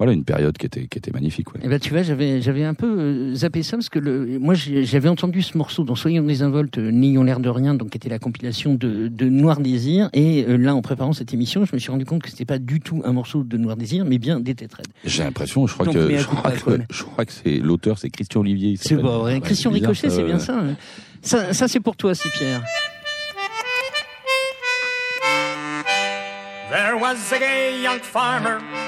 voilà, 0.03 0.12
une 0.12 0.25
période 0.25 0.59
qui 0.59 0.67
était, 0.67 0.87
qui 0.88 0.99
était 0.99 1.12
magnifique. 1.12 1.55
Ouais. 1.55 1.61
Eh 1.62 1.69
ben, 1.69 1.79
tu 1.79 1.91
vois, 1.91 2.03
j'avais, 2.03 2.43
j'avais 2.43 2.65
un 2.65 2.75
peu 2.75 2.87
euh, 2.99 3.35
zappé 3.37 3.62
ça 3.62 3.77
parce 3.77 3.88
que 3.88 4.01
le, 4.01 4.38
moi, 4.41 4.55
j'avais 4.55 5.09
entendu 5.09 5.43
ce 5.43 5.57
morceau 5.57 5.85
dans 5.85 5.95
Soyons 5.95 6.25
désinvoltes, 6.25 6.79
euh, 6.79 6.91
N'ayons 6.91 7.23
l'air 7.23 7.38
de 7.38 7.49
rien, 7.49 7.75
donc 7.75 7.91
qui 7.91 7.99
était 7.99 8.09
la 8.09 8.19
compilation 8.19 8.75
de, 8.75 9.07
de 9.07 9.29
Noir 9.29 9.61
Désir. 9.61 10.11
Et 10.12 10.45
euh, 10.49 10.57
là, 10.57 10.75
en 10.75 10.83
préparant 10.83 11.12
cette 11.12 11.33
émission, 11.33 11.65
je 11.65 11.75
me 11.75 11.79
suis 11.79 11.91
rendu 11.93 12.05
compte 12.05 12.23
que 12.23 12.31
c'était 12.31 12.45
pas 12.45 12.59
du 12.59 12.81
tout 12.81 13.01
un 13.05 13.12
morceau 13.12 13.45
de 13.45 13.57
Noir 13.57 13.77
Désir, 13.77 14.05
mais 14.05 14.19
bien 14.19 14.41
des 14.41 14.55
Têtes 14.57 14.75
Raides. 14.75 14.87
J'ai 15.05 15.23
l'impression, 15.23 15.67
je 15.69 15.75
crois 15.75 15.87
Donc, 15.87 15.95
que, 15.95 16.17
je 16.19 16.27
crois 16.27 16.51
que, 16.51 16.79
je 16.91 17.03
crois 17.05 17.25
que 17.25 17.33
c'est 17.33 17.59
l'auteur, 17.59 17.99
c'est 17.99 18.11
Christian 18.11 18.41
Olivier. 18.41 18.75
C'est 18.81 18.97
pas 18.97 19.19
vrai. 19.19 19.41
Christian 19.41 19.71
Ricochet, 19.71 20.11
c'est 20.11 20.25
bien 20.25 20.41
ça. 20.41 20.59
hein. 20.59 20.75
Ça, 21.23 21.55
ça 21.55 21.69
c'est 21.69 21.79
pour 21.81 21.97
toi, 21.97 22.15
si 22.17 22.29
Pierre. 22.31 22.62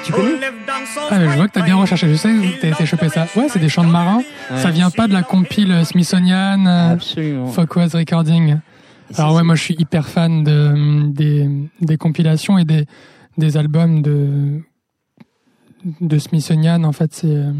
Tu 0.04 0.12
who 0.12 0.16
connais 0.16 0.32
lived 0.36 0.68
on 0.68 1.00
Ah, 1.10 1.18
mais 1.18 1.30
je 1.30 1.36
vois 1.36 1.48
que 1.48 1.52
t'as 1.52 1.62
bien 1.62 1.76
recherché. 1.76 2.08
Je 2.08 2.14
sais 2.14 2.30
que 2.30 2.74
t'as 2.74 2.84
chopé 2.86 3.10
ça. 3.10 3.26
Ouais, 3.36 3.48
c'est 3.50 3.58
des 3.58 3.68
chants 3.68 3.84
de 3.84 3.90
marins. 3.90 4.22
Ça 4.56 4.70
vient 4.70 4.90
pas 4.90 5.06
de 5.06 5.12
la 5.12 5.22
compile 5.22 5.84
Smithsonian, 5.84 6.64
euh, 6.66 6.92
Absolument. 6.92 7.46
Folkways 7.48 7.88
Recording. 7.94 8.56
Alors 9.16 9.34
ouais, 9.34 9.42
moi 9.42 9.54
je 9.54 9.62
suis 9.62 9.76
hyper 9.78 10.08
fan 10.08 10.44
de 10.44 11.10
des, 11.10 11.48
des 11.82 11.96
compilations 11.98 12.56
et 12.56 12.64
des 12.64 12.86
des 13.36 13.56
albums 13.58 14.00
de 14.00 14.62
de 16.00 16.18
Smithsonian. 16.18 16.84
En 16.84 16.92
fait, 16.92 17.12
c'est 17.12 17.26
euh, 17.26 17.52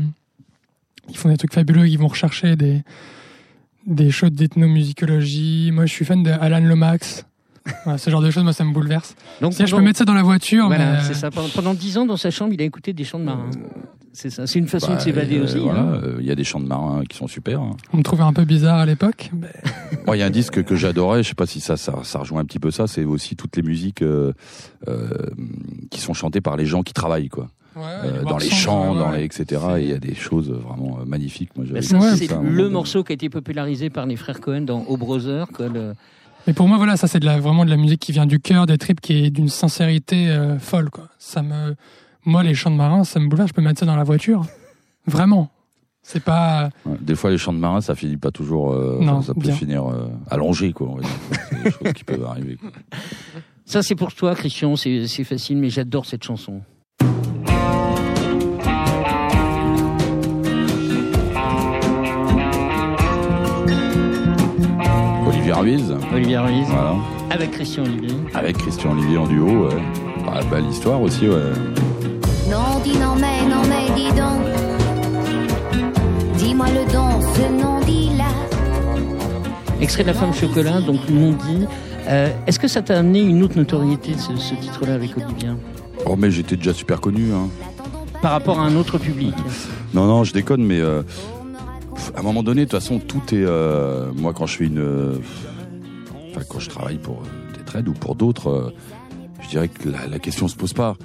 ils 1.10 1.16
font 1.18 1.28
des 1.28 1.36
trucs 1.36 1.52
fabuleux. 1.52 1.86
Ils 1.86 1.98
vont 1.98 2.08
rechercher 2.08 2.56
des 2.56 2.82
des 3.86 4.10
choses 4.10 4.32
d'ethnomusicologie. 4.32 5.70
Moi, 5.70 5.84
je 5.84 5.92
suis 5.92 6.06
fan 6.06 6.22
de 6.22 6.30
Alan 6.30 6.60
Lomax. 6.60 7.26
Voilà, 7.84 7.98
ce 7.98 8.10
genre 8.10 8.20
de 8.22 8.30
choses, 8.30 8.42
moi, 8.44 8.52
ça 8.52 8.64
me 8.64 8.72
bouleverse. 8.72 9.14
Donc, 9.40 9.54
Si 9.54 9.66
je 9.66 9.74
peux 9.74 9.82
mettre 9.82 9.98
ça 9.98 10.04
dans 10.04 10.14
la 10.14 10.22
voiture, 10.22 10.66
Voilà, 10.66 10.92
mais, 10.92 10.98
euh, 10.98 11.02
c'est 11.02 11.14
ça. 11.14 11.30
Pendant, 11.30 11.74
dix 11.74 11.96
ans, 11.98 12.06
dans 12.06 12.16
sa 12.16 12.30
chambre, 12.30 12.52
il 12.52 12.60
a 12.60 12.64
écouté 12.64 12.92
des 12.92 13.04
chants 13.04 13.18
de 13.18 13.24
marins. 13.24 13.50
C'est 14.12 14.30
ça. 14.30 14.46
C'est 14.46 14.60
une 14.60 14.68
façon 14.68 14.90
Bah, 14.92 14.96
de 14.96 15.00
s'évader 15.00 15.38
euh, 15.38 15.44
aussi. 15.44 15.58
voilà, 15.58 15.80
hein. 15.80 16.00
euh, 16.04 16.16
il 16.20 16.26
y 16.26 16.30
a 16.30 16.36
des 16.36 16.44
chants 16.44 16.60
de 16.60 16.66
marins 16.68 17.02
qui 17.08 17.16
sont 17.16 17.26
super. 17.26 17.60
hein. 17.60 17.76
on 17.92 17.96
me 17.96 18.02
trouvait 18.04 18.22
un 18.22 18.32
peu 18.32 18.44
bizarre 18.44 18.78
à 18.78 18.86
l'époque. 18.86 19.30
mais- 19.32 19.48
Bon, 20.06 20.12
il 20.14 20.18
y 20.18 20.22
a 20.22 20.26
un 20.26 20.30
disque 20.30 20.62
que 20.62 20.76
j'adorais, 20.76 21.22
je 21.24 21.30
sais 21.30 21.34
pas 21.34 21.46
si 21.46 21.60
ça, 21.60 21.76
ça, 21.76 21.94
ça 22.04 22.20
rejoint 22.20 22.40
un 22.42 22.44
petit 22.44 22.58
peu 22.60 22.70
ça, 22.70 22.86
c'est 22.86 23.04
aussi 23.04 23.34
toutes 23.34 23.56
les 23.56 23.62
musiques 23.62 24.02
euh, 24.02 24.32
euh, 24.86 25.08
qui 25.90 26.00
sont 26.00 26.14
chantées 26.14 26.40
par 26.40 26.56
les 26.56 26.66
gens 26.66 26.82
qui 26.82 26.92
travaillent, 26.92 27.28
quoi. 27.28 27.48
Euh, 27.76 28.22
dans 28.22 28.38
les 28.38 28.50
champs, 28.50 28.94
dans 28.94 29.10
les 29.10 29.24
etc. 29.24 29.60
Et 29.78 29.82
il 29.82 29.88
y 29.88 29.92
a 29.92 29.98
des 29.98 30.14
choses 30.14 30.48
vraiment 30.48 30.98
euh, 31.00 31.04
magnifiques. 31.06 31.50
Moi, 31.56 31.64
Bah, 31.72 31.80
c'est 31.82 32.32
un 32.32 32.40
le 32.42 32.68
morceau 32.68 33.02
qui 33.02 33.10
a 33.12 33.14
été 33.14 33.28
popularisé 33.28 33.90
par 33.90 34.06
les 34.06 34.14
frères 34.14 34.40
Cohen 34.40 34.60
dans 34.60 34.82
O 34.82 34.96
Brother. 34.96 35.48
Quoi, 35.52 35.66
le- 35.68 35.94
Mais 36.46 36.52
pour 36.52 36.68
moi, 36.68 36.76
voilà, 36.76 36.96
ça 36.96 37.06
c'est 37.08 37.20
de 37.20 37.24
la, 37.26 37.38
vraiment 37.40 37.64
de 37.64 37.70
la 37.70 37.76
musique 37.76 38.00
qui 38.00 38.12
vient 38.12 38.26
du 38.26 38.38
cœur, 38.40 38.66
des 38.66 38.76
tripes, 38.78 39.00
qui 39.00 39.24
est 39.24 39.30
d'une 39.30 39.48
sincérité 39.48 40.28
euh, 40.28 40.58
folle. 40.58 40.90
Quoi. 40.90 41.08
Ça 41.18 41.42
me, 41.42 41.74
moi, 42.24 42.42
les 42.42 42.54
chants 42.54 42.70
de 42.70 42.76
marins, 42.76 43.04
ça 43.04 43.18
me 43.20 43.28
bouleverse. 43.28 43.48
Je 43.50 43.54
peux 43.54 43.62
mettre 43.62 43.80
ça 43.80 43.86
dans 43.86 43.96
la 43.96 44.04
voiture, 44.04 44.44
vraiment. 45.06 45.50
C'est 46.02 46.22
pas. 46.22 46.68
Ouais, 46.84 46.96
Des 47.00 47.14
fois, 47.14 47.30
les 47.30 47.38
chants 47.38 47.54
de 47.54 47.58
marins, 47.58 47.80
ça 47.80 47.94
finit 47.94 48.18
pas 48.18 48.30
toujours. 48.30 48.72
euh, 48.72 48.98
Non, 49.00 49.22
ça 49.22 49.32
peut 49.32 49.40
bien. 49.40 49.54
finir 49.54 49.86
euh, 49.90 50.08
allongé, 50.30 50.72
quoi. 50.74 50.88
on 50.90 50.96
va 50.96 51.00
dire. 51.00 51.10
C'est 51.50 51.62
des 51.64 51.70
choses 51.70 51.92
qui 51.94 52.04
peuvent 52.04 52.24
arriver. 52.26 52.56
quoi. 52.56 52.70
Ça, 53.64 53.82
c'est 53.82 53.94
pour 53.94 54.12
toi, 54.12 54.34
Christian. 54.34 54.76
C'est 54.76 55.06
c'est 55.06 55.24
facile, 55.24 55.56
mais 55.56 55.70
j'adore 55.70 56.04
cette 56.04 56.22
chanson. 56.24 56.60
Ruiz, 65.64 65.94
Olivier 66.12 66.38
Ruiz, 66.38 66.66
voilà, 66.68 66.94
avec 67.30 67.52
Christian 67.52 67.84
Olivier. 67.84 68.14
avec 68.34 68.58
Christian 68.58 68.92
Olivier 68.92 69.16
en 69.16 69.26
duo. 69.26 69.66
Ouais. 69.66 69.74
Bah, 70.26 70.40
belle 70.50 70.66
histoire 70.66 71.00
aussi, 71.00 71.26
ouais. 71.26 71.52
Non, 72.50 72.80
dis 72.84 72.92
non, 72.98 73.14
mais 73.18 73.48
non, 73.48 73.62
mais 73.68 73.94
dis 73.94 74.10
donc. 74.10 74.40
Dis-moi 76.36 76.66
le 76.68 76.92
don, 76.92 77.08
ce 77.34 77.62
non 77.62 77.80
dit 77.80 78.10
là. 78.18 78.24
Extrait 79.80 80.02
de 80.02 80.08
La 80.08 80.14
Femme 80.14 80.34
Chocolat, 80.34 80.80
donc 80.82 81.08
non 81.08 81.30
dit. 81.32 81.64
Euh, 82.08 82.28
Est-ce 82.46 82.58
que 82.58 82.68
ça 82.68 82.82
t'a 82.82 82.98
amené 82.98 83.22
une 83.22 83.42
autre 83.42 83.56
notoriété, 83.56 84.12
ce, 84.18 84.36
ce 84.36 84.54
titre-là, 84.56 84.94
avec 84.94 85.16
Olivier? 85.16 85.48
Oh, 86.04 86.16
mais 86.16 86.30
j'étais 86.30 86.56
déjà 86.56 86.74
super 86.74 87.00
connu. 87.00 87.32
Hein. 87.32 87.48
Par 88.20 88.32
rapport 88.32 88.60
à 88.60 88.64
un 88.64 88.76
autre 88.76 88.98
public 88.98 89.34
Non, 89.94 90.04
non, 90.06 90.24
je 90.24 90.34
déconne, 90.34 90.62
mais 90.62 90.80
euh, 90.80 91.02
à 92.14 92.20
un 92.20 92.22
moment 92.22 92.42
donné, 92.42 92.66
de 92.66 92.70
toute 92.70 92.78
façon, 92.78 92.98
tout 92.98 93.22
est. 93.34 93.44
euh, 93.46 94.10
moi, 94.14 94.34
quand 94.34 94.44
je 94.46 94.56
fais 94.58 94.64
une. 94.66 94.78
euh, 94.78 95.14
Quand 96.48 96.58
je 96.58 96.68
travaille 96.68 96.98
pour 96.98 97.22
euh, 97.22 97.56
des 97.56 97.64
trades 97.64 97.88
ou 97.88 97.92
pour 97.92 98.16
d'autres, 98.16 98.48
euh, 98.48 98.74
je 99.42 99.48
dirais 99.48 99.68
que 99.68 99.88
la, 99.88 100.06
la 100.06 100.18
question 100.18 100.48
se 100.48 100.56
pose 100.56 100.72
pas. 100.72 100.96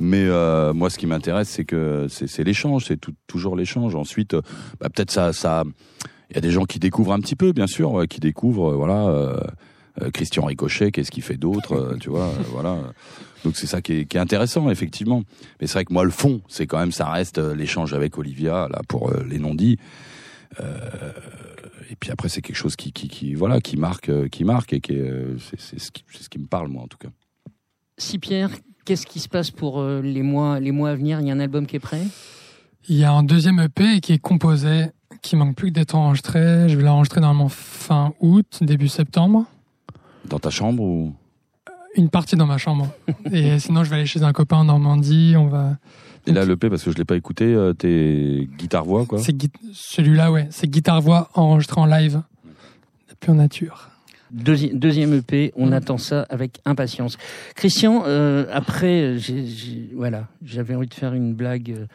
Mais 0.00 0.24
euh, 0.24 0.72
moi, 0.72 0.90
ce 0.90 0.98
qui 0.98 1.06
m'intéresse, 1.06 1.48
c'est 1.48 1.64
que 1.64 2.06
c'est 2.08 2.44
l'échange, 2.44 2.86
c'est 2.86 3.00
toujours 3.26 3.56
l'échange. 3.56 3.94
Ensuite, 3.94 4.34
euh, 4.34 4.42
bah, 4.80 4.88
peut-être 4.88 5.10
ça, 5.32 5.64
il 6.30 6.36
y 6.36 6.38
a 6.38 6.40
des 6.40 6.50
gens 6.50 6.64
qui 6.64 6.78
découvrent 6.78 7.12
un 7.12 7.20
petit 7.20 7.36
peu, 7.36 7.52
bien 7.52 7.66
sûr, 7.66 8.00
euh, 8.00 8.06
qui 8.06 8.20
découvrent, 8.20 8.72
euh, 8.72 8.76
voilà, 8.76 9.08
euh, 9.08 9.40
euh, 10.02 10.10
Christian 10.10 10.44
Ricochet, 10.44 10.92
qu'est-ce 10.92 11.10
qu'il 11.10 11.22
fait 11.22 11.36
d'autre, 11.36 11.72
euh, 11.72 11.96
tu 11.98 12.10
vois, 12.10 12.26
euh, 12.26 12.42
voilà. 12.52 12.76
Donc 13.44 13.56
c'est 13.56 13.66
ça 13.66 13.80
qui 13.80 13.92
est, 13.92 14.16
intéressant, 14.16 14.70
effectivement. 14.70 15.22
Mais 15.60 15.66
c'est 15.66 15.74
vrai 15.74 15.84
que 15.84 15.92
moi, 15.92 16.04
le 16.04 16.10
fond, 16.10 16.42
c'est 16.48 16.66
quand 16.66 16.78
même, 16.78 16.92
ça 16.92 17.10
reste 17.10 17.38
euh, 17.38 17.54
l'échange 17.54 17.94
avec 17.94 18.18
Olivia, 18.18 18.68
là, 18.70 18.80
pour 18.88 19.10
euh, 19.10 19.24
les 19.28 19.38
non-dits. 19.38 19.78
Euh, 20.60 21.12
et 21.90 21.96
puis 21.96 22.10
après, 22.10 22.28
c'est 22.28 22.42
quelque 22.42 22.56
chose 22.56 22.76
qui, 22.76 22.92
qui, 22.92 23.08
qui, 23.08 23.34
voilà, 23.34 23.60
qui 23.60 23.76
marque, 23.76 24.08
euh, 24.08 24.28
qui 24.28 24.44
marque, 24.44 24.72
et 24.72 24.80
qui 24.80 24.94
euh, 24.94 25.38
c'est 25.38 25.60
c'est 25.60 25.78
ce 25.78 25.90
qui, 25.90 26.04
c'est 26.12 26.22
ce 26.22 26.28
qui 26.28 26.38
me 26.38 26.46
parle, 26.46 26.68
moi, 26.68 26.82
en 26.82 26.88
tout 26.88 26.98
cas. 26.98 27.08
Si 27.96 28.18
Pierre, 28.18 28.50
qu'est-ce 28.84 29.06
qui 29.06 29.20
se 29.20 29.28
passe 29.28 29.50
pour 29.50 29.80
euh, 29.80 30.00
les 30.02 30.22
mois, 30.22 30.60
les 30.60 30.72
mois 30.72 30.90
à 30.90 30.94
venir? 30.94 31.20
Il 31.20 31.26
y 31.26 31.30
a 31.30 31.34
un 31.34 31.40
album 31.40 31.66
qui 31.66 31.76
est 31.76 31.80
prêt? 31.80 32.02
Il 32.88 32.96
y 32.96 33.04
a 33.04 33.12
un 33.12 33.22
deuxième 33.22 33.58
EP 33.60 34.00
qui 34.00 34.12
est 34.12 34.18
composé, 34.18 34.86
qui 35.22 35.36
manque 35.36 35.56
plus 35.56 35.68
que 35.68 35.74
d'être 35.74 35.94
enregistré. 35.94 36.68
Je 36.68 36.76
vais 36.76 36.82
l'enregistrer 36.82 37.20
normalement 37.20 37.48
fin 37.48 38.12
août, 38.20 38.58
début 38.60 38.88
septembre. 38.88 39.44
Dans 40.26 40.38
ta 40.38 40.50
chambre 40.50 40.82
ou? 40.82 41.14
Une 41.96 42.08
partie 42.10 42.36
dans 42.36 42.46
ma 42.46 42.58
chambre. 42.58 42.88
Et 43.32 43.58
sinon, 43.58 43.82
je 43.84 43.90
vais 43.90 43.96
aller 43.96 44.06
chez 44.06 44.22
un 44.22 44.32
copain 44.32 44.56
en 44.58 44.64
Normandie. 44.64 45.34
On 45.36 45.46
va. 45.48 45.76
Et 46.26 46.32
là, 46.32 46.44
le 46.44 46.56
P, 46.56 46.68
parce 46.68 46.82
que 46.82 46.90
je 46.90 46.96
l'ai 46.96 47.04
pas 47.04 47.16
écouté, 47.16 47.44
euh, 47.46 47.72
t'es 47.72 48.46
guitare-voix, 48.58 49.06
quoi. 49.06 49.18
C'est 49.18 49.34
gui- 49.36 49.50
celui-là, 49.72 50.30
ouais. 50.30 50.46
C'est 50.50 50.68
guitare-voix 50.68 51.30
enregistré 51.34 51.80
en 51.80 51.86
live. 51.86 52.20
Puis 53.20 53.30
en 53.30 53.34
nature. 53.36 53.88
Deuxi- 54.32 54.74
deuxième 54.78 55.14
EP, 55.14 55.52
on 55.56 55.72
attend 55.72 55.96
ça 55.96 56.26
avec 56.28 56.60
impatience. 56.66 57.16
Christian, 57.54 58.02
euh, 58.06 58.44
après, 58.52 59.00
euh, 59.02 59.18
voilà, 59.96 60.26
j'avais 60.44 60.74
envie 60.74 60.86
de 60.86 60.92
faire 60.94 61.14
une 61.14 61.32
blague 61.32 61.70
euh, 61.70 61.86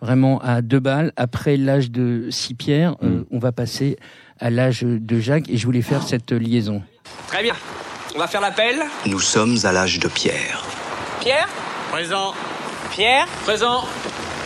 vraiment 0.00 0.38
à 0.40 0.62
deux 0.62 0.80
balles. 0.80 1.12
Après 1.16 1.58
l'âge 1.58 1.90
de 1.90 2.28
six 2.30 2.54
pierres, 2.54 2.96
euh, 3.02 3.18
Mm. 3.20 3.24
on 3.32 3.38
va 3.38 3.52
passer 3.52 3.98
à 4.40 4.48
l'âge 4.48 4.82
de 4.82 5.20
Jacques, 5.20 5.50
et 5.50 5.58
je 5.58 5.66
voulais 5.66 5.82
faire 5.82 6.02
cette 6.02 6.32
liaison. 6.32 6.82
Très 7.28 7.42
bien. 7.42 7.52
On 8.14 8.18
va 8.18 8.26
faire 8.26 8.40
l'appel. 8.40 8.82
Nous 9.06 9.20
sommes 9.20 9.56
à 9.64 9.72
l'âge 9.72 9.98
de 9.98 10.08
pierre. 10.08 10.64
Pierre 11.20 11.48
Présent. 11.90 12.34
Pierre 12.90 13.26
Présent. 13.44 13.84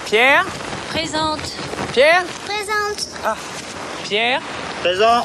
Pierre 0.04 0.44
Présente. 0.90 1.56
Pierre 1.92 2.24
Présente. 2.44 3.08
Pierre 4.04 4.40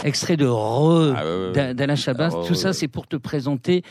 Extrait 0.03 0.37
de 0.37 0.47
Re 0.47 1.13
Ah, 1.15 1.73
d'Alain 1.73 1.95
Chabat. 1.95 2.29
Ah, 2.33 2.47
Tout 2.47 2.55
ça, 2.55 2.73
c'est 2.73 2.87
pour 2.87 3.05
te 3.07 3.15
présenter 3.15 3.83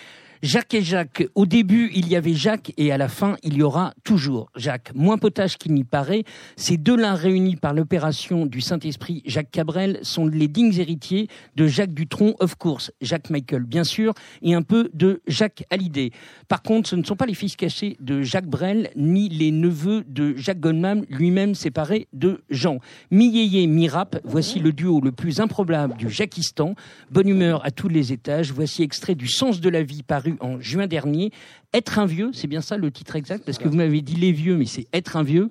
Jacques 0.42 0.72
et 0.72 0.80
Jacques. 0.80 1.26
Au 1.34 1.44
début, 1.44 1.90
il 1.94 2.08
y 2.08 2.16
avait 2.16 2.32
Jacques 2.32 2.72
et 2.78 2.92
à 2.92 2.96
la 2.96 3.08
fin, 3.08 3.36
il 3.42 3.58
y 3.58 3.62
aura 3.62 3.92
toujours 4.04 4.50
Jacques. 4.56 4.90
Moins 4.94 5.18
potage 5.18 5.58
qu'il 5.58 5.74
n'y 5.74 5.84
paraît, 5.84 6.24
ces 6.56 6.78
deux-là 6.78 7.14
réunis 7.14 7.56
par 7.56 7.74
l'opération 7.74 8.46
du 8.46 8.62
Saint-Esprit, 8.62 9.22
Jacques 9.26 9.50
Cabrel, 9.50 9.98
sont 10.02 10.26
les 10.26 10.48
dignes 10.48 10.72
héritiers 10.78 11.28
de 11.56 11.66
Jacques 11.66 11.92
Dutronc, 11.92 12.36
of 12.40 12.54
course, 12.54 12.90
Jacques 13.02 13.28
Michael, 13.28 13.64
bien 13.64 13.84
sûr, 13.84 14.14
et 14.40 14.54
un 14.54 14.62
peu 14.62 14.90
de 14.94 15.20
Jacques 15.26 15.64
Hallyday. 15.68 16.10
Par 16.48 16.62
contre, 16.62 16.88
ce 16.88 16.96
ne 16.96 17.04
sont 17.04 17.16
pas 17.16 17.26
les 17.26 17.34
fils 17.34 17.54
cachés 17.54 17.98
de 18.00 18.22
Jacques 18.22 18.48
Brel, 18.48 18.90
ni 18.96 19.28
les 19.28 19.50
neveux 19.50 20.04
de 20.08 20.34
Jacques 20.36 20.60
Goldman, 20.60 21.04
lui-même 21.10 21.54
séparé 21.54 22.08
de 22.14 22.40
Jean. 22.48 22.78
Mi-yéyé, 23.10 23.66
mi-rap, 23.66 24.18
voici 24.24 24.58
le 24.58 24.72
duo 24.72 25.02
le 25.02 25.12
plus 25.12 25.40
improbable 25.40 25.96
du 25.98 26.08
Jacquistan. 26.08 26.76
Bonne 27.10 27.28
humeur 27.28 27.62
à 27.62 27.70
tous 27.70 27.88
les 27.88 28.14
étages. 28.14 28.52
Voici 28.52 28.82
extrait 28.82 29.14
du 29.14 29.28
Sens 29.28 29.60
de 29.60 29.68
la 29.68 29.82
vie 29.82 30.02
paru 30.02 30.29
en 30.40 30.60
juin 30.60 30.86
dernier. 30.86 31.30
Être 31.74 31.98
un 31.98 32.06
vieux, 32.06 32.30
c'est 32.32 32.46
bien 32.48 32.60
ça 32.60 32.76
le 32.76 32.90
titre 32.90 33.16
exact 33.16 33.44
Parce 33.44 33.58
que 33.58 33.68
vous 33.68 33.76
m'avez 33.76 34.00
dit 34.02 34.16
les 34.16 34.32
vieux, 34.32 34.56
mais 34.56 34.66
c'est 34.66 34.86
Être 34.92 35.16
un 35.16 35.22
vieux. 35.22 35.50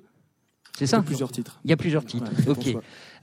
C'est 0.78 0.86
ça? 0.86 1.02
Plusieurs 1.02 1.30
titres. 1.32 1.60
Il 1.64 1.70
y 1.70 1.72
a 1.72 1.76
plusieurs 1.76 2.04
titres. 2.04 2.30
Ouais, 2.46 2.48
ok. 2.50 2.76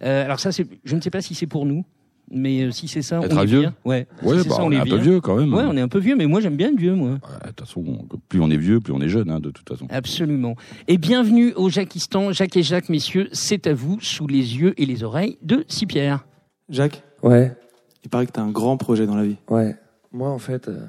Euh, 0.04 0.26
alors 0.26 0.40
ça, 0.40 0.50
je 0.52 0.96
ne 0.96 1.02
sais 1.02 1.10
pas 1.10 1.22
si 1.22 1.34
c'est 1.34 1.48
pour 1.48 1.66
nous, 1.66 1.84
mais 2.30 2.64
euh, 2.64 2.72
si 2.72 2.88
c'est 2.88 3.02
ça, 3.02 3.20
Être 3.22 3.34
on 3.34 3.40
un 3.40 3.44
est 3.44 3.46
vieux? 3.48 3.60
bien. 3.62 3.76
Ouais. 3.86 4.06
Ouais, 4.22 4.36
Si 4.38 4.44
c'est 4.44 4.50
bah, 4.50 4.56
ça, 4.58 4.64
on 4.64 4.72
est 4.72 4.78
un 4.78 4.86
peu 4.86 4.98
vieux 4.98 5.22
quand 5.22 5.38
même. 5.38 5.52
Ouais, 5.54 5.64
on 5.66 5.76
est 5.76 5.82
un 5.82 5.88
peu 5.88 5.98
vieux, 5.98 6.16
mais 6.16 6.28
moi 6.28 6.40
j'aime 6.40 6.56
bien 6.58 6.70
le 6.70 6.78
vieux, 6.78 6.94
moi. 6.94 7.12
Ouais, 7.12 7.18
De 7.46 7.48
toute 7.48 7.62
façon, 7.62 7.84
plus 8.30 8.40
on 8.42 8.52
est 8.52 8.58
vieux, 8.58 8.80
plus 8.80 8.94
on 8.94 9.02
est 9.02 9.10
jeune, 9.10 9.32
hein, 9.32 9.40
de 9.40 9.50
toute 9.50 9.68
façon. 9.68 9.88
Absolument. 9.90 10.56
Et 10.88 10.98
bienvenue 11.00 11.54
au 11.54 11.70
Jacquistan. 11.70 12.32
Jacques 12.32 12.58
et 12.58 12.64
Jacques, 12.64 12.90
messieurs, 12.90 13.30
c'est 13.32 13.66
à 13.66 13.74
vous, 13.74 13.98
sous 14.02 14.28
les 14.28 14.58
yeux 14.58 14.74
et 14.80 14.86
les 14.86 15.04
oreilles 15.04 15.38
de 15.42 15.66
Sipierre. 15.68 16.28
Jacques, 16.70 17.02
Ouais, 17.24 17.56
il 18.04 18.10
paraît 18.10 18.28
que 18.28 18.34
t'as 18.34 18.44
un 18.44 18.52
grand 18.52 18.78
projet 18.78 19.08
dans 19.08 19.16
la 19.16 19.24
vie. 19.26 19.38
ouais. 19.50 19.76
Moi, 20.14 20.30
en 20.30 20.38
fait, 20.40 20.68
euh, 20.70 20.86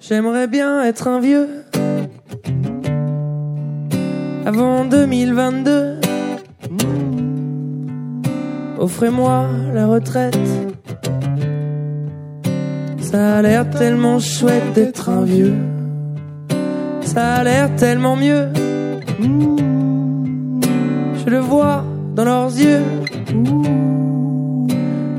j'aimerais 0.00 0.46
bien 0.46 0.82
être 0.84 1.08
un 1.08 1.20
vieux. 1.20 1.48
Avant 4.44 4.84
2022. 4.84 6.00
Offrez-moi 8.78 9.48
la 9.74 9.86
retraite. 9.86 10.38
Ça 13.00 13.38
a 13.38 13.42
l'air 13.42 13.68
tellement 13.70 14.18
chouette 14.18 14.72
d'être 14.74 15.08
un 15.08 15.24
vieux. 15.24 15.54
Ça 17.02 17.36
a 17.36 17.44
l'air 17.44 17.74
tellement 17.76 18.16
mieux. 18.16 18.48
Je 21.24 21.30
le 21.30 21.38
vois 21.38 21.84
dans 22.14 22.24
leurs 22.24 22.56
yeux. 22.56 22.82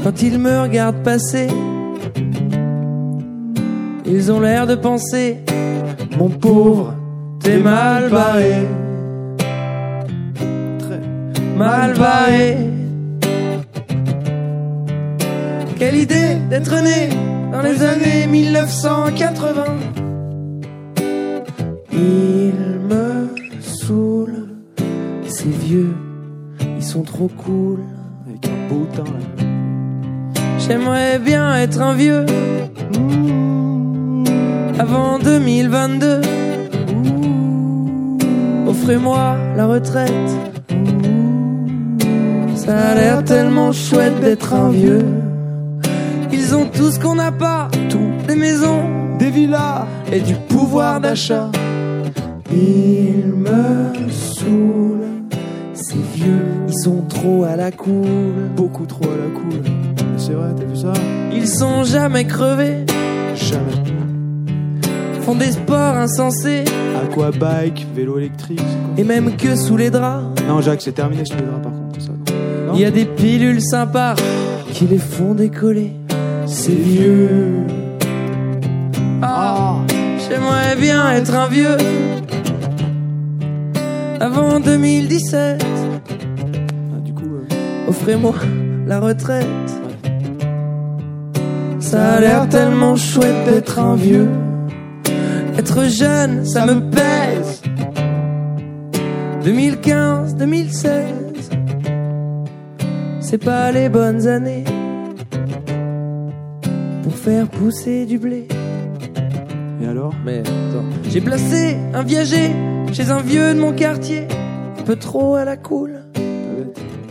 Quand 0.04 0.22
ils 0.22 0.40
me 0.40 0.62
regardent 0.62 1.04
passer, 1.04 1.48
ils 4.08 4.32
ont 4.32 4.40
l'air 4.40 4.66
de 4.68 4.76
penser 4.76 5.38
Mon 6.18 6.30
pauvre, 6.30 6.94
t'es 7.42 7.58
mal 7.58 8.10
barré. 8.10 8.54
Très. 10.80 11.02
Mal 11.58 11.94
barré. 11.98 12.58
Quelle 15.78 15.96
idée 15.96 16.38
d'être 16.50 16.82
né 16.82 17.10
dans 17.52 17.62
les 17.62 17.84
années 17.84 18.28
1980. 18.28 19.64
Ils 21.92 22.54
me 22.90 23.36
saoulent, 23.62 24.50
ces 25.28 25.50
vieux, 25.50 25.96
ils 26.78 26.84
sont 26.84 27.04
trop 27.04 27.30
cool. 27.38 27.80
Avec 28.28 28.46
un 28.48 28.74
beau 28.74 28.86
teint 28.94 29.04
là. 29.04 29.46
J'aimerais 30.58 31.20
bien 31.20 31.56
être 31.56 31.82
un 31.82 31.94
vieux 31.94 32.26
avant 34.80 35.20
2022. 35.20 36.22
Offrez-moi 38.68 39.38
la 39.56 39.66
retraite. 39.66 40.12
Ça 42.56 42.78
a 42.78 42.96
l'air 42.96 43.24
tellement 43.24 43.72
chouette 43.72 44.20
d'être 44.20 44.54
un 44.54 44.70
vieux. 44.70 45.06
Ils 46.32 46.56
ont 46.56 46.66
tout 46.66 46.92
ce 46.92 47.00
qu'on 47.00 47.16
n'a 47.16 47.32
pas, 47.32 47.70
tout 47.90 48.12
des 48.28 48.36
maisons, 48.36 48.84
Des 49.20 49.32
villas 49.32 49.88
et 50.12 50.20
du 50.20 50.36
pouvoir 50.36 51.02
d'achat. 51.02 51.50
Ils 52.52 53.34
me 53.34 54.10
saoulent, 54.12 55.24
ces 55.74 55.98
vieux, 56.14 56.46
ils 56.68 56.80
sont 56.84 57.02
trop 57.10 57.44
à 57.44 57.56
la 57.56 57.72
cool. 57.72 58.52
beaucoup 58.56 58.86
trop 58.86 59.06
à 59.06 59.18
la 59.18 59.30
cool. 59.40 59.64
C'est 60.18 60.34
vrai, 60.34 60.50
t'as 60.56 60.66
vu 60.66 60.76
ça? 60.76 60.94
Ils 61.34 61.48
sont 61.48 61.84
jamais 61.84 62.26
crevés, 62.26 62.86
Jamais. 63.36 63.87
Font 65.28 65.36
des 65.36 65.52
sports 65.52 65.98
insensés, 65.98 66.64
Aquabike, 67.04 67.86
vélo 67.94 68.18
électrique, 68.18 68.62
et 68.98 69.04
même 69.04 69.36
que 69.36 69.58
sous 69.58 69.76
les 69.76 69.90
draps. 69.90 70.24
Non, 70.48 70.62
Jacques, 70.62 70.82
c'est 70.82 70.94
terminé 70.94 71.26
sur 71.26 71.36
les 71.36 71.42
draps 71.42 71.64
par 71.64 71.74
contre, 71.74 72.02
ça. 72.02 72.12
Il 72.74 72.80
y 72.80 72.86
a 72.86 72.92
des 72.92 73.04
pilules 73.04 73.62
sympas 73.62 74.16
qui 74.72 74.86
les 74.86 74.98
font 74.98 75.34
décoller. 75.34 75.92
C'est 76.46 76.72
vieux. 76.72 77.58
Ah, 79.22 79.80
j'aimerais 80.30 80.78
bien 80.78 81.12
être 81.12 81.36
un 81.36 81.50
vieux. 81.50 81.76
Avant 84.22 84.62
2017, 84.62 85.62
Ah, 85.62 87.00
du 87.04 87.14
coup, 87.14 87.26
euh, 87.26 87.90
offrez-moi 87.90 88.34
la 88.88 89.02
retraite. 89.02 89.46
Ça 91.82 92.14
a 92.14 92.22
l'air 92.22 92.48
tellement 92.48 92.96
chouette 92.96 93.44
d'être 93.46 93.78
un 93.80 93.96
vieux. 93.96 94.30
Être 95.58 95.86
jeune, 95.86 96.46
ça 96.46 96.66
me 96.66 96.90
pèse. 96.90 97.62
2015, 99.44 100.36
2016, 100.36 100.92
c'est 103.22 103.44
pas 103.44 103.72
les 103.72 103.90
bonnes 103.90 104.28
années 104.28 104.66
pour 107.02 107.14
faire 107.14 107.48
pousser 107.48 108.06
du 108.06 108.20
blé. 108.20 108.48
et 109.82 109.88
alors? 109.88 110.14
Mais 110.26 110.40
attends, 110.40 110.86
j'ai 111.10 111.22
placé 111.22 111.78
un 111.94 112.04
viager 112.04 112.52
chez 112.94 113.10
un 113.10 113.22
vieux 113.22 113.54
de 113.54 113.60
mon 113.60 113.74
quartier, 113.74 114.28
un 114.80 114.84
peu 114.84 114.96
trop 114.96 115.36
à 115.36 115.46
la 115.46 115.58
cool. 115.58 116.02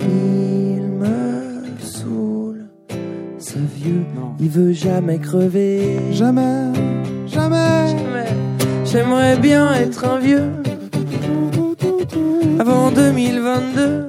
Il 0.01 0.82
me 0.82 1.64
ça 3.38 3.59
vieux. 3.74 4.05
Il 4.38 4.51
veut 4.51 4.72
jamais 4.72 5.18
crever. 5.18 5.99
Jamais, 6.12 6.72
jamais. 7.26 8.36
J'aimerais 8.87 9.37
bien 9.37 9.74
être 9.74 10.05
un 10.05 10.18
vieux. 10.18 10.51
Avant 12.59 12.91
2022. 12.91 14.09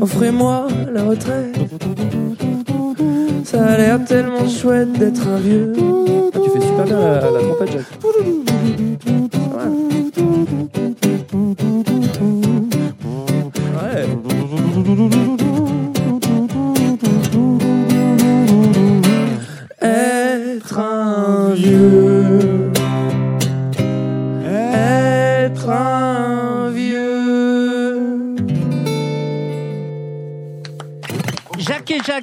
Offrez-moi 0.00 0.68
la 0.92 1.02
retraite. 1.04 1.56
Ça 3.44 3.64
a 3.64 3.76
l'air 3.76 4.04
tellement 4.04 4.48
chouette 4.48 4.92
d'être 4.92 5.26
un 5.26 5.38
vieux. 5.38 5.72
Tu 5.74 6.50
fais 6.50 6.66
super 6.66 6.84
bien 6.84 7.00
la, 7.00 7.30
la 7.30 7.40
trompette. 7.40 9.05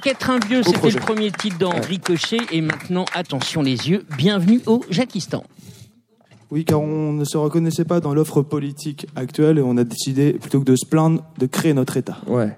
Jacques 0.04 0.06
et 0.06 0.10
Jacques, 0.10 0.22
être 0.22 0.30
un 0.30 0.40
vieux, 0.40 0.64
c'était 0.64 0.90
le 0.90 1.00
premier 1.00 1.32
titre 1.32 1.58
dans 1.58 1.72
Ricochet. 1.72 2.38
Et 2.52 2.62
maintenant, 2.62 3.06
attention 3.14 3.62
les 3.62 3.90
yeux, 3.90 4.06
bienvenue 4.18 4.62
au 4.66 4.84
Jackistan. 4.90 5.44
Oui, 6.52 6.66
car 6.66 6.82
on 6.82 7.14
ne 7.14 7.26
se 7.26 7.38
reconnaissait 7.38 7.86
pas 7.86 8.00
dans 8.00 8.14
l'offre 8.14 8.42
politique 8.42 9.08
actuelle 9.16 9.58
et 9.58 9.62
on 9.62 9.78
a 9.78 9.84
décidé, 9.84 10.34
plutôt 10.34 10.60
que 10.60 10.66
de 10.66 10.76
se 10.76 10.86
plaindre, 10.86 11.24
de 11.40 11.46
créer 11.46 11.74
notre 11.74 11.98
État. 11.98 12.18
Ouais. 12.28 12.56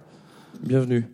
Bienvenue. 0.61 1.05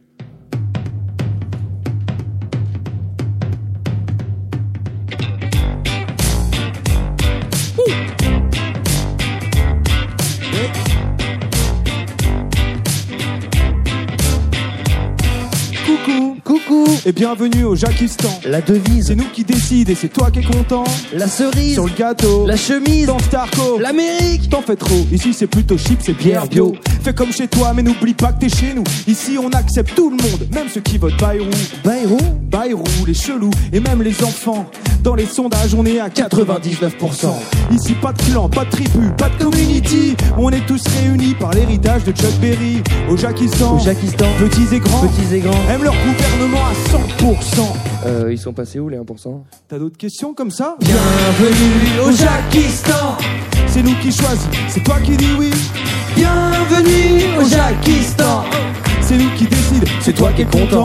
Et 17.03 17.13
bienvenue 17.13 17.63
au 17.63 17.75
Jackistan 17.75 18.29
La 18.45 18.61
devise. 18.61 19.07
C'est 19.07 19.15
nous 19.15 19.27
qui 19.33 19.43
décide 19.43 19.89
et 19.89 19.95
c'est 19.95 20.09
toi 20.09 20.29
qui 20.29 20.39
es 20.39 20.43
content 20.43 20.83
La 21.13 21.27
cerise. 21.27 21.73
Sur 21.73 21.85
le 21.85 21.93
gâteau 21.97 22.45
La 22.45 22.55
chemise. 22.55 23.07
Dans 23.07 23.17
Starco 23.17 23.79
L'Amérique. 23.79 24.49
T'en 24.49 24.61
fais 24.61 24.75
trop, 24.75 25.07
ici 25.11 25.33
c'est 25.33 25.47
plutôt 25.47 25.79
chips 25.79 26.09
et 26.09 26.13
bière 26.13 26.45
bio. 26.45 26.75
Fais 27.01 27.13
comme 27.13 27.31
chez 27.31 27.47
toi, 27.47 27.73
mais 27.73 27.81
n'oublie 27.81 28.13
pas 28.13 28.31
que 28.33 28.41
t'es 28.41 28.49
chez 28.49 28.75
nous. 28.75 28.83
Ici 29.07 29.35
on 29.39 29.49
accepte 29.49 29.95
tout 29.95 30.11
le 30.11 30.17
monde, 30.17 30.47
même 30.53 30.69
ceux 30.71 30.81
qui 30.81 30.99
votent 30.99 31.19
Bayrou. 31.19 31.49
Bayrou. 31.83 32.19
Bayrou, 32.51 32.83
les 33.07 33.15
chelous 33.15 33.49
et 33.73 33.79
même 33.79 34.03
les 34.03 34.23
enfants. 34.23 34.69
Dans 35.03 35.15
les 35.15 35.25
sondages, 35.25 35.73
on 35.73 35.83
est 35.85 35.99
à 35.99 36.09
99%. 36.09 37.33
Ici 37.71 37.93
pas 37.93 38.13
de 38.13 38.21
clan, 38.21 38.47
pas 38.49 38.65
de 38.65 38.69
tribu, 38.69 39.09
pas 39.17 39.29
de 39.29 39.43
community. 39.43 40.15
On 40.37 40.49
est 40.51 40.63
tous 40.67 40.83
réunis 40.87 41.33
par 41.33 41.51
l'héritage 41.51 42.03
de 42.03 42.11
Chuck 42.11 42.33
Berry. 42.39 42.83
Au 43.09 43.17
Jackistan. 43.17 43.77
petits 43.77 44.75
et 44.75 44.79
grands, 44.79 45.07
Petits 45.07 45.35
et 45.35 45.39
grands. 45.39 45.69
aiment 45.71 45.83
leur 45.83 45.95
gouvernement 45.95 46.65
à 46.65 46.73
100%. 46.91 47.75
Euh, 48.05 48.29
ils 48.31 48.37
sont 48.37 48.53
passés 48.53 48.79
où 48.79 48.89
les 48.89 48.97
1% 48.97 49.43
T'as 49.67 49.79
d'autres 49.79 49.97
questions 49.97 50.33
comme 50.35 50.51
ça? 50.51 50.75
Bienvenue 50.79 51.99
au 52.05 52.11
Jackistan. 52.11 53.17
C'est 53.67 53.81
nous 53.83 53.95
qui 54.01 54.11
choisis, 54.11 54.47
c'est 54.67 54.83
toi 54.83 54.97
qui 55.03 55.17
dis 55.17 55.29
oui. 55.39 55.49
Bienvenue 56.15 57.39
au 57.39 57.43
Jackistan. 57.47 58.43
C'est 59.01 59.17
nous 59.17 59.29
qui 59.35 59.45
décide, 59.45 59.85
c'est 60.01 60.13
toi 60.13 60.31
qui 60.33 60.43
es 60.43 60.45
content. 60.45 60.83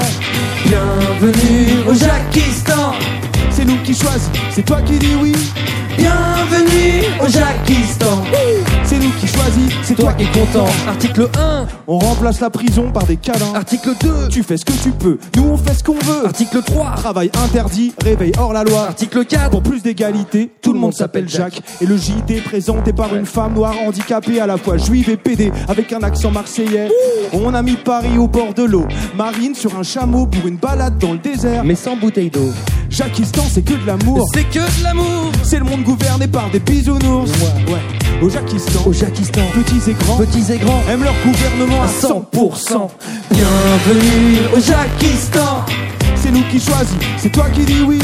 Bienvenue 0.65 1.87
au 1.89 1.93
Jackistan. 1.95 2.93
C'est 3.57 3.65
nous 3.65 3.79
qui 3.79 3.95
choisis, 3.95 4.29
c'est 4.51 4.67
toi 4.67 4.83
qui 4.83 4.99
dis 4.99 5.15
oui. 5.19 5.33
Bienvenue 5.97 7.05
au 7.19 7.27
Jackistan. 7.27 8.23
Nous 9.07 9.13
qui 9.21 9.29
choisis, 9.29 9.73
c'est 9.85 9.95
toi 9.95 10.13
qui 10.15 10.25
es 10.25 10.27
content. 10.27 10.67
Article 10.89 11.29
1. 11.39 11.67
On 11.87 11.99
remplace 11.99 12.41
la 12.41 12.51
prison 12.51 12.91
par 12.91 13.05
des 13.05 13.17
câlins. 13.17 13.55
Article 13.55 13.91
2. 14.01 14.29
Tu 14.31 14.43
fais 14.43 14.57
ce 14.57 14.65
que 14.65 14.73
tu 14.73 14.91
peux, 14.91 15.17
nous 15.37 15.45
on 15.45 15.57
fait 15.57 15.75
ce 15.75 15.85
qu'on 15.85 15.95
veut. 15.95 16.27
Article 16.27 16.61
3. 16.61 16.95
Travail 16.97 17.31
interdit, 17.45 17.95
réveil 18.03 18.33
hors 18.37 18.53
la 18.53 18.65
loi. 18.65 18.87
Article 18.89 19.25
4. 19.25 19.51
Pour 19.51 19.63
plus 19.63 19.81
d'égalité, 19.81 20.51
tout 20.61 20.73
le 20.73 20.81
monde 20.81 20.93
s'appelle 20.93 21.29
Jacques. 21.29 21.63
Et 21.81 21.87
le 21.87 21.97
JT 21.97 22.41
présenté 22.41 22.93
par 22.93 23.15
une 23.15 23.27
femme 23.27 23.55
noire 23.55 23.77
handicapée 23.87 24.41
à 24.41 24.47
la 24.49 24.57
fois 24.57 24.77
juive 24.77 25.09
et 25.09 25.17
pédée 25.17 25.53
avec 25.69 25.93
un 25.93 26.03
accent 26.03 26.33
marseillais. 26.33 26.91
On 27.33 27.55
a 27.55 27.63
mis 27.63 27.77
Paris 27.77 28.19
au 28.19 28.27
bord 28.27 28.55
de 28.55 28.65
l'eau. 28.65 28.89
Marine 29.17 29.55
sur 29.55 29.79
un 29.79 29.85
chameau 29.85 30.27
pour 30.27 30.49
une 30.49 30.57
balade 30.57 30.99
dans 30.99 31.13
le 31.13 31.19
désert. 31.19 31.63
Mais 31.63 31.77
sans 31.77 31.97
bouteille 31.97 32.31
d'eau. 32.31 32.51
Jacquistan, 32.91 33.43
c'est 33.53 33.63
que 33.63 33.75
de 33.75 33.87
l'amour. 33.87 34.27
C'est 34.35 34.45
que 34.45 34.59
de 34.59 34.83
l'amour. 34.83 35.31
C'est 35.45 35.59
le 35.59 35.65
monde 35.65 35.85
gouverné 35.85 36.27
par 36.27 36.51
des 36.51 36.59
bisounours. 36.59 37.31
Ouais. 37.69 38.23
Au 38.23 38.31
Jacquistan, 38.31 38.81
Au 38.87 38.93
Petits 38.99 39.91
et 39.91 39.93
grands 39.93 40.17
Petits 40.17 40.53
et 40.53 40.57
grands. 40.57 40.83
aiment 40.91 41.05
leur 41.05 41.13
gouvernement 41.23 41.83
à 41.83 41.87
100%. 41.87 42.89
Bienvenue 43.31 44.39
au 44.57 44.59
Jackistan. 44.59 45.67
C'est 46.15 46.31
nous 46.31 46.43
qui 46.51 46.59
choisis, 46.59 46.97
c'est 47.19 47.31
toi 47.31 47.45
qui 47.53 47.61
dis 47.67 47.83
oui. 47.87 47.99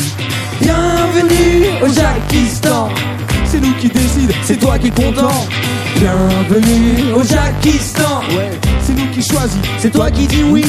Bienvenue 0.60 1.64
au 1.82 1.86
Jackistan. 1.86 2.90
C'est 3.46 3.60
nous 3.60 3.72
qui 3.80 3.88
décide, 3.88 4.34
C'est 4.42 4.58
toi 4.58 4.78
qui 4.78 4.88
es 4.88 4.90
content. 4.90 5.46
Bienvenue 5.96 7.12
au 7.14 7.22
Jackistan. 7.22 8.20
Ouais, 8.36 8.50
c'est 8.82 8.92
nous 8.92 9.06
qui 9.12 9.22
choisis, 9.22 9.58
C'est 9.78 9.90
toi 9.92 10.10
qui 10.10 10.26
dis 10.26 10.42
oui. 10.42 10.66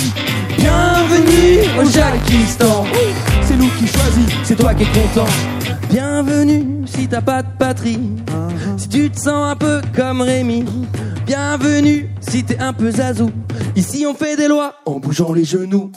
Bienvenue 0.57 1.67
au 1.77 1.83
Jackistan. 1.83 2.85
c'est 3.45 3.57
nous 3.57 3.69
qui 3.77 3.87
choisis, 3.87 4.33
C'est 4.45 4.55
toi 4.55 4.73
qui 4.73 4.83
es 4.83 4.87
content. 4.87 5.27
Bienvenue 5.93 6.87
si 6.87 7.07
t'as 7.07 7.21
pas 7.21 7.43
de 7.43 7.49
patrie. 7.59 7.99
Si 8.77 8.89
tu 8.89 9.11
te 9.11 9.19
sens 9.19 9.51
un 9.51 9.55
peu 9.55 9.79
comme 9.95 10.21
Rémi. 10.21 10.65
Bienvenue 11.27 12.09
si 12.19 12.43
t'es 12.43 12.57
un 12.57 12.73
peu 12.73 12.89
zazou. 12.89 13.29
Ici 13.75 14.03
on 14.09 14.15
fait 14.15 14.35
des 14.35 14.47
lois 14.47 14.73
en 14.87 14.93
bougeant 14.93 15.33
les 15.33 15.45
genoux. 15.45 15.91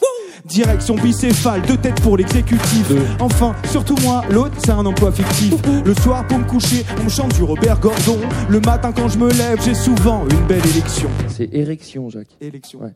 Direction 0.45 0.97
bicéphale, 0.97 1.63
deux 1.63 1.79
têtes 1.79 2.03
pour 2.03 2.19
l'exécutif. 2.19 2.93
Enfin, 3.21 3.57
surtout 3.71 3.97
moi, 4.03 4.23
l'autre, 4.31 4.53
c'est 4.59 4.73
un 4.73 4.85
emploi 4.85 5.11
fictif. 5.13 5.55
Le 5.83 5.95
soir, 5.95 6.27
pour 6.27 6.41
me 6.41 6.45
coucher, 6.45 6.85
on 7.01 7.05
me 7.05 7.09
chante 7.09 7.35
du 7.35 7.43
Robert 7.43 7.81
Gordon. 7.81 8.19
Le 8.51 8.61
matin, 8.61 8.93
quand 8.95 9.09
je 9.09 9.17
me 9.17 9.31
lève, 9.31 9.59
j'ai 9.65 9.75
souvent 9.75 10.25
une 10.31 10.47
belle 10.47 10.67
élection. 10.75 11.09
C'est 11.29 11.49
érection, 11.55 12.11
Jacques. 12.11 12.37
Élection. 12.43 12.81
Ouais. 12.81 12.93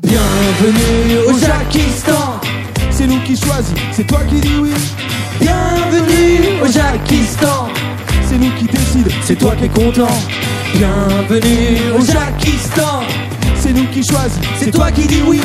Bienvenue 0.00 1.28
au 1.28 1.38
Jackistan. 1.38 2.40
C'est 2.90 3.06
nous 3.06 3.20
qui 3.20 3.36
choisis, 3.36 3.74
c'est 3.92 4.06
toi 4.06 4.20
qui 4.28 4.40
dis 4.40 4.56
oui. 4.58 4.70
Bienvenue 5.40 6.62
au 6.62 6.66
Jackistan. 6.66 7.68
C'est 8.24 8.38
nous 8.38 8.50
qui 8.58 8.64
décide, 8.66 9.08
C'est 9.22 9.36
toi 9.36 9.54
qui 9.56 9.64
es 9.64 9.68
content. 9.68 10.08
Bienvenue 10.74 11.78
au 11.98 12.04
Jackistan. 12.04 13.02
c'est 13.56 13.72
nous 13.72 13.86
qui 13.86 14.02
choisis, 14.04 14.38
C'est 14.56 14.70
toi 14.70 14.90
qui 14.90 15.06
dis 15.06 15.22
oui. 15.26 15.40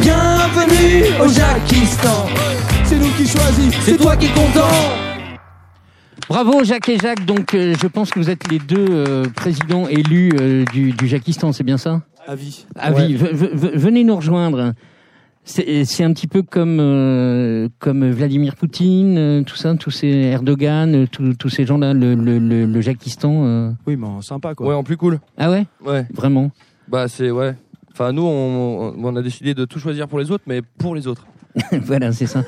Bienvenue 0.00 1.04
au 1.20 1.28
Jackistan. 1.28 2.26
c'est 2.84 2.96
nous 2.98 3.10
qui 3.16 3.26
choisis, 3.26 3.74
C'est 3.84 3.96
toi 3.96 4.16
qui 4.16 4.26
es 4.26 4.30
content. 4.30 4.68
Bravo 6.28 6.64
Jacques 6.64 6.88
et 6.88 6.98
Jacques. 6.98 7.24
Donc 7.26 7.54
euh, 7.54 7.74
je 7.80 7.86
pense 7.88 8.10
que 8.10 8.18
vous 8.18 8.30
êtes 8.30 8.50
les 8.50 8.58
deux 8.58 8.86
euh, 8.90 9.24
présidents 9.34 9.86
élus 9.88 10.30
euh, 10.40 10.64
du, 10.72 10.92
du 10.92 11.20
c'est 11.52 11.64
bien 11.64 11.76
ça? 11.76 12.00
Avis. 12.26 12.64
Avis. 12.78 13.14
V- 13.14 13.50
venez 13.74 14.04
nous 14.04 14.16
rejoindre. 14.16 14.72
C'est 15.44 15.84
c'est 15.84 16.04
un 16.04 16.12
petit 16.12 16.28
peu 16.28 16.42
comme 16.42 16.78
euh, 16.80 17.68
comme 17.80 18.08
Vladimir 18.10 18.54
Poutine, 18.54 19.18
euh, 19.18 19.42
tout 19.42 19.56
ça, 19.56 19.74
tous 19.74 19.90
ces 19.90 20.06
Erdogan, 20.06 20.94
euh, 20.94 21.06
tous 21.10 21.34
tous 21.34 21.48
ces 21.48 21.66
gens-là, 21.66 21.94
le, 21.94 22.14
le, 22.14 22.38
le, 22.38 22.64
le 22.64 22.80
Jackistan. 22.80 23.44
euh. 23.44 23.72
Oui, 23.86 23.96
mais 23.96 24.06
en 24.06 24.20
sympa 24.22 24.54
quoi. 24.54 24.68
Ouais, 24.68 24.74
en 24.74 24.84
plus 24.84 24.96
cool. 24.96 25.18
Ah 25.36 25.50
ouais? 25.50 25.66
Ouais. 25.84 26.06
Vraiment? 26.14 26.52
Bah, 26.88 27.08
c'est, 27.08 27.30
ouais. 27.32 27.54
Enfin, 27.90 28.12
nous, 28.12 28.22
on, 28.22 28.94
on 28.96 29.16
a 29.16 29.22
décidé 29.22 29.52
de 29.54 29.64
tout 29.64 29.78
choisir 29.80 30.06
pour 30.06 30.18
les 30.20 30.30
autres, 30.30 30.44
mais 30.46 30.62
pour 30.78 30.94
les 30.94 31.06
autres. 31.08 31.26
Voilà, 31.72 32.12
c'est 32.12 32.26
ça. 32.26 32.44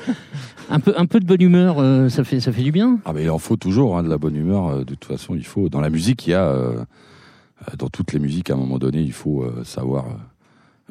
Un 0.69 0.79
peu 0.79 0.93
un 0.97 1.05
peu 1.05 1.19
de 1.19 1.25
bonne 1.25 1.41
humeur, 1.41 1.75
euh, 1.79 2.07
ça 2.09 2.23
fait 2.23 2.39
ça 2.39 2.51
fait 2.53 2.63
du 2.63 2.71
bien. 2.71 2.97
Ah 3.05 3.11
mais 3.13 3.23
il 3.23 3.29
en 3.29 3.37
faut 3.39 3.55
toujours 3.57 3.97
hein, 3.97 4.03
de 4.03 4.09
la 4.09 4.17
bonne 4.17 4.35
humeur. 4.37 4.67
euh, 4.69 4.79
De 4.79 4.95
toute 4.95 5.05
façon, 5.05 5.35
il 5.35 5.45
faut. 5.45 5.67
Dans 5.69 5.81
la 5.81 5.89
musique, 5.89 6.25
il 6.27 6.31
y 6.31 6.33
a 6.33 6.45
euh, 6.45 6.77
euh, 7.67 7.75
dans 7.77 7.89
toutes 7.89 8.13
les 8.13 8.19
musiques, 8.19 8.49
à 8.49 8.53
un 8.53 8.57
moment 8.57 8.79
donné, 8.79 9.01
il 9.01 9.11
faut 9.11 9.43
euh, 9.43 9.63
savoir 9.65 10.05
euh, 10.05 10.13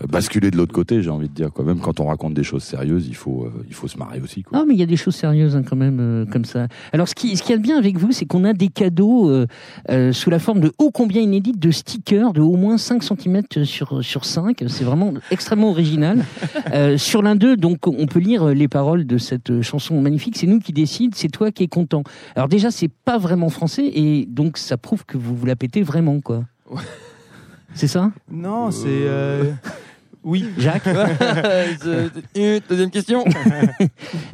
basculer 0.09 0.51
de 0.51 0.57
l'autre 0.57 0.73
côté. 0.73 1.03
J'ai 1.03 1.11
envie 1.11 1.29
de 1.29 1.35
dire 1.35 1.53
quoi. 1.53 1.65
Même 1.65 1.81
quand 1.81 2.01
on 2.01 2.07
raconte 2.07 2.35
des 2.35 2.43
choses 2.43 2.65
sérieuses, 2.65 3.07
il 3.07 3.15
faut 3.15 3.45
euh, 3.45 3.65
il 3.69 3.75
faut 3.75 3.89
se 3.89 3.97
marrer 3.99 4.21
aussi. 4.21 4.43
Quoi. 4.43 4.59
Ah, 4.61 4.65
mais 4.67 4.75
il 4.75 4.81
y 4.81 4.83
a 4.83 4.87
des 4.87 4.97
choses 4.97 5.15
sérieuses 5.15 5.57
hein, 5.57 5.63
quand 5.63 5.77
même 5.77 5.99
euh, 6.01 6.27
comme 6.27 6.45
ça. 6.45 6.69
Alors, 6.93 7.09
ce 7.09 7.15
qui, 7.15 7.37
ce 7.37 7.43
qui 7.43 7.53
est 7.53 7.59
bien 7.59 7.79
avec 7.79 7.97
vous, 7.99 8.13
c'est 8.13 8.27
qu'on 8.27 8.45
a 8.45 8.53
des 8.53 8.69
cadeaux 8.69 9.29
euh, 9.31 9.47
euh, 9.91 10.13
sous 10.13 10.31
la 10.31 10.39
forme 10.39 10.61
de 10.61 10.73
ô 10.79 10.91
combien 10.91 11.21
inédites 11.23 11.59
de 11.59 11.71
stickers 11.71 12.33
de 12.33 12.41
au 12.41 12.57
moins 12.57 12.79
5 12.79 13.03
cm 13.03 13.43
sur, 13.65 14.05
sur 14.05 14.25
5. 14.25 14.65
C'est 14.69 14.85
vraiment 14.85 15.15
extrêmement 15.31 15.71
original. 15.71 16.25
Euh, 16.73 16.97
sur 16.99 17.23
l'un 17.23 17.37
d'eux, 17.37 17.57
donc, 17.57 17.87
on 17.87 18.07
peut 18.07 18.19
lire 18.19 18.47
les 18.47 18.69
paroles 18.69 19.07
de 19.07 19.19
cette 19.19 19.51
euh, 19.51 19.63
chanson 19.63 20.01
magnifique. 20.01 20.37
C'est 20.37 20.47
nous 20.47 20.59
qui 20.59 20.73
décide, 20.73 21.15
c'est 21.15 21.29
toi 21.29 21.51
qui 21.51 21.63
es 21.65 21.69
content. 21.69 22.03
Alors 22.35 22.49
déjà, 22.49 22.71
c'est 22.71 22.89
pas 22.89 23.19
vraiment 23.19 23.49
français 23.49 23.91
et 23.95 24.27
donc 24.27 24.59
ça 24.59 24.77
prouve 24.77 25.05
que 25.05 25.19
vous 25.19 25.37
vous 25.37 25.47
la 25.47 25.57
pétez 25.57 25.83
vraiment, 25.83 26.21
quoi. 26.21 26.45
C'est 27.75 27.89
ça? 27.89 28.11
Non, 28.31 28.71
c'est. 28.71 28.87
euh, 28.89 29.53
Oui. 30.23 30.49
Jacques? 30.59 30.87
Euh, 32.37 32.61
Deuxième 32.69 32.91
question. 32.91 33.25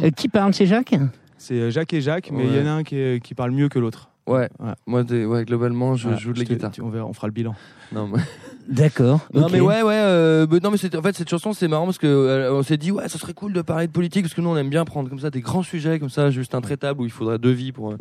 Euh, 0.03 0.11
Qui 0.11 0.29
parle 0.29 0.55
C'est 0.55 0.67
Jacques? 0.67 0.95
C'est 1.37 1.55
euh, 1.55 1.71
Jacques 1.71 1.93
et 1.95 2.01
Jacques, 2.01 2.31
mais 2.33 2.45
il 2.47 2.57
y 2.57 2.61
en 2.61 2.67
a 2.67 2.71
un 2.71 2.83
qui, 2.83 2.97
est- 2.97 3.21
qui 3.25 3.35
parle 3.35 3.51
mieux 3.53 3.69
que 3.69 3.79
l'autre. 3.79 4.11
Ouais. 4.27 4.49
Moi, 4.87 5.03
ouais, 5.03 5.45
globalement, 5.45 5.97
je 5.97 6.15
joue 6.17 6.33
de 6.33 6.39
la 6.39 6.45
guitare. 6.45 6.71
On, 6.83 6.89
verra, 6.91 7.07
on 7.07 7.13
fera 7.13 7.27
le 7.27 7.33
bilan. 7.33 7.55
Non, 7.93 8.07
mais... 8.07 8.21
D'accord. 8.69 9.21
Non 9.35 9.49
mais 9.51 9.61
ouais 9.61 9.83
ouais 9.83 9.95
euh, 9.97 10.47
bah, 10.47 10.59
non 10.63 10.71
mais 10.71 10.77
c'était- 10.77 10.97
en 10.97 11.03
fait 11.03 11.17
cette 11.17 11.29
chanson 11.29 11.53
c'est 11.53 11.67
marrant 11.67 11.87
parce 11.87 11.99
que 11.99 12.07
euh, 12.07 12.53
on 12.53 12.63
s'est 12.63 12.77
dit 12.77 12.93
ouais 12.93 13.09
ça 13.09 13.19
serait 13.19 13.33
cool 13.33 13.53
de 13.53 13.63
parler 13.63 13.87
de 13.89 13.93
politique 13.93 14.23
parce 14.23 14.35
que 14.35 14.41
nous 14.41 14.49
on 14.51 14.57
aime 14.57 14.71
bien 14.71 14.85
prendre 14.85 15.09
comme 15.09 15.19
ça 15.19 15.31
des 15.31 15.41
grands 15.41 15.63
sujets 15.65 15.99
comme 15.99 16.11
ça 16.11 16.31
juste 16.31 16.55
intraitables 16.55 17.01
où 17.01 17.05
il 17.05 17.11
faudrait 17.11 17.39
deux 17.39 17.51
vies 17.51 17.73
pour 17.73 17.93
euh. 17.93 17.97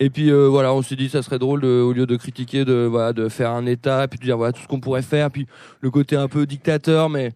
et 0.00 0.08
puis 0.08 0.30
euh, 0.30 0.46
voilà 0.48 0.72
on 0.72 0.80
s'est 0.80 0.96
dit 0.96 1.10
ça 1.10 1.22
serait 1.22 1.38
drôle 1.38 1.60
de, 1.60 1.68
au 1.82 1.92
lieu 1.92 2.06
de 2.06 2.16
critiquer 2.16 2.64
de 2.64 2.86
voilà 2.90 3.12
de 3.12 3.28
faire 3.28 3.50
un 3.50 3.66
état 3.66 4.08
puis 4.08 4.18
de 4.18 4.24
dire 4.24 4.38
voilà 4.38 4.52
tout 4.52 4.62
ce 4.62 4.66
qu'on 4.68 4.80
pourrait 4.80 5.02
faire 5.02 5.30
puis 5.30 5.46
le 5.82 5.90
côté 5.90 6.16
un 6.16 6.28
peu 6.28 6.46
dictateur 6.46 7.10
mais 7.10 7.32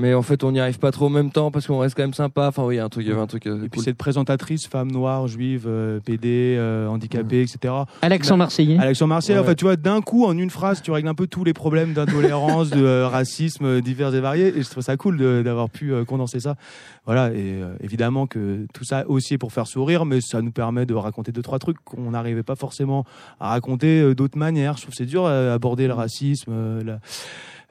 mais 0.00 0.14
en 0.14 0.22
fait 0.22 0.42
on 0.44 0.52
n'y 0.52 0.60
arrive 0.60 0.78
pas 0.78 0.90
trop 0.90 1.06
en 1.06 1.10
même 1.10 1.30
temps 1.30 1.50
parce 1.50 1.66
qu'on 1.66 1.78
reste 1.78 1.94
quand 1.96 2.02
même 2.02 2.14
sympa 2.14 2.48
enfin 2.48 2.64
oui 2.64 2.74
il 2.74 2.78
y 2.78 2.80
a 2.80 2.84
un 2.84 2.88
truc 2.88 3.04
il 3.04 3.08
y 3.10 3.12
avait 3.12 3.20
un 3.20 3.26
truc 3.26 3.46
euh, 3.46 3.64
Et 3.64 3.68
puis 3.68 3.80
cette 3.80 3.96
présentatrice, 3.96 4.66
femme 4.66 4.90
noire, 4.90 5.28
juive, 5.28 5.64
euh, 5.68 6.00
PD, 6.00 6.56
euh, 6.58 6.86
handicapée, 6.88 7.42
etc. 7.42 7.74
Alain 8.02 8.18
Marseillais. 8.36 8.78
Alain 8.78 9.06
Marseillais, 9.06 9.38
Ouais. 9.38 9.44
en 9.44 9.48
fait, 9.48 9.54
tu 9.54 9.64
vois, 9.64 9.76
d'un 9.76 10.00
coup, 10.00 10.24
en 10.24 10.36
une 10.36 10.50
phrase, 10.50 10.82
tu 10.82 10.90
règles 10.90 11.08
un 11.08 11.14
peu 11.14 11.26
tous 11.26 11.44
les 11.44 11.52
problèmes 11.52 11.92
d'intolérance, 11.92 12.70
de 12.70 12.82
euh, 12.84 13.06
racisme 13.08 13.64
euh, 13.64 13.80
divers 13.80 14.14
et 14.14 14.20
variés. 14.20 14.56
Et 14.56 14.62
je 14.62 14.70
trouve 14.70 14.82
ça 14.82 14.96
cool 14.96 15.18
d'avoir 15.44 15.68
pu 15.70 15.92
euh, 15.92 16.04
condenser 16.04 16.40
ça. 16.40 16.56
Voilà, 17.06 17.28
et 17.28 17.60
euh, 17.60 17.74
évidemment 17.80 18.26
que 18.26 18.66
tout 18.74 18.84
ça 18.84 19.04
aussi 19.08 19.34
est 19.34 19.38
pour 19.38 19.52
faire 19.52 19.66
sourire, 19.66 20.04
mais 20.04 20.20
ça 20.20 20.42
nous 20.42 20.52
permet 20.52 20.86
de 20.86 20.94
raconter 20.94 21.32
deux, 21.32 21.42
trois 21.42 21.58
trucs 21.58 21.78
qu'on 21.84 22.10
n'arrivait 22.10 22.42
pas 22.42 22.56
forcément 22.56 23.04
à 23.40 23.48
raconter 23.50 24.00
euh, 24.00 24.14
d'autres 24.14 24.38
manières. 24.38 24.76
Je 24.76 24.82
trouve 24.82 24.92
que 24.92 24.96
c'est 24.98 25.06
dur 25.06 25.24
euh, 25.26 25.54
aborder 25.54 25.86
le 25.86 25.94
racisme, 25.94 26.50
euh, 26.52 26.82
la, 26.84 26.98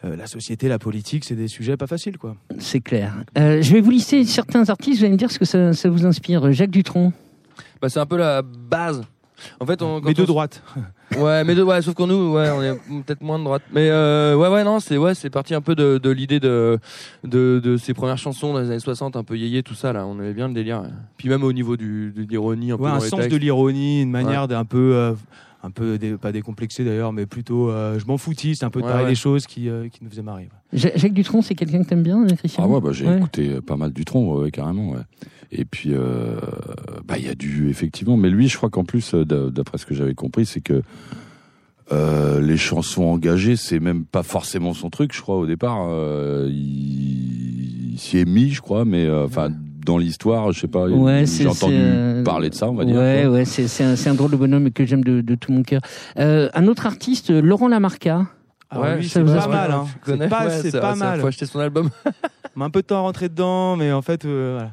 euh, 0.05 0.15
la 0.15 0.27
société, 0.27 0.67
la 0.67 0.79
politique, 0.79 1.25
c'est 1.25 1.35
des 1.35 1.47
sujets 1.47 1.75
pas 1.77 1.87
faciles, 1.87 2.17
quoi. 2.17 2.35
C'est 2.57 2.79
clair. 2.81 3.13
Euh, 3.37 3.61
je 3.61 3.73
vais 3.73 3.81
vous 3.81 3.91
lister 3.91 4.23
certains 4.25 4.69
artistes, 4.69 4.99
vous 4.99 5.05
allez 5.05 5.13
me 5.13 5.17
dire 5.17 5.31
ce 5.31 5.39
que 5.39 5.45
ça, 5.45 5.73
ça 5.73 5.89
vous 5.89 6.05
inspire. 6.05 6.51
Jacques 6.53 6.71
Dutronc. 6.71 7.11
bah, 7.81 7.89
c'est 7.89 7.99
un 7.99 8.05
peu 8.05 8.17
la 8.17 8.41
base 8.41 9.03
en 9.61 9.65
fait 9.65 9.81
on, 9.81 10.01
quand 10.01 10.07
Mais 10.09 10.13
de 10.13 10.21
on- 10.21 10.25
droite. 10.25 10.61
Ouais, 11.17 11.43
mais 11.43 11.55
de, 11.55 11.63
ouais, 11.63 11.81
sauf 11.81 11.95
qu'on 11.95 12.05
nous, 12.05 12.33
ouais, 12.33 12.51
on 12.51 12.61
est 12.61 12.75
peut-être 13.03 13.21
moins 13.21 13.39
de 13.39 13.43
droite. 13.43 13.63
Mais 13.73 13.89
euh, 13.89 14.35
ouais, 14.35 14.47
ouais, 14.47 14.63
non, 14.63 14.79
c'est 14.79 14.95
ouais, 14.95 15.15
c'est 15.15 15.31
parti 15.31 15.55
un 15.55 15.61
peu 15.61 15.73
de, 15.73 15.97
de 15.97 16.09
l'idée 16.11 16.39
de, 16.39 16.77
de 17.23 17.59
de 17.63 17.77
ces 17.77 17.95
premières 17.95 18.19
chansons 18.19 18.53
dans 18.53 18.59
les 18.59 18.69
années 18.69 18.79
60, 18.79 19.15
un 19.15 19.23
peu 19.23 19.35
yéyé, 19.35 19.63
tout 19.63 19.73
ça 19.73 19.91
là. 19.91 20.05
On 20.05 20.13
aimait 20.19 20.33
bien 20.35 20.47
le 20.49 20.53
délire. 20.53 20.83
Puis 21.17 21.27
même 21.27 21.43
au 21.43 21.51
niveau 21.51 21.77
du 21.77 22.11
de 22.15 22.21
l'ironie, 22.21 22.71
un 22.71 22.77
peu 22.77 22.83
Ouais, 22.83 22.89
dans 22.91 22.97
un 22.97 22.99
sens 22.99 23.21
textes. 23.21 23.31
de 23.31 23.37
l'ironie, 23.37 24.03
une 24.03 24.11
manière 24.11 24.41
Ouais. 24.43 24.47
d'un 24.49 24.65
peu, 24.65 24.91
euh, 24.93 25.13
un 25.61 25.71
peu 25.71 25.97
dé- 25.97 26.15
pas 26.17 26.31
décomplexé 26.31 26.85
d'ailleurs, 26.85 27.11
mais 27.11 27.25
plutôt 27.25 27.69
euh, 27.69 27.99
je 27.99 28.05
m'en 28.05 28.17
foutiste, 28.17 28.63
un 28.63 28.69
peu 28.69 28.79
de 28.79 28.85
Ouais, 28.85 28.91
parler 28.91 29.05
ouais. 29.05 29.11
des 29.11 29.15
choses 29.15 29.45
qui, 29.45 29.67
euh, 29.69 29.89
qui 29.89 30.03
nous 30.03 30.09
faisaient 30.09 30.21
marrer. 30.21 30.47
Ja- 30.73 30.91
Jacques 30.95 31.13
Dutronc, 31.13 31.41
c'est 31.41 31.55
quelqu'un 31.55 31.83
que 31.83 31.89
t'aimes 31.89 32.03
bien, 32.03 32.23
euh, 32.23 32.35
Christian? 32.35 32.63
Ah 32.63 32.67
ouais, 32.67 32.79
bah, 32.81 32.91
j'ai 32.93 33.05
Ouais. 33.05 33.17
écouté 33.17 33.59
pas 33.61 33.75
mal 33.75 33.91
du 33.91 34.05
tronc, 34.05 34.33
ouais, 34.35 34.43
ouais, 34.43 34.51
carrément. 34.51 34.91
Ouais. 34.91 35.01
Et 35.51 35.65
puis, 35.65 35.89
euh, 35.93 36.39
bah, 37.05 37.17
il 37.17 37.25
y 37.25 37.29
a 37.29 37.35
du, 37.35 37.69
effectivement, 37.69 38.15
mais 38.17 38.29
lui, 38.29 38.47
je 38.47 38.55
crois 38.57 38.69
qu'en 38.69 38.83
plus, 38.85 39.13
d'a- 39.15 39.49
d'après 39.49 39.77
ce 39.79 39.85
que 39.85 39.93
j'avais 39.95 40.13
compris, 40.15 40.45
c'est 40.45 40.61
que 40.61 40.81
euh, 41.91 42.39
les 42.39 42.57
chansons 42.57 43.03
engagées, 43.03 43.55
c'est 43.55 43.79
même 43.79 44.05
pas 44.05 44.21
forcément 44.23 44.73
son 44.75 44.89
truc, 44.91 45.11
je 45.13 45.21
crois, 45.21 45.37
au 45.37 45.45
départ. 45.47 45.87
Euh, 45.89 46.47
il 46.51 47.93
il 47.93 47.97
s'y 48.01 48.17
est 48.19 48.25
mis, 48.25 48.49
je 48.51 48.61
crois, 48.61 48.85
mais 48.85 49.05
euh, 49.05 49.25
enfin, 49.25 49.49
dans 49.89 49.97
l'histoire, 49.97 50.51
je 50.51 50.59
sais 50.59 50.67
pas, 50.67 50.87
Ouais, 50.87 51.25
j'ai 51.25 51.47
entendu 51.47 51.73
euh, 51.75 52.23
parler 52.23 52.49
de 52.49 52.55
ça, 52.55 52.69
on 52.69 52.75
va 52.75 52.85
dire. 52.85 52.95
Ouais, 52.95 53.21
quoi. 53.23 53.31
ouais, 53.33 53.45
c'est 53.45 53.67
c'est 53.67 54.09
un, 54.09 54.13
drôle 54.13 54.31
de 54.31 54.35
bonhomme 54.37 54.69
que 54.71 54.85
j'aime 54.85 55.03
de, 55.03 55.21
de 55.21 55.35
tout 55.35 55.51
mon 55.51 55.63
cœur. 55.63 55.81
Euh, 56.19 56.49
un 56.53 56.67
autre 56.67 56.85
artiste, 56.85 57.31
Laurent 57.31 57.67
Lamarca. 57.67 58.27
Ah 58.69 58.79
Ouais, 58.79 58.95
oui, 58.99 59.03
ça 59.05 59.13
c'est 59.13 59.23
vous 59.23 59.33
pas 59.33 59.47
mal, 59.47 59.71
hein. 59.71 59.87
C'est 60.05 60.29
pas, 60.29 60.45
Ouais, 60.45 60.51
c'est 60.51 60.69
c'est 60.71 60.79
pas 60.79 60.93
ça, 60.95 61.05
mal. 61.05 61.19
Faut 61.21 61.27
acheter 61.27 61.47
son 61.47 61.59
album. 61.59 61.89
On 62.55 62.59
met 62.59 62.65
un 62.65 62.69
peu 62.69 62.81
de 62.81 62.85
temps 62.85 62.97
à 62.97 63.01
rentrer 63.01 63.29
dedans, 63.29 63.75
mais 63.77 63.91
en 63.91 64.03
fait, 64.03 64.25
euh, 64.25 64.57
voilà. 64.57 64.71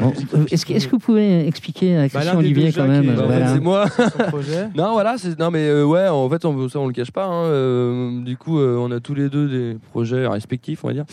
Bon, 0.00 0.46
Est-ce 0.50 0.64
que, 0.64 0.90
vous 0.90 0.98
pouvez 0.98 1.46
expliquer 1.46 1.96
à 1.96 2.02
Bah, 2.02 2.08
Christian 2.08 2.32
des 2.32 2.38
Olivier 2.38 2.72
quand 2.72 2.88
même 2.88 3.14
Bah, 3.14 3.22
voilà. 3.26 3.48
c'est 3.54 3.60
moi. 3.60 3.84
Non, 4.74 4.92
voilà, 4.94 5.16
c'est 5.18 5.38
non 5.38 5.50
mais 5.50 5.68
euh, 5.68 5.84
ouais, 5.84 6.08
en 6.08 6.28
fait, 6.28 6.44
on, 6.44 6.68
ça 6.68 6.80
on 6.80 6.86
le 6.86 6.92
cache 6.92 7.10
pas. 7.12 7.26
Hein, 7.26 7.44
euh, 7.44 8.22
du 8.22 8.36
coup, 8.36 8.58
euh, 8.58 8.76
on 8.78 8.90
a 8.90 9.00
tous 9.00 9.14
les 9.14 9.28
deux 9.28 9.48
des 9.48 9.78
projets 9.90 10.26
respectifs, 10.26 10.82
on 10.82 10.88
va 10.88 10.94
dire. 10.94 11.04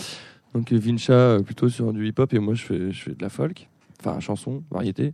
Donc 0.53 0.71
euh, 0.71 0.77
Vincha 0.77 1.13
euh, 1.13 1.39
plutôt 1.41 1.69
sur 1.69 1.93
du 1.93 2.07
hip-hop 2.07 2.33
et 2.33 2.39
moi 2.39 2.53
je 2.53 2.63
fais 2.63 2.91
je 2.91 3.03
fais 3.03 3.13
de 3.13 3.21
la 3.21 3.29
folk, 3.29 3.69
enfin 3.99 4.19
chanson, 4.19 4.63
variété. 4.69 5.13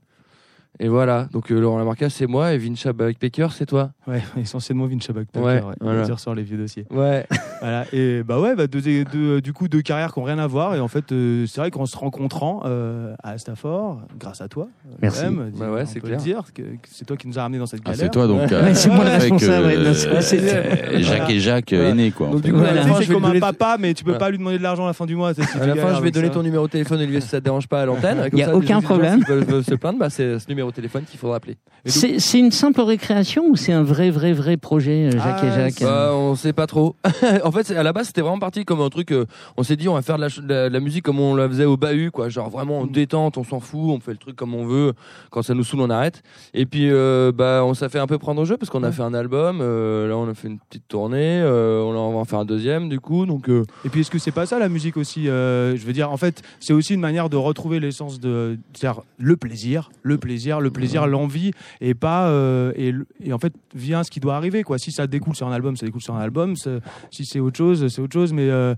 Et 0.81 0.87
voilà, 0.87 1.27
donc 1.33 1.51
euh, 1.51 1.59
Laurent 1.59 1.77
Lamarca 1.77 2.09
c'est 2.09 2.25
moi 2.27 2.53
et 2.53 2.57
Vincha 2.57 2.93
Backpacker 2.93 3.47
c'est 3.51 3.65
toi. 3.65 3.91
Ouais, 4.07 4.21
essentiellement 4.41 4.85
Vince 4.85 5.09
Backpacker, 5.09 5.45
Ouais, 5.45 5.55
ouais, 5.55 5.61
voilà. 5.61 5.75
on 5.81 6.01
va 6.01 6.05
dire 6.05 6.19
sur 6.19 6.33
les 6.35 6.43
vieux 6.43 6.57
dossiers. 6.57 6.85
Ouais. 6.91 7.25
Voilà, 7.61 7.83
et 7.91 8.23
bah 8.23 8.39
ouais, 8.39 8.55
bah 8.55 8.67
deux, 8.67 8.79
deux- 9.03 9.41
du 9.41 9.51
coup 9.51 9.67
deux 9.67 9.81
carrières 9.81 10.13
qui 10.13 10.19
n'ont 10.21 10.25
rien 10.25 10.39
à 10.39 10.47
voir, 10.47 10.75
et 10.75 10.79
en 10.79 10.87
fait, 10.87 11.11
euh, 11.11 11.45
c'est 11.45 11.59
vrai 11.59 11.71
qu'en 11.71 11.85
se 11.85 11.97
rencontrant 11.97 12.61
euh, 12.65 13.13
à 13.21 13.37
Stafford, 13.37 13.99
grâce 14.17 14.39
à 14.39 14.47
toi, 14.47 14.69
euh, 14.87 14.95
Merci. 15.01 15.25
quand 15.25 15.31
même, 15.31 15.51
Bah 15.59 15.69
ouais, 15.69 15.81
on 15.81 15.85
c'est 15.85 15.99
peut 15.99 16.07
clair. 16.07 16.19
le 16.19 16.23
dire 16.23 16.43
que, 16.55 16.61
que 16.61 16.67
c'est 16.89 17.03
toi 17.03 17.17
qui 17.17 17.27
nous 17.27 17.37
a 17.37 17.41
ramenés 17.41 17.59
dans 17.59 17.65
cette 17.65 17.81
Ah, 17.83 17.89
galère. 17.91 18.05
c'est 18.05 18.11
toi 18.11 18.27
donc. 18.27 18.49
Ouais, 18.49 18.73
c'est 18.75 18.87
moi 18.89 19.03
le 19.03 19.09
responsable, 19.09 19.65
euh, 19.75 19.93
euh, 19.93 20.99
Jacques 21.01 21.29
et 21.29 21.39
Jacques 21.41 21.73
euh, 21.73 21.83
Ouais. 21.83 21.89
aînés 21.89 22.11
quoi. 22.11 22.29
Donc, 22.29 22.41
du 22.41 22.53
coup, 22.53 22.59
c'est 23.01 23.07
comme 23.11 23.25
un 23.25 23.27
donner- 23.27 23.39
papa, 23.41 23.75
mais 23.77 23.93
tu 23.93 24.05
peux 24.05 24.17
pas 24.17 24.29
lui 24.29 24.37
demander 24.37 24.57
de 24.57 24.63
l'argent 24.63 24.85
à 24.85 24.87
la 24.87 24.93
fin 24.93 25.05
du 25.05 25.17
mois. 25.17 25.31
À 25.31 25.65
la 25.67 25.75
fin, 25.75 25.95
je 25.95 26.01
vais 26.01 26.11
donner 26.11 26.29
ton 26.29 26.43
numéro 26.43 26.65
de 26.65 26.71
téléphone, 26.71 26.99
Olivier, 27.01 27.19
si 27.19 27.27
ça 27.27 27.39
te 27.39 27.43
dérange 27.43 27.67
pas 27.67 27.81
à 27.81 27.85
l'antenne. 27.85 28.29
Comme 28.29 28.39
Y 28.39 28.43
a 28.43 28.55
aucun 28.55 28.79
problème. 28.81 29.21
se 29.25 29.75
plaindre, 29.75 29.99
bah, 29.99 30.09
c'est 30.09 30.39
ce 30.39 30.47
numéro 30.47 30.58
de 30.67 30.71
téléphone 30.73 31.03
qu'il 31.09 31.19
faudra 31.19 31.37
appeler. 31.37 31.57
C'est 31.85 32.19
c'est 32.19 32.39
une 32.39 32.51
simple 32.51 32.81
récréation 32.81 33.45
ou 33.47 33.55
c'est 33.55 33.71
un 33.71 33.83
vrai, 33.83 34.09
vrai, 34.09 34.33
vrai 34.33 34.57
projet, 34.57 35.07
euh, 35.07 35.11
Jacques 35.11 35.43
et 35.43 35.47
Ah, 35.47 35.55
Jacques 35.69 35.81
Bah, 35.81 36.11
on 36.13 36.35
sait 36.35 36.51
pas 36.51 36.67
trop. 36.67 36.95
en 37.43 37.51
fait, 37.53 37.71
à 37.71 37.83
la 37.83 37.93
base, 37.93 38.07
c'était 38.07 38.19
vraiment 38.21 38.39
parti 38.39 38.65
comme 38.65 38.81
un 38.81 38.89
truc. 38.89 39.11
euh, 39.13 39.25
on 39.55 39.63
s'est 39.63 39.77
dit, 39.77 39.87
on 39.87 39.93
va 39.93 40.01
faire 40.01 40.17
de 40.17 40.21
la, 40.21 40.29
ch- 40.29 40.45
de 40.45 40.53
la, 40.53 40.67
de 40.67 40.73
la 40.73 40.79
musique 40.81 41.05
comme 41.05 41.19
on 41.21 41.35
la 41.35 41.47
faisait 41.47 41.63
au 41.65 41.77
bahut, 41.77 42.11
quoi. 42.11 42.27
Genre 42.27 42.49
vraiment 42.49 42.79
en 42.79 42.85
Mm. 42.85 42.91
détente, 42.91 43.37
on 43.37 43.43
s'en 43.45 43.59
fout, 43.61 43.79
on 43.91 43.99
fait 44.01 44.11
le 44.11 44.17
truc 44.17 44.35
comme 44.35 44.53
on 44.55 44.65
veut. 44.65 44.93
Quand 45.31 45.41
ça 45.41 45.53
nous 45.53 45.63
saoule, 45.63 45.79
on 45.81 45.89
arrête. 45.89 46.21
Et 46.53 46.65
puis, 46.65 46.89
euh, 46.91 47.31
bah, 47.33 47.61
on 47.63 47.73
s'est 47.73 47.87
fait 47.87 47.99
un 47.99 48.07
peu 48.07 48.17
prendre 48.17 48.41
au 48.41 48.45
jeu 48.45 48.57
parce 48.57 48.69
qu'on 48.69 48.83
a 48.83 48.91
fait 48.91 49.03
un 49.03 49.13
album. 49.13 49.59
euh, 49.61 50.09
là, 50.09 50.17
on 50.17 50.27
a 50.29 50.33
fait 50.33 50.49
une 50.49 50.59
petite 50.59 50.87
tournée. 50.89 51.39
euh, 51.41 51.81
on 51.81 51.93
va 52.11 52.17
en 52.19 52.25
faire 52.25 52.39
un 52.39 52.45
deuxième, 52.45 52.89
du 52.89 52.99
coup. 52.99 53.25
Donc, 53.25 53.47
euh, 53.49 53.63
Et 53.85 53.89
puis, 53.89 54.01
est-ce 54.01 54.11
que 54.11 54.19
c'est 54.19 54.31
pas 54.31 54.45
ça 54.45 54.59
la 54.59 54.67
musique 54.67 54.97
aussi 54.97 55.29
euh, 55.29 55.77
Je 55.77 55.85
veux 55.85 55.93
dire, 55.93 56.11
en 56.11 56.17
fait, 56.17 56.41
c'est 56.59 56.73
aussi 56.73 56.93
une 56.93 56.99
manière 56.99 57.29
de 57.29 57.37
retrouver 57.37 57.79
l'essence 57.79 58.19
de, 58.19 58.57
c'est-à-dire 58.73 59.01
le 59.17 59.37
plaisir, 59.37 59.91
le 60.01 60.17
plaisir, 60.17 60.48
le 60.59 60.71
plaisir, 60.71 61.05
l'envie, 61.05 61.51
et 61.81 61.93
pas 61.93 62.27
euh, 62.29 62.71
et, 62.75 62.93
et 63.23 63.31
en 63.33 63.37
fait 63.37 63.53
vient 63.75 64.03
ce 64.03 64.09
qui 64.09 64.19
doit 64.19 64.35
arriver 64.35 64.63
quoi. 64.63 64.77
Si 64.79 64.91
ça 64.91 65.05
découle 65.05 65.35
sur 65.35 65.47
un 65.47 65.51
album, 65.51 65.75
ça 65.77 65.85
découle 65.85 66.01
sur 66.01 66.15
un 66.15 66.19
album. 66.21 66.55
c'est- 66.55 66.79
Si 67.11 67.25
c'est 67.25 67.39
autre 67.39 67.57
chose, 67.57 67.87
c'est 67.89 68.01
autre 68.01 68.13
chose. 68.13 68.33
Mais 68.33 68.49
euh, 68.49 68.73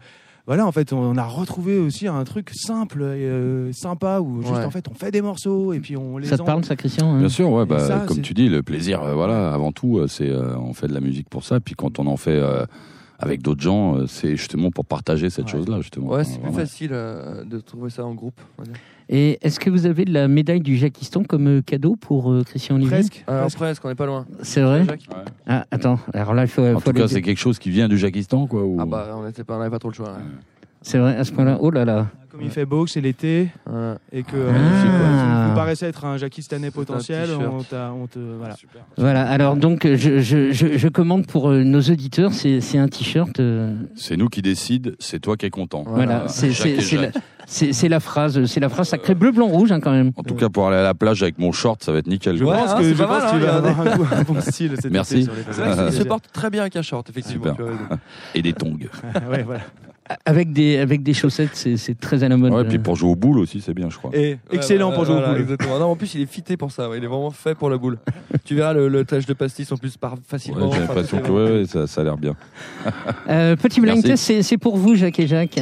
voilà, 0.47 0.65
en 0.65 0.71
fait, 0.71 0.91
on 0.91 1.15
a 1.17 1.23
retrouvé 1.23 1.77
aussi 1.77 2.07
un 2.07 2.23
truc 2.23 2.49
simple 2.53 3.01
et 3.03 3.25
euh, 3.29 3.71
sympa 3.73 4.19
où 4.19 4.41
juste 4.41 4.53
Ouais. 4.53 4.65
en 4.65 4.71
fait 4.71 4.87
on 4.89 4.93
fait 4.95 5.11
des 5.11 5.21
morceaux 5.21 5.71
et 5.71 5.79
puis 5.79 5.95
on 5.95 6.17
les 6.17 6.27
Ça 6.27 6.35
te 6.37 6.41
en- 6.41 6.45
parle, 6.45 6.65
ça, 6.65 6.75
Christian 6.75 7.13
hein? 7.13 7.19
Bien 7.19 7.29
sûr, 7.29 7.49
ouais, 7.51 7.65
bah, 7.65 7.79
ça, 7.79 7.99
comme 8.07 8.21
tu 8.21 8.33
dis, 8.33 8.49
le 8.49 8.63
plaisir, 8.63 9.01
euh, 9.03 9.13
voilà, 9.13 9.53
avant 9.53 9.71
tout, 9.71 9.99
euh, 9.99 10.07
c'est 10.07 10.29
euh, 10.29 10.57
on 10.57 10.73
fait 10.73 10.87
de 10.87 10.93
la 10.93 10.99
musique 10.99 11.29
pour 11.29 11.43
ça. 11.43 11.59
Puis 11.59 11.75
quand 11.75 11.99
on 11.99 12.07
en 12.07 12.17
fait 12.17 12.31
euh, 12.31 12.65
avec 13.21 13.41
d'autres 13.41 13.61
gens, 13.61 13.95
euh, 13.95 14.07
c'est 14.07 14.35
justement 14.35 14.71
pour 14.71 14.85
partager 14.85 15.29
cette 15.29 15.45
Ouais. 15.45 15.51
chose-là, 15.51 15.79
justement. 15.81 16.07
ouais, 16.09 16.23
c'est 16.23 16.39
plus 16.41 16.51
facile 16.53 16.89
euh, 16.91 17.43
de 17.43 17.59
trouver 17.59 17.89
ça 17.89 18.05
en 18.05 18.13
groupe. 18.13 18.39
Et 19.09 19.37
est-ce 19.41 19.59
que 19.59 19.69
vous 19.69 19.85
avez 19.85 20.05
de 20.05 20.13
la 20.13 20.27
médaille 20.27 20.61
du 20.61 20.77
Jacquistan 20.77 21.23
comme 21.23 21.47
euh, 21.47 21.61
cadeau 21.61 21.95
pour 21.97 22.31
euh, 22.31 22.43
Christian 22.43 22.75
Olivier? 22.75 22.97
Presque. 22.97 23.23
Alors, 23.27 23.41
presque. 23.43 23.57
presque, 23.57 23.85
on 23.85 23.89
n'est 23.89 23.95
pas 23.95 24.05
loin. 24.05 24.25
C'est 24.41 24.61
vrai? 24.61 24.85
Ah, 25.47 25.65
attends, 25.71 25.99
alors 26.13 26.33
là, 26.33 26.43
il 26.43 26.47
faut. 26.49 26.65
En 26.65 26.79
faut 26.79 26.91
tout 26.91 26.97
cas, 26.97 27.07
c'est 27.07 27.21
quelque 27.21 27.37
chose 27.39 27.59
qui 27.59 27.69
vient 27.69 27.87
du 27.89 27.97
Jakistan, 27.97 28.47
quoi. 28.47 28.63
ou- 28.63 28.77
Ah 28.79 28.85
bah, 28.85 29.09
on 29.15 29.21
n'avait 29.23 29.69
pas, 29.69 29.79
trop 29.79 29.89
le 29.89 29.93
choix. 29.95 30.09
là. 30.09 30.17
C'est 30.81 30.97
vrai, 30.97 31.15
à 31.15 31.23
ce 31.23 31.31
point-là. 31.31 31.57
Oh 31.61 31.69
là 31.71 31.85
là. 31.85 32.07
Comme 32.31 32.41
il 32.43 32.49
fait 32.49 32.65
beau, 32.65 32.85
que 32.85 32.89
c'est 32.89 33.01
l'été 33.01 33.49
Ouais. 33.69 33.93
et 34.13 34.23
que 34.23 34.29
Ah. 34.35 34.53
euh, 34.55 35.43
tu, 35.45 35.49
tu 35.49 35.55
paraissais 35.55 35.87
être 35.87 36.05
un 36.05 36.15
Jaquistanais 36.17 36.71
potentiel, 36.71 37.29
on, 37.37 37.61
t'a- 37.61 37.91
on 37.91 38.07
te 38.07 38.19
voilà. 38.19 38.55
Voilà, 38.97 39.29
alors 39.29 39.57
donc, 39.57 39.85
je, 39.85 40.19
je, 40.21 40.51
je, 40.53 40.77
je 40.77 40.87
commande 40.87 41.27
pour 41.27 41.49
euh, 41.49 41.63
nos 41.63 41.81
auditeurs, 41.81 42.31
c'est 42.31 42.61
c'est 42.61 42.77
un 42.77 42.87
t-shirt. 42.87 43.37
euh, 43.41 43.75
C'est 43.95 44.15
nous 44.15 44.29
qui 44.29 44.41
décide, 44.41 44.95
c'est 44.99 45.19
toi 45.19 45.35
qui 45.35 45.45
es 45.45 45.49
content. 45.49 45.83
voilà, 45.85 46.29
c'est 46.29 46.47
la, 46.47 46.53
c'est- 46.53 47.99
phrase, 47.99 48.45
c'est 48.45 48.59
la 48.61 48.69
phrase 48.69 48.87
sacrée 48.87 49.13
bleu, 49.13 49.31
blanc, 49.33 49.47
rouge, 49.47 49.73
hein, 49.73 49.81
quand 49.81 49.91
même. 49.91 50.11
En 50.15 50.23
tout 50.23 50.35
cas, 50.35 50.47
pour 50.47 50.67
aller 50.69 50.77
à 50.77 50.83
la 50.83 50.93
plage 50.93 51.21
avec 51.21 51.37
mon 51.37 51.51
short, 51.51 51.83
ça 51.83 51.91
va 51.91 51.97
être 51.97 52.07
nickel. 52.07 52.37
Je 52.37 52.45
quoi. 52.45 52.55
pense 52.57 52.71
hein, 52.71 52.77
que, 52.79 52.83
je 52.85 52.93
pas 52.93 53.07
pense 53.07 53.23
mal, 53.23 53.31
que 53.33 53.37
tu 53.39 53.43
hein, 53.45 53.47
vas 53.51 53.57
regardez. 53.57 53.69
avoir 53.81 53.93
un, 53.93 53.97
coup- 53.97 54.15
un 54.31 54.33
bon 54.35 54.41
style 54.41 54.71
cet 54.81 54.89
Merci. 54.91 55.15
été 55.15 55.23
sur 55.25 55.33
les 55.33 55.43
C'est 55.51 55.61
vrai 55.61 55.85
qu'il 55.89 55.97
se 55.99 56.03
porte 56.03 56.25
très 56.31 56.49
bien 56.49 56.61
avec 56.61 56.77
un 56.77 56.81
short, 56.81 57.09
effectivement. 57.09 57.53
Et 58.33 58.41
des 58.41 58.53
tongs. 58.53 58.77
ouais, 59.29 59.43
voilà. 59.43 59.61
Avec 60.25 60.51
des, 60.53 60.77
avec 60.77 61.03
des 61.03 61.13
chaussettes, 61.13 61.51
c'est 61.53 61.77
c'est 61.77 61.99
très 61.99 62.23
à 62.23 62.29
la 62.29 62.37
mode. 62.37 62.53
Ouais, 62.53 62.63
puis 62.63 62.77
euh. 62.77 62.81
pour 62.81 62.95
jouer 62.95 63.09
au 63.11 63.15
boule 63.15 63.39
aussi, 63.39 63.61
c'est 63.61 63.73
bien, 63.73 63.89
je 63.89 63.97
crois. 63.97 64.11
Et 64.13 64.37
excellent 64.51 64.89
Ouais, 64.89 64.95
pour 64.95 65.05
jouer 65.05 65.13
voilà, 65.15 65.29
au 65.29 65.31
boule. 65.33 65.41
Exactement. 65.41 65.79
Non, 65.79 65.85
en 65.85 65.95
plus, 65.95 66.13
il 66.15 66.21
est 66.21 66.25
fité 66.31 66.57
pour 66.57 66.71
ça. 66.71 66.89
ouais, 66.89 66.97
Il 66.97 67.03
est 67.03 67.07
vraiment 67.07 67.31
fait 67.31 67.55
pour 67.55 67.69
la 67.69 67.77
boule. 67.77 67.97
tu 68.45 68.55
verras 68.55 68.73
le, 68.73 68.87
le 68.87 69.05
tâche 69.05 69.25
de 69.25 69.33
pastis 69.33 69.71
en 69.71 69.77
plus 69.77 69.97
par 69.97 70.15
facilement. 70.27 70.67
Ouais, 70.69 70.73
J'ai 70.75 70.79
l'impression 70.81 71.17
c'est 71.17 71.27
que 71.27 71.31
ouais, 71.31 71.51
ouais, 71.59 71.65
ça, 71.65 71.87
ça 71.87 72.01
a 72.01 72.03
l'air 72.03 72.17
bien. 72.17 72.35
Euh, 73.29 73.55
petit 73.55 73.81
blind 73.81 74.03
test, 74.03 74.23
c'est- 74.23 74.41
c'est 74.43 74.57
pour 74.57 74.77
vous, 74.77 74.95
Jacques 74.95 75.19
et 75.19 75.27
Jacques. 75.27 75.59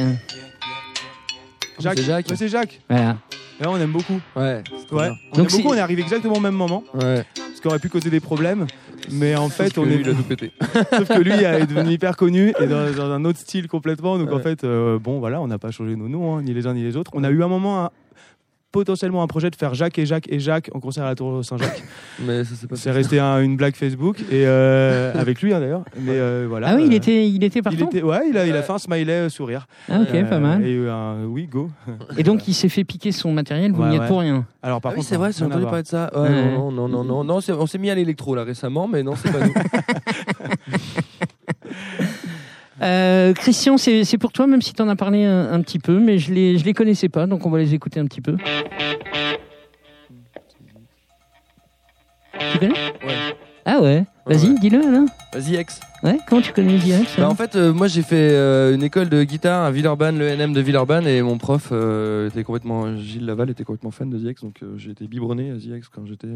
Jacques, 1.78 1.98
C'est 1.98 2.04
Jacques. 2.04 2.28
Ouais, 2.30 2.36
c'est 2.36 2.48
Jacques. 2.48 2.80
Voilà. 2.88 3.16
Et 3.60 3.64
là, 3.64 3.70
on 3.70 3.76
aime 3.76 3.92
beaucoup. 3.92 4.20
Ouais. 4.36 4.62
Ouais. 4.92 5.10
On 5.32 5.36
Donc 5.36 5.38
aime 5.38 5.44
beaucoup, 5.44 5.48
c'est- 5.50 5.66
on 5.66 5.74
est 5.74 5.80
arrivé 5.80 6.02
exactement 6.02 6.34
au 6.34 6.40
même 6.40 6.54
moment, 6.54 6.82
Ouais. 6.94 7.24
ce 7.54 7.60
qui 7.60 7.68
aurait 7.68 7.78
pu 7.78 7.88
causer 7.88 8.10
des 8.10 8.20
problèmes. 8.20 8.66
Mais 9.12 9.36
en 9.36 9.48
fait, 9.48 9.76
on 9.78 9.84
lui, 9.84 9.94
est. 9.94 10.00
il 10.00 10.08
a 10.08 10.14
tout 10.14 10.22
pété. 10.22 10.52
Sauf 10.92 11.08
que 11.08 11.20
lui 11.20 11.32
est 11.32 11.66
devenu 11.66 11.92
hyper 11.92 12.16
connu 12.16 12.52
et 12.60 12.66
dans, 12.66 12.90
dans 12.96 13.10
un 13.10 13.24
autre 13.24 13.38
style 13.38 13.68
complètement. 13.68 14.18
Donc 14.18 14.32
en 14.32 14.40
fait, 14.40 14.64
euh, 14.64 14.98
bon, 14.98 15.18
voilà, 15.18 15.40
on 15.40 15.46
n'a 15.46 15.58
pas 15.58 15.70
changé 15.70 15.96
nos 15.96 16.08
noms, 16.08 16.36
hein, 16.36 16.42
ni 16.42 16.52
les 16.52 16.66
uns 16.66 16.74
ni 16.74 16.82
les 16.82 16.96
autres. 16.96 17.10
On 17.14 17.24
a 17.24 17.30
eu 17.30 17.42
un 17.42 17.48
moment. 17.48 17.90
Potentiellement 18.72 19.22
un 19.22 19.26
projet 19.26 19.50
de 19.50 19.56
faire 19.56 19.74
Jacques 19.74 19.98
et 19.98 20.06
Jacques 20.06 20.28
et 20.30 20.38
Jacques 20.38 20.70
en 20.74 20.80
concert 20.80 21.04
à 21.04 21.08
la 21.08 21.14
Tour 21.14 21.44
Saint-Jacques. 21.44 21.82
Mais 22.24 22.44
ça 22.44 22.54
c'est 22.56 22.68
pas. 22.68 22.76
C'est 22.76 22.90
resté 22.90 23.18
un- 23.18 23.40
une 23.40 23.56
blague 23.56 23.74
Facebook 23.74 24.20
et 24.30 24.46
euh, 24.46 25.12
avec 25.14 25.42
lui 25.42 25.52
hein, 25.52 25.60
d'ailleurs. 25.60 25.82
Mais 25.98 26.12
euh, 26.12 26.46
voilà. 26.48 26.68
Ah 26.70 26.76
oui, 26.76 26.84
il 26.86 26.92
euh, 26.92 26.96
était, 26.96 27.28
il 27.28 27.42
était 27.44 27.58
il 27.58 27.62
partant. 27.62 27.86
était, 27.86 28.02
ouais, 28.02 28.28
il 28.30 28.38
a, 28.38 28.46
il 28.46 28.56
a 28.56 28.62
fait 28.62 28.72
un 28.72 28.78
smiley 28.78 29.12
euh, 29.12 29.28
sourire. 29.28 29.66
Ah, 29.90 30.00
ok, 30.02 30.28
pas 30.28 30.38
mal. 30.38 30.64
Et 30.64 30.88
un 30.88 31.24
oui, 31.24 31.46
go. 31.46 31.70
Et 32.16 32.22
donc, 32.22 32.46
il 32.48 32.54
s'est 32.54 32.68
fait 32.68 32.84
piquer 32.84 33.12
son 33.12 33.32
matériel. 33.32 33.72
Vous 33.72 33.82
Ouais, 33.82 33.88
n'y 33.90 33.94
êtes 33.96 34.02
ouais. 34.02 34.08
pour 34.08 34.20
rien. 34.20 34.46
Alors 34.62 34.80
par 34.80 34.90
Ah 34.90 34.94
oui, 34.94 34.98
contre, 34.98 35.08
c'est 35.08 35.16
vrai, 35.16 35.30
j'ai 35.36 35.44
entendu 35.44 35.64
parler 35.64 35.82
de 35.82 35.88
ça. 35.88 36.10
Ouais, 36.14 36.28
Ouais. 36.28 36.50
Non, 36.52 36.70
non, 36.70 36.88
non, 36.88 37.04
non, 37.04 37.24
non, 37.24 37.38
on 37.58 37.66
s'est 37.66 37.78
mis 37.78 37.90
à 37.90 37.94
l'électro 37.94 38.34
là 38.34 38.44
récemment, 38.44 38.86
mais 38.88 39.02
non, 39.02 39.14
c'est 39.16 39.32
pas 39.32 39.46
nous. 39.46 39.54
Euh, 42.82 43.32
Christian, 43.34 43.76
c'est 43.76 44.18
pour 44.18 44.32
toi, 44.32 44.46
même 44.46 44.62
si 44.62 44.72
tu 44.72 44.80
en 44.82 44.88
as 44.88 44.96
parlé 44.96 45.24
un, 45.24 45.52
un 45.52 45.60
petit 45.60 45.78
peu, 45.78 45.98
mais 46.00 46.18
je 46.18 46.32
les, 46.32 46.58
je 46.58 46.64
les 46.64 46.72
connaissais 46.74 47.08
pas, 47.08 47.26
donc 47.26 47.44
on 47.46 47.50
va 47.50 47.58
les 47.58 47.74
écouter 47.74 48.00
un 48.00 48.06
petit 48.06 48.20
peu. 48.22 48.36
Tu 52.38 52.58
connais? 52.58 52.72
Ouais. 53.06 53.36
Ah 53.64 53.80
ouais 53.80 54.04
Vas-y, 54.26 54.48
Ouais. 54.50 54.54
dis-le 54.60 54.78
alors. 54.86 55.04
Vas-y, 55.32 55.56
ex. 55.56 55.80
Ouais, 56.02 56.18
comment 56.26 56.40
tu 56.40 56.52
connais 56.52 56.78
Diax 56.78 57.16
Bah, 57.18 57.28
en 57.28 57.34
fait, 57.34 57.56
euh, 57.56 57.72
moi 57.74 57.86
j'ai 57.88 58.02
fait 58.02 58.30
euh, 58.32 58.74
une 58.74 58.82
école 58.82 59.08
de 59.10 59.22
guitare 59.22 59.64
à 59.64 59.70
Villeurbanne, 59.70 60.18
le 60.18 60.34
NM 60.34 60.52
de 60.54 60.60
Villeurbanne, 60.60 61.06
et 61.06 61.20
mon 61.20 61.36
prof 61.36 61.68
euh, 61.72 62.28
était 62.28 62.42
complètement, 62.42 62.96
Gilles 62.96 63.26
Laval 63.26 63.50
était 63.50 63.64
complètement 63.64 63.90
fan 63.90 64.08
de 64.08 64.18
ZX, 64.18 64.40
donc 64.42 64.60
j'ai 64.76 64.92
été 64.92 65.06
biberonné 65.06 65.50
à 65.50 65.58
ZX 65.58 65.88
quand 65.94 66.06
j'étais 66.06 66.28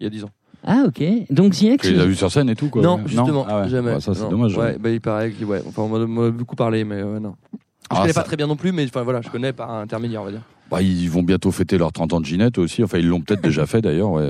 il 0.00 0.04
y 0.04 0.06
a 0.06 0.10
10 0.10 0.24
ans. 0.24 0.30
Ah 0.64 0.84
ok. 0.86 1.02
Donc 1.30 1.52
Ziex. 1.54 1.86
Tu 1.86 1.94
les 1.94 2.00
as 2.00 2.06
vus 2.06 2.14
sur 2.16 2.30
scène 2.32 2.48
et 2.50 2.56
tout 2.56 2.68
quoi 2.68 2.82
non, 2.82 3.00
justement, 3.06 3.46
Ah 3.48 3.62
ouais. 3.62 3.68
jamais. 3.68 3.94
Ouais, 3.94 4.00
ça 4.00 4.14
c'est 4.14 4.22
Non. 4.22 4.30
dommage. 4.30 4.56
Ouais, 4.56 4.76
bah, 4.78 4.90
il 4.90 5.00
paraît 5.00 5.30
que, 5.30 5.44
ouais, 5.44 5.62
enfin, 5.68 5.82
on 5.82 5.88
m'en 5.88 5.96
a- 5.96 6.06
m'en 6.06 6.22
a 6.24 6.30
beaucoup 6.30 6.56
parlé, 6.56 6.84
mais 6.84 6.96
euh, 6.96 7.20
non. 7.20 7.34
Je 7.52 7.58
Ah, 7.90 8.00
connais 8.00 8.12
ça- 8.12 8.22
pas 8.22 8.26
très 8.26 8.36
bien 8.36 8.48
non 8.48 8.56
plus, 8.56 8.72
mais 8.72 8.84
enfin 8.84 9.02
voilà, 9.02 9.20
je 9.22 9.28
connais 9.30 9.52
par 9.52 9.70
intermédiaire, 9.70 10.22
on 10.22 10.24
va 10.24 10.30
dire. 10.32 10.42
Bah, 10.70 10.82
ils 10.82 11.08
vont 11.08 11.22
bientôt 11.22 11.52
fêter 11.52 11.78
leurs 11.78 11.92
30 11.92 12.12
ans 12.14 12.20
de 12.20 12.26
Ginette 12.26 12.58
aussi. 12.58 12.82
Enfin, 12.82 12.98
ils 12.98 13.06
l'ont 13.06 13.20
peut-être 13.20 13.42
déjà 13.42 13.66
fait 13.66 13.80
d'ailleurs. 13.80 14.10
Ouais. 14.10 14.28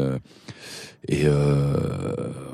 Et 1.08 1.22
euh... 1.24 1.76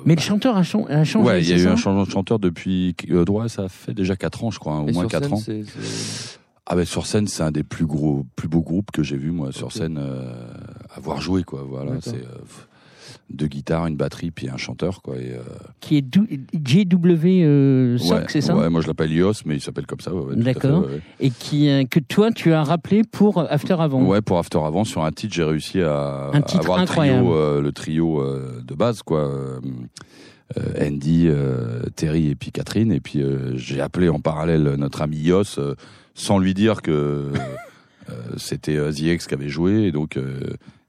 Mais 0.04 0.14
le 0.14 0.20
chanteur 0.20 0.56
a, 0.56 0.62
chan- 0.62 0.84
a 0.88 1.02
changé. 1.04 1.26
ouais, 1.28 1.40
il 1.42 1.48
y 1.48 1.52
a 1.52 1.56
c'est 1.56 1.62
eu 1.62 1.64
ça 1.66 1.72
un 1.72 1.76
changement 1.76 2.04
de 2.04 2.10
chanteur 2.10 2.38
depuis. 2.38 2.94
Euh, 3.10 3.24
ouais, 3.28 3.48
ça 3.48 3.68
fait 3.68 3.94
déjà 3.94 4.14
4 4.14 4.44
ans, 4.44 4.50
je 4.52 4.58
crois, 4.60 4.74
hein, 4.74 4.80
au 4.82 4.88
Et 4.88 4.92
moins 4.92 5.02
sur 5.04 5.10
4 5.10 5.24
scène, 5.24 5.32
ans. 5.32 5.36
c'est- 5.36 5.64
c'est- 5.64 6.38
Ah 6.66 6.76
ben 6.76 6.84
sur 6.84 7.06
scène, 7.06 7.26
c'est 7.26 7.42
un 7.42 7.50
des 7.50 7.64
plus 7.64 7.86
gros, 7.86 8.24
plus 8.36 8.46
beaux 8.48 8.60
groupes 8.62 8.92
que 8.92 9.02
j'ai 9.02 9.16
vu 9.16 9.32
moi 9.32 9.50
sur 9.50 9.66
Ok. 9.66 9.72
scène 9.72 9.98
euh, 10.00 10.32
avoir 10.94 11.20
joué 11.20 11.42
quoi. 11.42 11.64
Voilà, 11.68 11.86
D'accord. 11.92 12.02
c'est 12.04 12.14
euh, 12.16 12.44
f- 12.44 12.66
deux 13.30 13.46
guitares, 13.46 13.86
une 13.86 13.96
batterie 13.96 14.30
puis 14.30 14.48
un 14.48 14.56
chanteur 14.56 15.02
quoi. 15.02 15.16
Et, 15.16 15.32
euh, 15.32 15.42
Qui 15.80 15.98
est 15.98 16.04
JW 16.14 17.26
euh, 17.26 17.98
Sock, 17.98 18.18
ouais, 18.18 18.24
c'est 18.28 18.40
ça 18.40 18.54
Ouais, 18.56 18.70
moi 18.70 18.80
je 18.80 18.86
l'appelle 18.86 19.12
Ios, 19.12 19.42
mais 19.46 19.56
il 19.56 19.60
s'appelle 19.60 19.86
comme 19.86 20.00
ça. 20.00 20.14
Ouais, 20.14 20.36
D'accord. 20.36 20.86
Et 21.20 21.30
qui 21.30 21.68
euh, 21.68 21.84
que 21.84 22.00
toi 22.00 22.30
tu 22.30 22.52
as 22.52 22.62
rappelé 22.62 23.02
pour 23.04 23.38
After 23.38 23.76
Avant. 23.78 24.02
Ouais, 24.02 24.20
pour 24.20 24.38
After 24.38 24.60
Avant, 24.64 24.84
sur 24.84 25.04
un 25.04 25.12
titre, 25.12 25.34
j'ai 25.34 25.44
réussi 25.44 25.80
à, 25.80 26.30
Un 26.32 26.42
titre 26.42 26.62
avoir 26.62 26.80
le 26.80 26.86
trio, 26.86 27.34
euh, 27.34 27.60
le 27.60 27.72
trio 27.72 28.22
de 28.62 28.74
base, 28.74 29.02
quoi. 29.02 29.30
Andy, 30.80 31.28
euh, 31.28 31.82
Terry 31.96 32.28
et 32.28 32.34
puis 32.34 32.52
Catherine. 32.52 32.92
Et 32.92 33.00
puis 33.00 33.22
euh, 33.22 33.56
j'ai 33.56 33.80
appelé 33.80 34.08
en 34.08 34.20
parallèle 34.20 34.62
notre 34.78 35.02
ami 35.02 35.18
Yos, 35.18 35.58
euh, 35.58 35.74
sans 36.14 36.38
lui 36.38 36.54
dire 36.54 36.82
que 36.82 37.32
c'était 38.36 38.76
euh, 38.76 38.92
The 38.92 39.00
X 39.00 39.26
qui 39.26 39.34
avait 39.34 39.48
joué. 39.48 39.84
Et 39.84 39.92
donc 39.92 40.16
euh, 40.16 40.40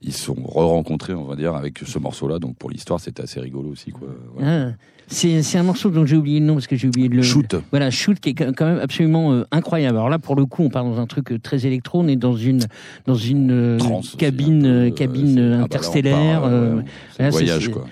ils 0.02 0.12
se 0.12 0.24
sont 0.24 0.34
re-rencontrés, 0.34 1.14
on 1.14 1.24
va 1.24 1.36
dire, 1.36 1.54
avec 1.54 1.78
ce 1.84 1.98
morceau-là. 1.98 2.38
Donc 2.38 2.56
pour 2.56 2.70
l'histoire, 2.70 3.00
c'était 3.00 3.22
assez 3.22 3.40
rigolo 3.40 3.70
aussi, 3.70 3.90
quoi. 3.90 4.08
Voilà. 4.34 4.68
Ah, 4.68 4.72
c'est 5.06 5.42
c'est 5.42 5.58
un 5.58 5.62
morceau 5.62 5.90
dont 5.90 6.06
j'ai 6.06 6.16
oublié 6.16 6.40
le 6.40 6.46
nom 6.46 6.54
parce 6.54 6.66
que 6.66 6.76
j'ai 6.76 6.88
oublié 6.88 7.08
de 7.08 7.14
le. 7.14 7.22
Shoot. 7.22 7.56
Voilà, 7.70 7.90
Shoot 7.90 8.18
qui 8.20 8.30
est 8.30 8.34
quand 8.34 8.64
même 8.64 8.78
absolument 8.78 9.32
euh, 9.32 9.44
incroyable. 9.50 9.96
Alors 9.98 10.08
là, 10.08 10.18
pour 10.18 10.34
le 10.34 10.46
coup, 10.46 10.62
on 10.62 10.70
part 10.70 10.84
dans 10.84 10.98
un 10.98 11.06
truc 11.06 11.32
euh, 11.32 11.38
très 11.38 11.66
électro. 11.66 12.00
On 12.00 12.08
est 12.08 12.16
dans 12.16 12.34
une 12.36 12.66
dans 13.06 13.14
une 13.14 13.50
euh, 13.50 13.78
cabine 14.18 14.66
euh, 14.66 14.90
cabine 14.90 15.38
euh, 15.38 15.42
Ah 15.42 15.50
bah 15.50 15.56
là, 15.56 15.60
on 15.60 15.64
interstellaire. 15.64 16.40
part, 16.40 16.50
euh, 16.50 16.76
ouais, 16.76 16.84
c'est 17.12 17.22
là, 17.22 17.26
un 17.26 17.30
voyage, 17.30 17.68
quoi. 17.68 17.86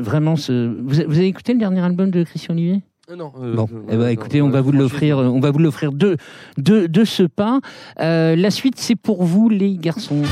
vraiment, 0.00 0.36
ce... 0.36 0.74
vous, 0.82 1.00
avez 1.00 1.26
écouté 1.26 1.52
le 1.52 1.58
dernier 1.58 1.80
album 1.80 2.10
de 2.10 2.24
Christian 2.24 2.54
Olivier? 2.54 2.76
Euh, 2.76 2.91
non. 3.16 3.32
euh, 3.40 3.54
Bon, 3.54 3.68
euh, 3.72 3.82
eh 3.88 3.96
ben, 3.96 3.98
non, 3.98 4.06
écoutez, 4.08 4.40
non, 4.40 4.46
on 4.46 4.50
va 4.50 4.60
vous 4.60 4.72
l'offrir, 4.72 5.18
on 5.18 5.40
va 5.40 5.50
vous 5.50 5.58
l'offrir 5.58 5.92
de, 5.92 6.16
de, 6.58 6.86
de 6.86 7.04
ce 7.04 7.22
pas. 7.22 7.60
Euh, 8.00 8.36
la 8.36 8.50
suite, 8.50 8.74
c'est 8.78 8.96
pour 8.96 9.24
vous, 9.24 9.48
les 9.48 9.76
garçons. 9.76 10.22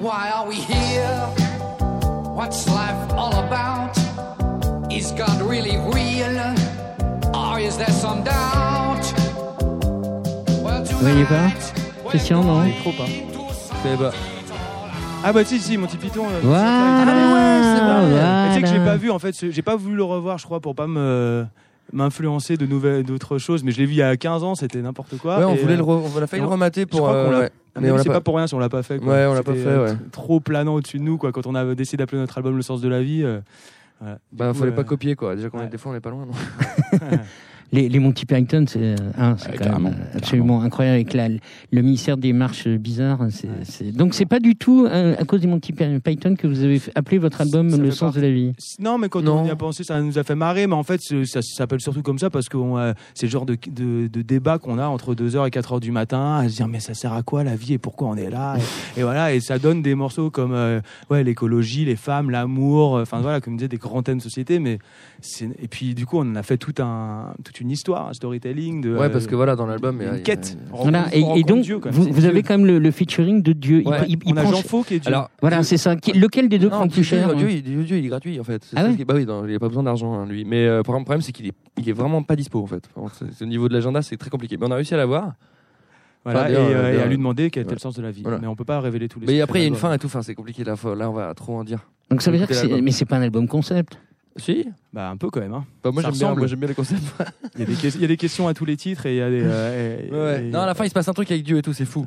Why 0.00 0.30
are 0.32 0.46
we 0.48 0.56
here? 0.56 1.28
What's 2.34 2.66
life 2.68 3.12
all 3.16 3.34
about? 3.34 3.96
Is 4.90 5.12
God 5.12 5.42
really 5.48 5.76
real? 5.92 6.54
Or 7.34 7.58
is 7.58 7.76
there 7.76 7.90
some 7.90 8.22
doubt? 8.22 9.04
Well, 10.62 10.84
Vous 10.84 10.98
voyez 11.00 11.24
pas 11.24 11.50
Christian, 12.08 12.42
non 12.42 12.62
Trop 12.82 12.92
pas. 12.92 14.12
Ah 15.24 15.32
bah 15.32 15.44
si 15.44 15.58
si 15.58 15.76
Monty 15.76 15.96
Python. 15.96 16.24
euh, 16.26 16.40
Voilà, 16.42 16.64
ah 16.66 17.04
mais 17.04 17.12
ouais, 17.12 17.62
c'est 17.62 18.14
vrai. 18.14 18.48
Tu 18.48 18.54
sais 18.54 18.62
que 18.62 18.68
je 18.68 18.74
l'ai 18.74 18.84
pas 18.84 18.96
vu 18.96 19.10
en 19.10 19.18
fait, 19.18 19.34
j'ai 19.50 19.62
pas 19.62 19.76
voulu 19.76 19.96
le 19.96 20.04
revoir 20.04 20.38
je 20.38 20.44
crois 20.44 20.60
pour 20.60 20.74
pas 20.74 20.86
me 20.86 21.44
m'influencer 21.92 22.56
de 22.58 22.66
nouvelles 22.66 23.02
d'autres 23.02 23.38
choses 23.38 23.64
mais 23.64 23.70
je 23.72 23.78
l'ai 23.78 23.86
vu 23.86 23.92
il 23.94 23.98
y 23.98 24.02
a 24.02 24.16
15 24.16 24.44
ans, 24.44 24.54
c'était 24.54 24.80
n'importe 24.80 25.16
quoi. 25.18 25.38
Ouais, 25.38 25.44
on 25.44 25.54
Et, 25.54 25.58
voulait 25.58 25.74
euh, 25.74 25.78
le 25.78 25.82
re- 25.82 26.02
on 26.16 26.22
a 26.22 26.26
failli 26.26 26.42
le 26.42 26.48
on- 26.48 26.52
remater 26.52 26.82
je 26.82 26.86
pour, 26.86 27.00
crois 27.00 27.12
qu'on 27.12 27.30
euh, 27.30 27.32
l'a- 27.32 27.38
ouais. 27.40 27.50
mon 27.76 27.82
Mais 27.82 27.90
on 27.90 27.96
l'a 27.96 28.02
c'est 28.02 28.08
pas- 28.08 28.14
pas 28.16 28.20
pour 28.20 28.36
rien 28.36 28.46
si 28.46 28.54
on 28.54 28.58
l'a 28.58 28.68
pas 28.68 28.82
fait. 28.82 28.98
quoi. 28.98 29.08
Ouais, 29.12 29.26
on 29.26 29.34
l'a 29.34 29.42
pas 29.42 29.52
C'était, 29.52 29.64
fait, 29.64 29.70
euh, 29.70 29.84
ouais. 29.86 29.92
t- 29.94 30.10
Trop 30.12 30.40
planant 30.40 30.74
au-dessus 30.74 30.98
de 30.98 31.02
nous 31.02 31.16
quoi 31.18 31.32
quand 31.32 31.46
on 31.46 31.54
a 31.54 31.74
décidé 31.74 31.96
d'appeler 32.02 32.18
notre 32.20 32.36
album 32.38 32.56
Le 32.56 32.62
sens 32.62 32.80
de 32.80 32.88
la 32.88 33.02
vie. 33.02 33.22
euh, 33.24 33.40
voilà. 34.00 34.16
Du 34.16 34.20
Bah, 34.38 34.48
coup, 34.52 34.58
fallait 34.58 34.72
euh, 34.72 34.74
pas 34.76 34.84
copier 34.84 35.16
quoi. 35.16 35.34
Déjà 35.34 35.48
qu'on 35.50 35.58
est 35.58 35.62
ouais. 35.62 35.68
des 35.68 35.78
fois 35.78 35.92
on 35.92 35.94
est 35.94 36.00
pas 36.00 36.10
loin. 36.10 36.26
Non 36.26 36.32
Les, 37.70 37.88
les 37.88 37.98
Monty 37.98 38.24
Python, 38.24 38.64
c'est 38.66 38.94
hein, 39.18 39.36
carrément, 39.58 39.92
absolument 40.14 40.62
incroyable 40.62 40.94
avec 40.94 41.12
la, 41.12 41.28
le 41.28 41.82
ministère 41.82 42.16
des 42.16 42.32
marches 42.32 42.66
bizarres. 42.68 43.26
c'est- 43.30 43.48
c'est- 43.64 43.92
Donc 43.92 44.14
c'est 44.14 44.24
pas 44.26 44.40
du 44.40 44.56
tout 44.56 44.86
euh, 44.86 45.14
à 45.18 45.24
cause 45.24 45.40
des 45.42 45.46
Monty 45.46 45.72
Python 45.72 46.34
que 46.34 46.46
vous 46.46 46.62
avez 46.64 46.80
appelé 46.94 47.18
votre 47.18 47.40
album 47.42 47.68
Ça 47.70 47.76
Le 47.76 47.90
sens 47.90 48.14
de 48.14 48.20
la 48.22 48.30
vie. 48.30 48.52
Non, 48.78 48.96
mais 48.96 49.08
quand 49.10 49.20
Non. 49.22 49.42
on 49.42 49.46
y 49.46 49.50
a 49.50 49.56
pensé, 49.56 49.84
ça 49.84 50.00
nous 50.00 50.18
a 50.18 50.24
fait 50.24 50.34
marrer. 50.34 50.66
Mais 50.66 50.74
en 50.74 50.82
fait, 50.82 51.00
ça, 51.24 51.42
s'appelle 51.42 51.80
surtout 51.80 52.02
comme 52.02 52.18
ça 52.18 52.30
parce 52.30 52.48
que 52.48 52.56
euh, 52.56 52.94
c'est 53.14 53.26
le 53.26 53.30
genre 53.30 53.44
de, 53.46 53.56
de, 53.70 54.06
de 54.08 54.22
débat 54.22 54.58
qu'on 54.58 54.78
a 54.78 54.86
entre 54.86 55.14
2h 55.14 55.46
et 55.46 55.50
4h 55.50 55.80
du 55.80 55.90
matin 55.92 56.36
à 56.38 56.48
se 56.48 56.56
dire 56.56 56.68
mais 56.68 56.80
ça 56.80 56.94
sert 56.94 57.12
à 57.12 57.22
quoi 57.22 57.44
la 57.44 57.54
vie 57.56 57.74
et 57.74 57.78
pourquoi 57.78 58.08
on 58.08 58.16
est 58.16 58.30
là 58.30 58.56
et, 58.96 59.00
et 59.00 59.02
voilà, 59.02 59.34
et 59.34 59.40
ça 59.40 59.58
donne 59.58 59.82
des 59.82 59.94
morceaux 59.94 60.30
comme 60.30 60.52
euh, 60.54 60.80
ouais, 61.10 61.22
l'écologie, 61.22 61.84
les 61.84 61.96
femmes, 61.96 62.30
l'amour, 62.30 62.94
enfin 62.94 63.20
voilà, 63.20 63.40
comme 63.42 63.54
je 63.54 63.58
disais, 63.58 63.68
des 63.68 63.76
grands 63.76 64.02
thèmes 64.02 64.18
de 64.18 64.22
société. 64.22 64.58
Mais 64.58 64.78
et 65.60 65.68
puis 65.68 65.94
du 65.94 66.06
coup, 66.06 66.18
on 66.18 66.22
en 66.30 66.36
a 66.36 66.42
fait 66.42 66.56
tout 66.56 66.74
un, 66.80 67.34
toute 67.44 67.57
une 67.60 67.70
histoire, 67.70 68.08
un 68.08 68.12
storytelling 68.12 68.80
de. 68.80 68.94
Ouais, 68.96 69.06
euh, 69.06 69.08
parce 69.08 69.26
que 69.26 69.34
voilà, 69.34 69.56
dans 69.56 69.66
l'album, 69.66 69.98
il 70.00 70.06
y 70.06 70.08
a- 70.10 70.16
une 70.16 70.22
quête. 70.22 70.56
Voilà, 70.72 71.06
et, 71.12 71.42
donc 71.42 71.62
Dieu, 71.62 71.80
vous, 71.90 72.08
Dieu. 72.10 72.28
avez 72.28 72.42
quand 72.42 72.56
même 72.56 72.66
le, 72.66 72.78
le 72.78 72.90
featuring 72.90 73.42
de 73.42 73.52
Dieu. 73.52 73.80
Il- 73.82 73.88
Ouais, 73.88 73.98
il, 74.08 74.18
il 74.24 74.32
on 74.34 74.36
a 74.36 74.42
prend- 74.42 74.50
Jean 74.52 74.62
Faux 74.62 74.82
qui 74.82 74.94
est 74.94 74.98
Dieu. 75.00 75.08
Alors, 75.08 75.30
Voilà, 75.40 75.62
c'est 75.62 75.76
ça. 75.76 75.96
Qui- 75.96 76.12
lequel 76.12 76.48
des 76.48 76.58
deux 76.58 76.66
Non, 76.68 76.76
prend 76.76 76.84
le 76.84 76.90
plus 76.90 76.96
Dieu, 77.02 77.02
cher 77.18 77.34
Dieu, 77.34 77.46
hein 77.46 77.50
il, 77.50 77.84
Dieu, 77.84 77.96
il 77.98 78.04
est 78.04 78.08
gratuit 78.08 78.38
en 78.40 78.44
fait. 78.44 78.62
Ah 78.74 78.82
ça 78.82 78.88
ouais 78.88 78.96
qui- 78.96 79.04
bah 79.04 79.14
oui, 79.16 79.26
non, 79.26 79.46
il 79.46 79.54
a 79.54 79.58
pas 79.58 79.68
besoin 79.68 79.82
d'argent 79.82 80.12
hein, 80.14 80.26
lui. 80.26 80.44
Mais 80.44 80.66
euh, 80.66 80.78
le 80.78 80.82
problème 80.82 81.20
c'est 81.22 81.32
qu'il 81.32 81.46
est, 81.46 81.52
il 81.78 81.88
est 81.88 81.92
vraiment 81.92 82.22
pas 82.22 82.36
dispo 82.36 82.62
en 82.62 82.66
fait. 82.66 82.88
Au 82.96 83.44
niveau 83.46 83.68
de 83.68 83.74
l'agenda, 83.74 84.02
c'est 84.02 84.16
très 84.16 84.30
compliqué. 84.30 84.56
Mais 84.56 84.66
on 84.66 84.70
a 84.70 84.74
réussi 84.76 84.94
à 84.94 84.98
l'avoir. 84.98 85.32
Voilà, 86.24 86.40
Enfin, 86.42 86.50
et, 86.50 86.56
euh, 86.56 86.98
et 86.98 87.02
à 87.02 87.06
lui 87.06 87.16
demander 87.16 87.48
quel 87.50 87.62
était 87.62 87.74
le 87.74 87.80
sens 87.80 87.94
de 87.94 88.02
la 88.02 88.10
vie. 88.10 88.22
Voilà. 88.22 88.38
Mais 88.40 88.48
on 88.48 88.56
peut 88.56 88.64
pas 88.64 88.80
révéler 88.80 89.08
tous 89.08 89.20
les. 89.20 89.26
Mais 89.26 89.40
après, 89.40 89.60
il 89.60 89.62
y 89.62 89.64
a 89.64 89.68
une 89.68 89.76
fin 89.76 89.92
et 89.92 89.98
tout. 89.98 90.06
Enfin, 90.08 90.20
c'est 90.22 90.34
compliqué 90.34 90.64
là. 90.64 90.74
Là, 90.96 91.08
on 91.08 91.12
va 91.14 91.32
trop 91.34 91.56
en 91.56 91.64
dire. 91.64 91.78
Donc 92.10 92.22
ça 92.22 92.30
veut 92.30 92.38
dire 92.38 92.48
que 92.48 92.80
mais 92.80 92.90
c'est 92.90 93.04
pas 93.04 93.16
un 93.16 93.22
album 93.22 93.46
concept. 93.48 93.98
Si. 94.38 94.66
Bah 94.92 95.10
un 95.10 95.16
peu 95.16 95.30
quand 95.30 95.40
même. 95.40 95.52
Hein. 95.54 95.64
Bah, 95.82 95.90
moi 95.92 96.02
j'aime 96.02 96.12
bien. 96.12 96.34
Moi 96.34 96.46
j'aime 96.46 96.58
bien 96.60 96.68
les 96.68 96.74
concepts. 96.74 97.02
Il 97.56 97.60
y, 97.60 97.62
a 97.64 97.66
des 97.66 97.74
que- 97.74 97.94
il 97.96 98.00
y 98.00 98.04
a 98.04 98.08
des 98.08 98.16
questions 98.16 98.48
à 98.48 98.54
tous 98.54 98.64
les 98.64 98.76
titres 98.76 99.06
et 99.06 99.14
il 99.14 99.18
y 99.18 99.22
a 99.22 99.28
des. 99.30 99.42
euh, 99.44 99.98
et- 100.06 100.10
Ouais. 100.12 100.46
et- 100.46 100.50
Non, 100.50 100.60
à 100.60 100.66
la 100.66 100.74
fin, 100.74 100.84
il 100.84 100.88
se 100.88 100.94
passe 100.94 101.08
un 101.08 101.12
truc 101.12 101.30
avec 101.30 101.42
Dieu 101.44 101.58
et 101.58 101.62
tout. 101.62 101.72
C'est 101.72 101.84
fou. 101.84 102.06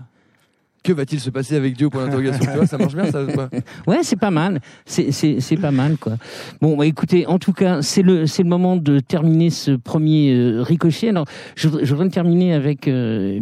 Que 0.83 0.93
va-t-il 0.93 1.19
se 1.19 1.29
passer 1.29 1.55
avec 1.55 1.77
Dieu 1.77 1.89
pour 1.91 2.01
l'interrogation? 2.01 2.43
Tu 2.43 2.57
vois, 2.57 2.65
ça 2.65 2.77
marche 2.79 2.95
bien 2.95 3.05
ça. 3.11 3.23
ou 3.23 3.27
pas 3.27 3.49
Ouais, 3.85 3.99
c'est 4.01 4.15
pas 4.19 4.31
mal. 4.31 4.61
C'est, 4.85 5.11
c'est, 5.11 5.39
c'est 5.39 5.57
pas 5.57 5.69
mal, 5.69 5.97
quoi. 5.97 6.13
Bon, 6.59 6.75
bah, 6.75 6.87
écoutez, 6.87 7.27
en 7.27 7.37
tout 7.37 7.53
cas, 7.53 7.83
c'est 7.83 8.01
le, 8.01 8.25
c'est 8.25 8.41
le 8.41 8.49
moment 8.49 8.77
de 8.77 8.99
terminer 8.99 9.51
ce 9.51 9.71
premier 9.71 10.33
euh, 10.33 10.63
ricochet. 10.63 11.09
Alors, 11.09 11.25
je, 11.55 11.67
voudrais- 11.67 11.85
je 11.85 11.93
voudrais 11.93 12.09
terminer 12.09 12.53
avec 12.55 12.87
euh. 12.87 13.39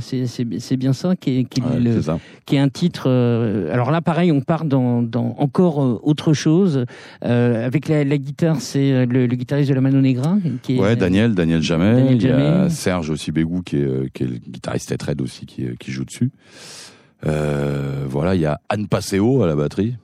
C'est, 0.00 0.26
c'est, 0.26 0.46
c'est 0.58 0.76
bien 0.76 0.92
ça 0.92 1.16
qui 1.16 1.38
est, 1.40 1.44
qui 1.44 1.60
est 1.60 1.64
Ouais, 1.64 1.80
le- 1.80 1.92
c'est 1.94 2.02
ça. 2.02 2.18
qui 2.44 2.56
est 2.56 2.58
un 2.58 2.68
titre. 2.68 3.04
euh, 3.08 3.72
alors 3.72 3.90
là, 3.90 4.00
pareil, 4.02 4.30
on 4.30 4.40
part 4.42 4.64
dans, 4.64 5.02
dans 5.02 5.34
encore 5.38 5.82
euh, 5.82 5.98
autre 6.02 6.32
chose. 6.34 6.84
Euh, 7.24 7.64
avec 7.66 7.88
la, 7.88 8.04
la 8.04 8.18
guitare, 8.18 8.60
c'est 8.60 9.06
le, 9.06 9.26
le 9.26 9.36
guitariste 9.36 9.70
de 9.70 9.74
la 9.74 9.80
Mano 9.80 10.00
Negra, 10.00 10.36
qui 10.62 10.76
est 10.76 10.80
Ouais, 10.80 10.94
Daniel, 10.96 11.34
Daniel 11.34 11.62
Jamel. 11.62 11.96
Daniel 11.96 12.16
il 12.16 12.22
y 12.28 12.30
a. 12.30 12.68
Serge 12.68 13.08
aussi 13.10 13.32
Bégou 13.32 13.62
qui 13.62 13.76
est, 13.78 13.84
euh, 13.84 14.06
qui 14.12 14.24
est 14.24 14.26
le 14.26 14.36
guitariste 14.36 14.94
Red 15.02 15.20
aussi 15.22 15.46
qui, 15.46 15.64
qui 15.78 15.90
joue 15.90 16.04
dessus. 16.04 16.30
Euh, 17.26 18.06
voilà, 18.08 18.34
il 18.34 18.40
y 18.40 18.46
a 18.46 18.60
Anne 18.68 18.88
Passeo 18.88 19.42
à 19.42 19.46
la 19.46 19.54
batterie, 19.54 19.96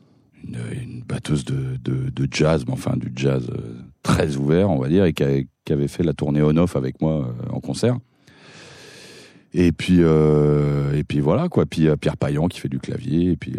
une, 0.44 1.02
batteuse 1.06 1.44
de, 1.44 1.76
de, 1.82 2.28
jazz, 2.30 2.64
mais 2.66 2.72
enfin 2.72 2.96
du 2.96 3.12
jazz 3.14 3.48
euh, 3.50 3.74
très 4.02 4.36
ouvert, 4.36 4.70
on 4.70 4.78
va 4.78 4.88
dire, 4.88 5.04
et 5.04 5.12
qui, 5.12 5.72
avait 5.72 5.88
fait 5.88 6.02
la 6.02 6.12
tournée 6.12 6.42
on-off 6.42 6.76
avec 6.76 7.00
moi 7.00 7.26
euh, 7.26 7.50
en 7.52 7.60
concert. 7.60 7.98
Et 9.54 9.72
puis, 9.72 10.00
et 10.00 11.04
puis 11.04 11.20
voilà 11.20 11.48
quoi. 11.48 11.64
Puis 11.64 11.88
Pierre 11.98 12.18
Payan 12.18 12.46
qui 12.46 12.60
fait 12.60 12.68
du 12.68 12.78
clavier, 12.78 13.30
et 13.30 13.36
puis 13.36 13.54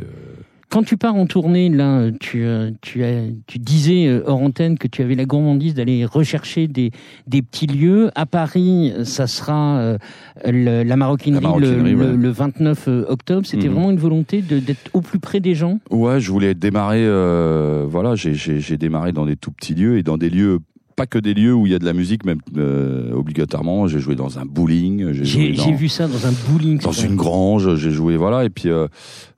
Quand 0.70 0.84
tu 0.84 0.98
pars 0.98 1.16
en 1.16 1.26
tournée, 1.28 1.70
là, 1.70 2.10
tu, 2.20 2.44
euh, 2.44 2.72
tu, 2.82 3.02
as, 3.06 3.22
tu 3.48 3.58
disais 3.58 4.06
euh, 4.08 4.22
hors 4.26 4.42
antenne 4.42 4.78
que 4.78 4.88
tu 4.90 5.02
avais 5.02 5.16
la 5.16 5.24
gourmandise 5.24 5.74
d'aller 5.74 6.04
rechercher 6.04 6.68
des, 6.68 6.92
des 7.26 7.42
petits 7.42 7.68
lieux. 7.68 8.12
À 8.16 8.26
Paris, 8.26 8.92
ça 9.06 9.28
sera 9.28 9.78
euh, 9.78 9.98
le- 10.46 10.84
la 10.84 10.96
maroquinerie, 10.98 11.42
La 11.42 11.48
maroquinerie, 11.50 11.92
le, 11.92 11.96
le- 11.96 12.12
ouais. 12.12 12.18
le 12.18 12.30
29 12.30 12.88
octobre. 13.08 13.48
C'était 13.48 13.68
Mhm. 13.70 13.74
vraiment 13.74 13.92
une 13.92 13.98
volonté 13.98 14.42
d'être 14.42 14.90
au 14.94 15.00
plus 15.00 15.20
près 15.20 15.40
des 15.40 15.56
gens? 15.56 15.80
Ouais, 15.90 16.20
je 16.20 16.30
voulais 16.32 16.54
démarrer. 16.54 17.06
euh, 17.06 17.86
voilà, 17.88 18.16
j'ai 18.16 18.78
démarré 18.78 19.14
dans 19.14 19.26
des 19.26 19.38
tout 19.38 19.52
petits 19.52 19.74
lieux 19.74 19.98
et 19.98 20.04
dans 20.04 20.18
des 20.18 20.30
lieux 20.30 20.60
pas 20.98 21.06
que 21.06 21.20
des 21.20 21.34
lieux 21.34 21.54
où 21.54 21.66
il 21.68 21.72
y 21.72 21.76
a 21.76 21.80
de 21.80 21.86
la 21.86 21.94
musique, 21.94 22.26
même 22.26 22.42
euh, 22.58 23.14
obligatoirement. 23.14 23.88
J'ai 23.88 24.00
joué 24.00 24.16
dans 24.16 24.40
un 24.40 24.46
bowling. 24.46 25.14
J'ai 25.14 25.54
dans- 25.54 25.72
vu 25.76 25.88
ça 25.88 26.08
dans 26.08 26.26
un 26.28 26.34
bowling. 26.50 26.80
dans 26.80 26.92
une 26.92 27.16
grange, 27.16 27.76
j'ai 27.76 27.92
joué 27.92 28.18
voilà 28.18 28.44
et 28.44 28.50
puis 28.50 28.68
euh, 28.70 28.88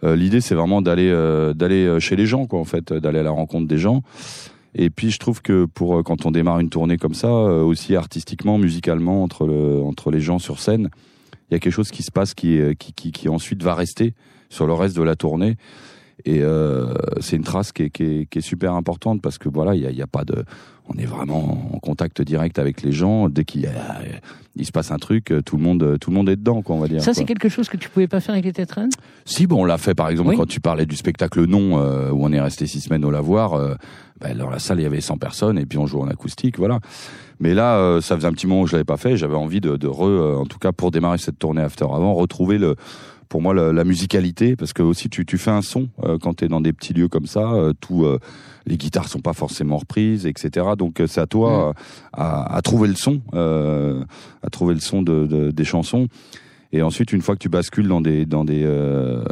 euh, 0.04 0.16
l'idée 0.16 0.40
c'est 0.42 0.56
vraiment 0.56 0.82
d'aller 0.82 1.10
euh, 1.10 1.54
d'aller 1.54 1.86
euh, 1.86 2.00
chez 2.00 2.16
les 2.16 2.26
gens 2.26 2.48
quoi 2.48 2.60
en 2.60 2.64
fait, 2.66 2.92
d'aller 2.94 3.20
à 3.20 3.24
la 3.24 3.32
rencontre 3.32 3.68
des 3.68 3.78
gens. 3.78 4.02
Et 4.74 4.90
puis 4.90 5.12
je 5.12 5.20
trouve 5.20 5.42
que 5.42 5.66
pour 5.66 6.02
quand 6.04 6.26
on 6.26 6.32
démarre 6.32 6.60
une 6.60 6.70
tournée 6.70 6.98
comme 6.98 7.14
ça, 7.14 7.28
euh, 7.28 7.62
aussi 7.62 7.96
artistiquement, 7.96 8.58
musicalement 8.58 9.22
entre 9.24 9.46
le, 9.46 9.82
entre 9.84 10.12
les 10.12 10.22
gens 10.22 10.40
sur 10.40 10.60
scène, 10.60 10.90
il 11.50 11.54
y 11.54 11.56
a 11.56 11.60
quelque 11.60 11.74
chose 11.74 11.92
qui 11.92 12.04
se 12.04 12.12
passe 12.12 12.34
qui 12.34 12.58
qui, 12.80 12.94
qui 12.94 13.12
qui 13.12 13.28
ensuite 13.28 13.62
va 13.64 13.76
rester 13.76 14.14
sur 14.50 14.66
le 14.66 14.74
reste 14.74 14.96
de 14.96 15.04
la 15.04 15.16
tournée. 15.18 15.58
Et 16.26 16.42
euh, 16.42 16.94
c'est 17.22 17.38
une 17.38 17.44
trace 17.46 17.72
qui 17.72 17.84
est, 17.84 17.90
qui, 17.90 18.04
est, 18.04 18.26
qui 18.30 18.40
est 18.40 18.42
super 18.42 18.74
importante 18.74 19.22
parce 19.22 19.38
que 19.38 19.48
voilà, 19.48 19.74
il 19.74 19.82
y 19.82 19.86
a, 19.88 19.90
il 19.90 19.96
y 19.98 20.02
a 20.02 20.08
pas 20.08 20.26
de, 20.26 20.44
on 20.94 20.98
est 20.98 21.06
vraiment 21.06 21.70
en 21.74 21.80
contact 21.80 22.22
direct 22.22 22.60
avec 22.60 22.82
les 22.82 22.92
gens. 22.92 23.30
Dès 23.30 23.44
qu'il 23.46 23.62
y 23.62 23.68
a, 23.68 24.00
il 24.56 24.66
se 24.66 24.72
passe 24.72 24.92
un 24.92 24.98
truc, 24.98 25.34
tout 25.46 25.58
le 25.58 25.64
monde, 25.64 25.98
tout 26.02 26.10
le 26.10 26.16
monde 26.16 26.30
est 26.30 26.36
dedans, 26.36 26.62
quoi, 26.62 26.76
on 26.76 26.80
va 26.80 26.88
dire. 26.88 27.02
Ça, 27.04 27.14
c'est 27.14 27.26
quelque 27.26 27.50
chose 27.50 27.70
que 27.70 27.78
tu 27.78 27.90
pouvais 27.90 28.08
pas 28.08 28.20
faire 28.20 28.34
avec 28.34 28.46
les 28.46 28.54
tétranes 28.54 28.90
Si, 29.26 29.48
bon, 29.48 29.62
on 29.62 29.66
l'a 29.66 29.78
fait 29.78 29.94
par 29.96 30.10
exemple 30.10 30.30
Oui. 30.32 30.38
quand 30.38 30.48
tu 30.48 30.60
parlais 30.60 30.86
du 30.86 30.96
spectacle 30.96 31.46
Non, 31.46 31.80
euh, 31.80 32.10
où 32.12 32.26
on 32.26 32.32
est 32.32 32.42
resté 32.42 32.66
six 32.68 32.82
semaines 32.82 33.06
au 33.06 33.12
lavoir. 33.12 33.54
Euh, 33.54 33.76
ben, 34.20 34.38
dans 34.38 34.50
la 34.50 34.60
salle, 34.60 34.80
il 34.80 34.84
y 34.84 34.86
avait 34.86 35.00
100 35.00 35.18
personnes 35.18 35.58
et 35.58 35.66
puis 35.66 35.78
on 35.78 35.86
jouait 35.86 36.02
en 36.02 36.08
acoustique, 36.10 36.58
voilà. 36.58 36.80
Mais 37.40 37.54
là, 37.54 37.78
euh, 37.78 38.02
ça 38.02 38.16
faisait 38.18 38.28
un 38.28 38.34
petit 38.34 38.48
moment 38.48 38.64
que 38.64 38.70
je 38.70 38.74
l'avais 38.76 38.84
pas 38.84 38.98
fait. 38.98 39.16
J'avais 39.16 39.36
envie 39.36 39.62
de, 39.62 39.78
de 39.78 39.88
re, 39.88 40.04
euh, 40.08 40.36
en 40.38 40.46
tout 40.46 40.60
cas 40.60 40.72
pour 40.74 40.92
démarrer 40.92 41.18
cette 41.20 41.40
tournée 41.40 41.62
After 41.62 41.86
avant, 41.86 42.14
retrouver 42.16 42.58
le, 42.58 42.76
pour 43.30 43.42
moi 43.42 43.54
la 43.54 43.84
musicalité, 43.86 44.56
parce 44.58 44.74
que 44.74 44.82
aussi 44.82 45.08
tu, 45.08 45.26
tu 45.26 45.38
fais 45.38 45.52
un 45.52 45.62
son 45.62 45.88
euh, 46.04 46.18
quand 46.20 46.34
tu 46.38 46.46
es 46.46 46.48
dans 46.50 46.60
des 46.62 46.74
petits 46.74 46.94
lieux 46.94 47.08
comme 47.08 47.28
ça. 47.28 47.52
euh, 47.54 47.72
tout, 47.80 48.04
euh, 48.04 48.20
les 48.66 48.78
guitares 48.78 49.08
sont 49.08 49.20
pas 49.22 49.34
forcément 49.34 49.78
reprises, 49.78 50.26
etc. 50.26 50.68
Donc 50.78 51.00
euh, 51.00 51.08
c'est 51.08 51.22
à 51.22 51.28
toi 51.28 51.70
euh, 51.70 51.74
à, 52.14 52.56
à 52.56 52.62
trouver 52.62 52.88
le 52.88 52.96
son, 52.96 53.22
euh, 53.34 54.04
à 54.44 54.50
trouver 54.50 54.74
le 54.74 54.80
son 54.80 55.02
de, 55.02 55.26
de- 55.28 55.52
des 55.52 55.64
chansons. 55.66 56.08
Et 56.72 56.84
ensuite, 56.84 57.14
une 57.14 57.22
fois 57.22 57.34
que 57.36 57.40
tu 57.40 57.50
bascules 57.50 57.88
dans 57.88 58.00
des 58.02 58.26
dans 58.28 58.46
des 58.46 58.62
euh, 58.64 59.24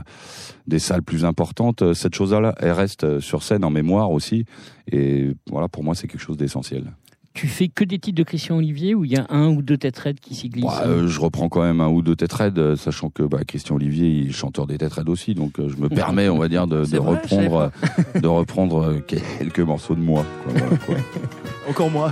des 0.65 0.80
salles 0.80 1.03
plus 1.03 1.23
importantes, 1.23 1.82
euh, 1.84 1.93
cette 1.93 2.15
chose-là, 2.15 2.55
elle 2.57 2.71
reste 2.71 3.19
sur 3.19 3.43
scène 3.43 3.63
en 3.63 3.69
mémoire 3.69 4.09
aussi. 4.11 4.45
Et 4.91 5.34
voilà, 5.51 5.67
pour 5.67 5.84
moi, 5.84 5.93
c'est 5.93 6.07
quelque 6.07 6.19
chose 6.21 6.38
d'essentiel. 6.38 6.91
Tu 7.38 7.47
fais 7.47 7.67
que 7.67 7.83
des 7.83 7.99
titres 7.99 8.17
de 8.17 8.23
Christian 8.23 8.57
Olivier 8.57 8.95
ou 8.95 9.05
il 9.05 9.11
y 9.11 9.15
a 9.15 9.27
un 9.29 9.49
ou 9.49 9.61
deux 9.61 9.77
têtes 9.77 9.99
raides 9.99 10.19
qui 10.19 10.33
s'y 10.33 10.49
glissent 10.49 10.65
Bah, 10.65 10.81
euh, 10.88 11.07
je 11.07 11.19
reprends 11.21 11.49
quand 11.49 11.61
même 11.61 11.81
un 11.81 11.88
ou 11.88 12.01
deux 12.01 12.15
têtes 12.15 12.33
raides, 12.33 12.57
euh, 12.57 12.75
sachant 12.75 13.11
que 13.11 13.21
bah, 13.21 13.41
Christian 13.47 13.75
Olivier, 13.75 14.09
il 14.09 14.29
est 14.29 14.31
chanteur 14.31 14.65
des 14.65 14.79
têtes 14.79 14.93
raides 14.93 15.07
aussi, 15.07 15.35
donc 15.35 15.59
euh, 15.59 15.69
je 15.69 15.75
me 15.79 15.88
permets, 16.01 16.29
on 16.29 16.39
va 16.39 16.47
dire, 16.47 16.65
de, 16.65 16.77
vrai, 16.77 16.97
reprendre, 16.97 17.71
de 18.19 18.27
reprendre 18.27 19.01
quelques 19.05 19.59
morceaux 19.59 19.93
de 19.93 19.99
moi. 20.01 20.25
quoi, 20.43 20.53
voilà, 20.55 20.77
quoi. 20.77 20.95
Encore 21.69 21.91
moi. 21.91 22.11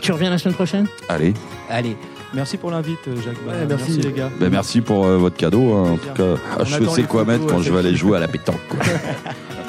Tu 0.00 0.12
reviens 0.12 0.30
la 0.30 0.38
semaine 0.38 0.54
prochaine? 0.54 0.86
Allez, 1.08 1.34
Allez. 1.68 1.96
Merci 2.34 2.58
pour 2.58 2.70
l'invite, 2.70 3.00
Jacques. 3.24 3.34
Bah, 3.44 3.54
Ouais, 3.54 3.66
merci. 3.68 3.90
merci. 3.94 4.00
les 4.08 4.12
gars. 4.12 4.30
ben, 4.38 4.50
merci 4.50 4.80
pour 4.82 5.04
euh, 5.04 5.18
votre 5.18 5.36
cadeau. 5.36 5.74
hein. 5.74 5.90
En 5.94 5.96
tout 5.96 6.14
cas, 6.14 6.36
On 6.60 6.64
je 6.64 6.84
sais 6.90 7.02
quoi 7.02 7.24
mettre 7.24 7.44
quand 7.46 7.60
je 7.60 7.72
vais 7.72 7.80
aller 7.80 7.96
jouer 7.96 8.18
à 8.18 8.20
la 8.20 8.28
pétanque. 8.28 8.60
quoi. 8.68 8.78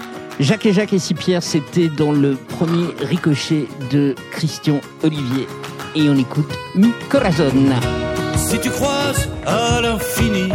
Jacques 0.44 0.66
et 0.66 0.74
Jacques 0.74 0.92
et 0.92 1.00
Six-Pierre, 1.00 1.42
c'était 1.42 1.88
dans 1.88 2.12
le 2.12 2.36
premier 2.36 2.88
ricochet 3.00 3.66
de 3.90 4.14
Christian 4.32 4.82
Olivier. 5.02 5.48
Et 5.96 6.10
on 6.10 6.18
écoute 6.18 6.52
Mi 6.76 6.90
Corazon. 7.08 7.54
Si 8.36 8.60
tu 8.60 8.70
croises 8.70 9.30
à 9.46 9.80
l'infini, 9.80 10.50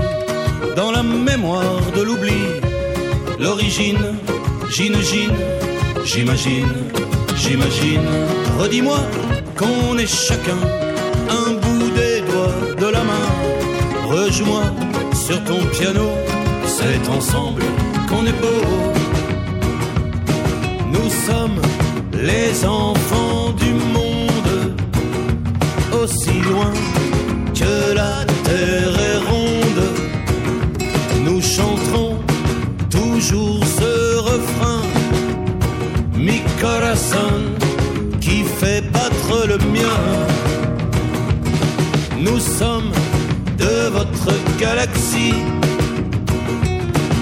dans 0.76 0.92
la 0.92 1.02
mémoire 1.02 1.80
de 1.96 2.02
l'oubli, 2.02 2.34
l'origine, 3.40 4.14
j'imagine, 4.68 5.32
j'imagine, 6.04 6.68
j'imagine. 7.34 8.02
Redis-moi 8.58 8.98
qu'on 9.56 9.96
est 9.96 10.06
chacun 10.06 10.58
un 11.30 11.52
bout 11.52 11.90
des 11.96 12.20
doigts 12.30 12.74
de 12.78 12.92
la 12.92 13.02
main. 13.04 13.28
Rejoins-moi 14.04 14.64
sur 15.14 15.42
ton 15.44 15.64
piano, 15.72 16.10
c'est 16.66 17.08
ensemble 17.08 17.62
qu'on 18.06 18.26
est 18.26 18.38
beau. 18.38 18.97
Nous 20.92 21.10
sommes 21.26 21.60
les 22.12 22.64
enfants 22.64 23.52
du 23.52 23.72
monde, 23.96 24.74
aussi 26.00 26.40
loin 26.50 26.72
que 27.54 27.94
la 27.94 28.24
terre 28.44 28.94
est 29.08 29.18
ronde. 29.30 29.84
Nous 31.24 31.40
chanterons 31.40 32.18
toujours 32.90 33.64
ce 33.64 34.16
refrain, 34.30 34.82
mi 36.16 36.40
corazon, 36.60 37.34
qui 38.20 38.44
fait 38.44 38.82
battre 38.90 39.46
le 39.46 39.58
mien. 39.74 40.00
Nous 42.18 42.40
sommes 42.40 42.92
de 43.58 43.88
votre 43.90 44.32
galaxie, 44.58 45.34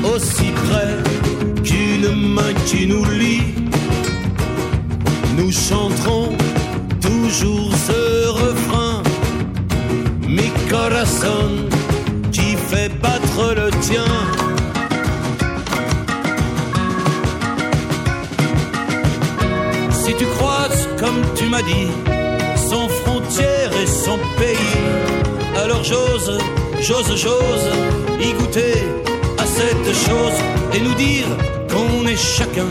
aussi 0.05 0.53
près 0.69 1.46
qu'une 1.67 2.13
main 2.35 2.55
qui 2.67 2.87
nous 2.87 3.05
lie. 3.05 3.43
Nous 5.37 5.53
chanterons 5.53 6.31
toujours 7.01 7.73
ce 7.89 8.29
refrain, 8.29 9.03
mi 10.27 10.49
corazon, 10.71 11.51
qui 12.33 12.57
fait 12.69 12.91
battre 13.03 13.55
le 13.61 13.69
tien. 13.87 14.11
Si 19.91 20.15
tu 20.15 20.27
croises, 20.37 20.89
comme 21.01 21.21
tu 21.35 21.47
m'as 21.49 21.63
dit, 21.63 21.89
sans 22.71 22.89
frontières 22.89 23.73
et 23.83 23.87
sans 23.87 24.19
pays, 24.39 24.77
alors 25.63 25.83
j'ose, 25.83 26.39
j'ose, 26.81 27.13
j'ose 27.17 27.69
y 28.21 28.33
goûter 28.33 28.77
cette 29.87 30.11
chose 30.11 30.39
et 30.75 30.81
nous 30.81 30.95
dire 30.95 31.27
qu'on 31.71 32.07
est 32.07 32.17
chacun 32.17 32.69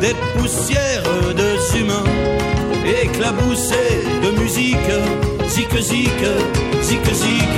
des 0.00 0.14
poussières 0.36 1.02
de 1.34 1.78
humains, 1.78 2.10
éclaboussés 3.04 4.02
de 4.22 4.30
musique, 4.40 4.92
zik, 5.48 5.74
zik, 5.80 6.22
zik, 6.82 7.06
zik. 7.14 7.56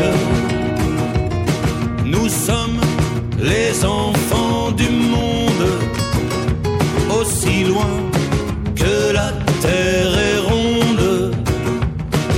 Nous 2.05 2.29
sommes 2.29 2.81
les 3.41 3.85
enfants 3.85 4.71
du 4.73 4.89
monde, 4.91 5.67
aussi 7.19 7.65
loin 7.65 7.95
que 8.77 9.13
la 9.13 9.33
terre 9.61 10.15
est 10.29 10.41
ronde. 10.51 11.35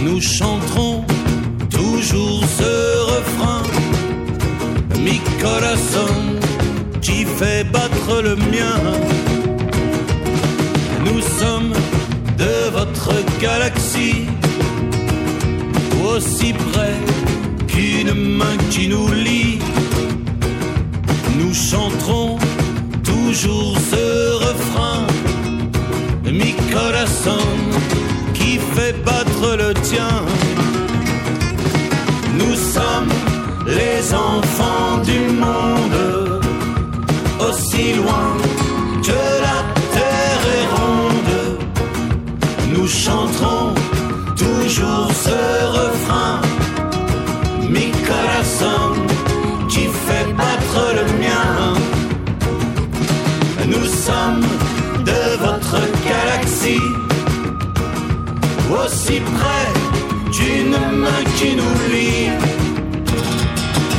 Nous 0.02 0.20
chanterons 0.20 1.04
toujours 1.70 2.42
ce 2.58 2.72
refrain, 3.12 3.62
mi 5.04 5.20
corazon, 5.42 6.14
qui 6.16 6.25
fait 7.38 7.64
battre 7.64 8.22
le 8.22 8.34
mien. 8.36 8.78
Nous 11.04 11.20
sommes 11.40 11.72
de 12.38 12.70
votre 12.72 13.12
galaxie, 13.40 14.26
aussi 16.08 16.52
près 16.52 16.96
qu'une 17.68 18.14
main 18.14 18.56
qui 18.70 18.88
nous 18.88 19.08
lie. 19.12 19.58
Nous 21.38 21.52
chanterons 21.52 22.38
toujours 23.04 23.76
ce 23.90 24.06
refrain, 24.46 25.06
mi 26.24 26.54
qui 28.34 28.58
fait 28.74 28.96
battre 29.04 29.56
le 29.62 29.74
tien. 29.74 30.14
Nous 32.38 32.54
sommes 32.54 33.12
les 33.66 34.14
enfants 34.14 34.98
du 35.04 35.20
monde, 35.42 36.25
aussi 37.56 37.94
loin 37.94 38.36
que 39.02 39.20
la 39.46 39.58
terre 39.94 40.44
est 40.58 40.68
ronde. 40.76 41.36
Nous 42.74 42.88
chanterons 42.88 43.72
toujours 44.36 45.10
ce 45.26 45.38
refrain, 45.78 46.40
mi 47.74 47.90
corazon, 48.08 48.82
qui 49.68 49.84
fait 50.04 50.28
battre 50.40 50.78
le 50.98 51.04
mien. 51.22 51.50
Nous 53.72 53.86
sommes 54.06 54.46
de 55.10 55.22
votre 55.44 55.80
galaxie, 56.10 56.88
aussi 58.80 59.20
près 59.36 59.68
d'une 60.36 60.78
main 61.02 61.22
qui 61.36 61.50
nous 61.60 61.78
lie. 61.92 62.30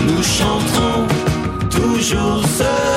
Nous 0.07 0.23
chanterons 0.23 1.07
toujours 1.69 2.41
ce 2.59 2.96